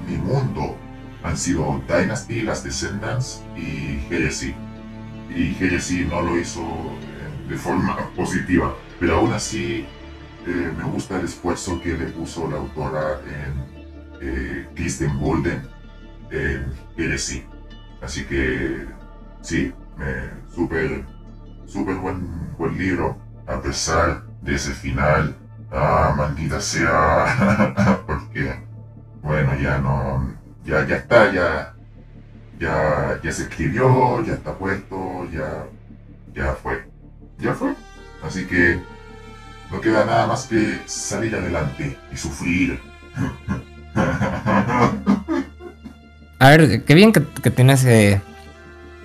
[0.09, 0.77] mi mundo
[1.23, 4.55] han sido Dynasty, Las Descendants y Heresy.
[5.35, 6.63] Y Heresy no lo hizo
[7.49, 9.87] de forma positiva, pero aún así
[10.47, 13.81] eh, me gusta el esfuerzo que le puso la autora en
[14.23, 15.63] eh, Kristen Golden
[16.31, 17.45] en Heresy.
[18.03, 18.87] Así que
[19.43, 19.73] sí,
[20.55, 21.05] súper,
[21.67, 25.37] súper buen, buen libro, a pesar de ese final.
[25.73, 28.61] Ah, maldita sea, porque,
[29.23, 30.35] bueno, ya no,
[30.65, 31.75] ya, ya está, ya,
[32.59, 35.67] ya, ya se escribió, ya está puesto, ya,
[36.35, 36.85] ya fue,
[37.39, 37.75] ya fue.
[38.23, 38.81] Así que
[39.71, 42.81] no queda nada más que salir adelante y sufrir.
[46.39, 47.21] A ver, qué bien que,
[47.51, 48.21] tienes eh,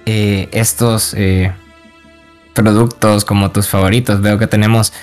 [0.05, 1.53] eh, estos eh,
[2.53, 4.21] productos como tus favoritos.
[4.21, 4.93] Veo que tenemos,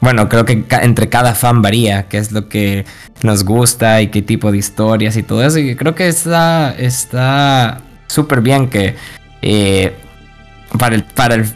[0.00, 2.84] bueno, creo que entre cada fan varía qué es lo que
[3.22, 5.58] nos gusta y qué tipo de historias y todo eso.
[5.58, 8.94] Y creo que está está súper bien que
[10.78, 11.46] para el para el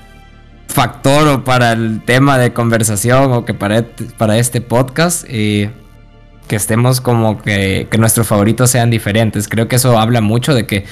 [0.71, 3.85] factor o para el tema de conversación o que para,
[4.17, 9.49] para este podcast que estemos como que, que nuestros favoritos sean diferentes.
[9.49, 10.85] Creo que eso habla mucho de que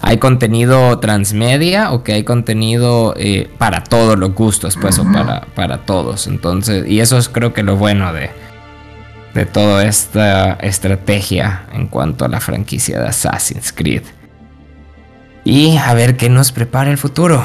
[0.00, 5.42] hay contenido transmedia o que hay contenido eh, para todos los gustos, pues, o para,
[5.54, 6.26] para todos.
[6.26, 8.30] Entonces, y eso es creo que lo bueno de,
[9.34, 14.02] de toda esta estrategia en cuanto a la franquicia de Assassin's Creed.
[15.44, 17.44] Y a ver qué nos prepara el futuro.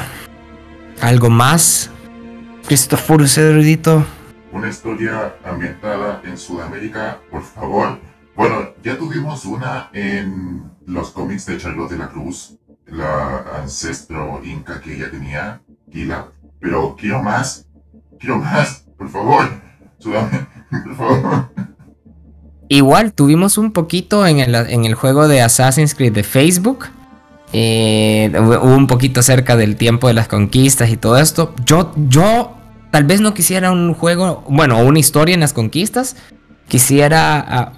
[1.00, 1.90] ¿Algo más?
[2.66, 4.04] Christopher Cedrudito
[4.54, 7.98] una historia ambientada en Sudamérica, por favor.
[8.36, 12.56] Bueno, ya tuvimos una en los cómics de Charlotte de la Cruz,
[12.86, 15.60] la ancestro inca que ella tenía.
[16.60, 17.66] Pero quiero más,
[18.18, 19.64] quiero más, por favor.
[20.04, 21.50] Por favor.
[22.68, 26.86] Igual tuvimos un poquito en el, en el juego de Assassin's Creed de Facebook.
[27.54, 28.30] Eh,
[28.60, 31.54] un poquito cerca del tiempo de las conquistas y todo esto.
[31.64, 32.54] Yo, yo
[32.94, 36.14] Tal vez no quisiera un juego, bueno, una historia en las conquistas.
[36.68, 37.72] Quisiera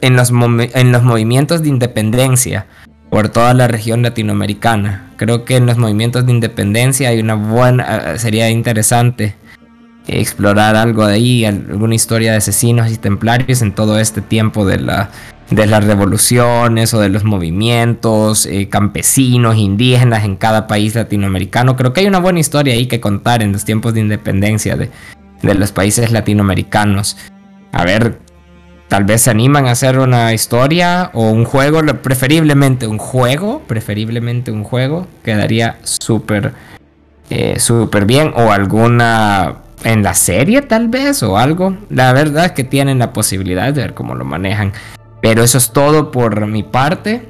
[0.00, 2.66] en, los en los movimientos de independencia
[3.10, 5.10] por toda la región latinoamericana.
[5.16, 9.34] Creo que en los movimientos de independencia hay una buena, sería interesante
[10.06, 14.78] explorar algo de ahí, alguna historia de asesinos y templarios en todo este tiempo de
[14.78, 15.10] la
[15.50, 21.76] de las revoluciones o de los movimientos eh, campesinos, indígenas en cada país latinoamericano.
[21.76, 24.90] Creo que hay una buena historia ahí que contar en los tiempos de independencia de,
[25.42, 27.16] los países latinoamericanos.
[27.72, 28.18] A ver,
[28.88, 34.50] tal vez se animan a hacer una historia o un juego, preferiblemente un juego, preferiblemente
[34.50, 36.54] un juego, quedaría súper,
[37.30, 38.32] eh, súper bien.
[38.34, 41.76] O alguna en la serie tal vez o algo.
[41.90, 44.72] La verdad es que tienen la posibilidad de ver cómo lo manejan.
[45.20, 47.28] Pero eso es todo por mi parte.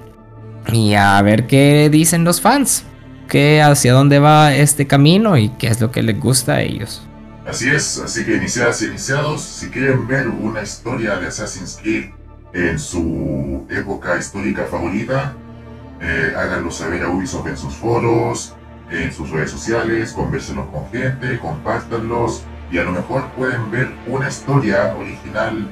[0.73, 2.85] Y a ver qué dicen los fans.
[3.29, 7.08] Que hacia dónde va este camino y qué es lo que les gusta a ellos.
[7.49, 12.11] Así es, así que iniciadas y iniciados, si quieren ver una historia de Assassin's Creed
[12.53, 15.33] en su época histórica favorita,
[15.99, 18.55] eh, háganlo saber a Ubisoft en sus foros,
[18.91, 24.29] en sus redes sociales, conversenlos con gente, compártanlos y a lo mejor pueden ver una
[24.29, 25.71] historia original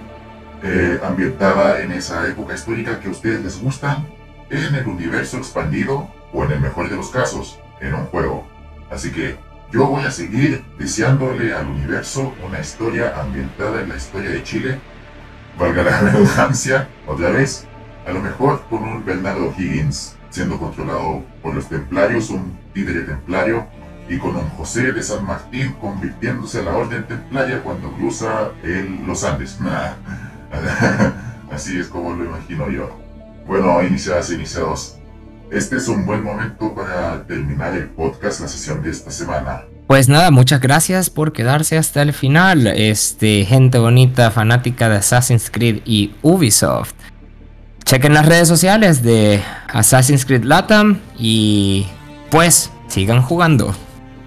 [0.63, 4.03] eh, ambientada en esa época histórica que a ustedes les gusta,
[4.49, 8.47] en el universo expandido o en el mejor de los casos, en un juego.
[8.91, 9.37] Así que
[9.73, 14.79] yo voy a seguir deseándole al universo una historia ambientada en la historia de Chile,
[15.59, 17.67] valga la redundancia, otra vez,
[18.07, 23.67] a lo mejor con un Bernardo Higgins siendo controlado por los templarios, un títere templario,
[24.09, 29.05] y con un José de San Martín convirtiéndose a la orden templaria cuando cruza el,
[29.07, 29.59] los Andes.
[31.51, 32.91] Así es como lo imagino yo.
[33.47, 34.99] Bueno, iniciadas iniciados,
[35.51, 39.63] este es un buen momento para terminar el podcast, la sesión de esta semana.
[39.87, 45.51] Pues nada, muchas gracias por quedarse hasta el final, este, gente bonita, fanática de Assassin's
[45.51, 46.95] Creed y Ubisoft.
[47.85, 51.87] Chequen las redes sociales de Assassin's Creed Latam y
[52.31, 53.77] pues sigan jugando.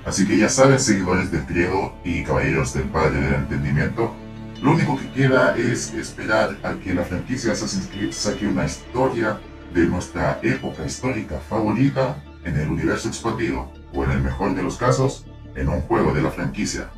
[0.06, 4.16] Así que ya saben, seguidores del griego y caballeros del Padre del Entendimiento,
[4.62, 9.40] lo único que queda es esperar a que la franquicia Assassin's Creed saque una historia
[9.74, 14.78] de nuestra época histórica favorita en el universo expandido, o en el mejor de los
[14.78, 15.26] casos,
[15.56, 16.90] en un juego de la franquicia.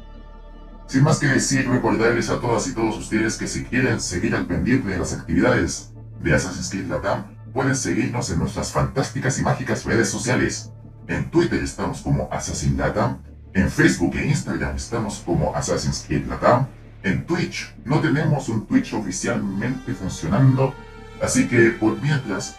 [0.88, 4.46] Sin más que decir, recordarles a todas y todos ustedes que si quieren seguir al
[4.46, 9.86] pendiente de las actividades de Assassin's Creed Latam, pueden seguirnos en nuestras fantásticas y mágicas
[9.86, 10.72] redes sociales.
[11.08, 13.20] En Twitter estamos como Assassin Latam,
[13.54, 16.68] en Facebook e Instagram estamos como Assassin's Creed Latam,
[17.04, 20.74] en Twitch no tenemos un Twitch oficialmente funcionando,
[21.22, 22.58] así que por mientras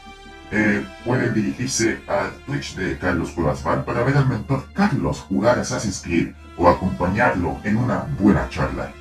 [0.52, 6.02] eh, pueden dirigirse al Twitch de Carlos Cuevas para ver al mentor Carlos jugar Assassin's
[6.02, 8.92] Creed o acompañarlo en una buena charla.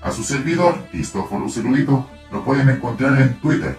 [0.00, 3.76] A su servidor, Cristóforo Celudito, lo pueden encontrar en Twitter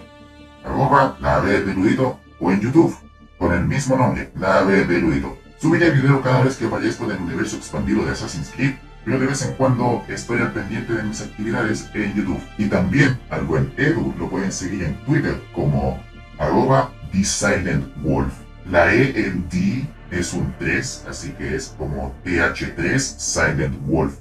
[0.66, 2.94] arroba la de Ludito o en YouTube
[3.38, 5.38] con el mismo nombre, la ave de Ludito.
[5.58, 8.74] Subiré video cada vez que aparezco en el universo expandido de Assassin's Creed,
[9.04, 12.40] pero de vez en cuando estoy al pendiente de mis actividades en YouTube.
[12.58, 16.02] Y también al buen Edu lo pueden seguir en Twitter como
[16.38, 18.32] arroba The Silent Wolf.
[18.70, 24.16] La E en D es un 3, así que es como TH3 Silent Wolf,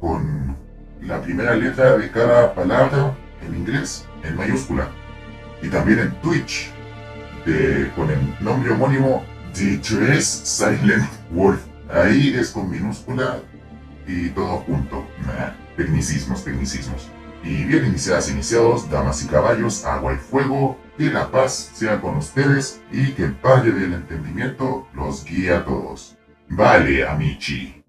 [0.00, 0.56] con
[1.00, 3.14] la primera letra de cada palabra
[3.46, 4.88] en inglés en mayúscula
[5.62, 6.70] y también en Twitch
[7.96, 9.24] con el nombre homónimo
[9.54, 11.60] The 3 Silent Wolf.
[11.92, 13.38] Ahí es con minúscula
[14.06, 15.06] y todo junto.
[15.76, 17.08] tecnicismos, tecnicismos.
[17.44, 22.16] Y bien iniciadas, iniciados, damas y caballos, agua y fuego, que la paz sea con
[22.16, 26.16] ustedes y que el Padre del Entendimiento los guíe a todos.
[26.48, 27.81] Vale, amici.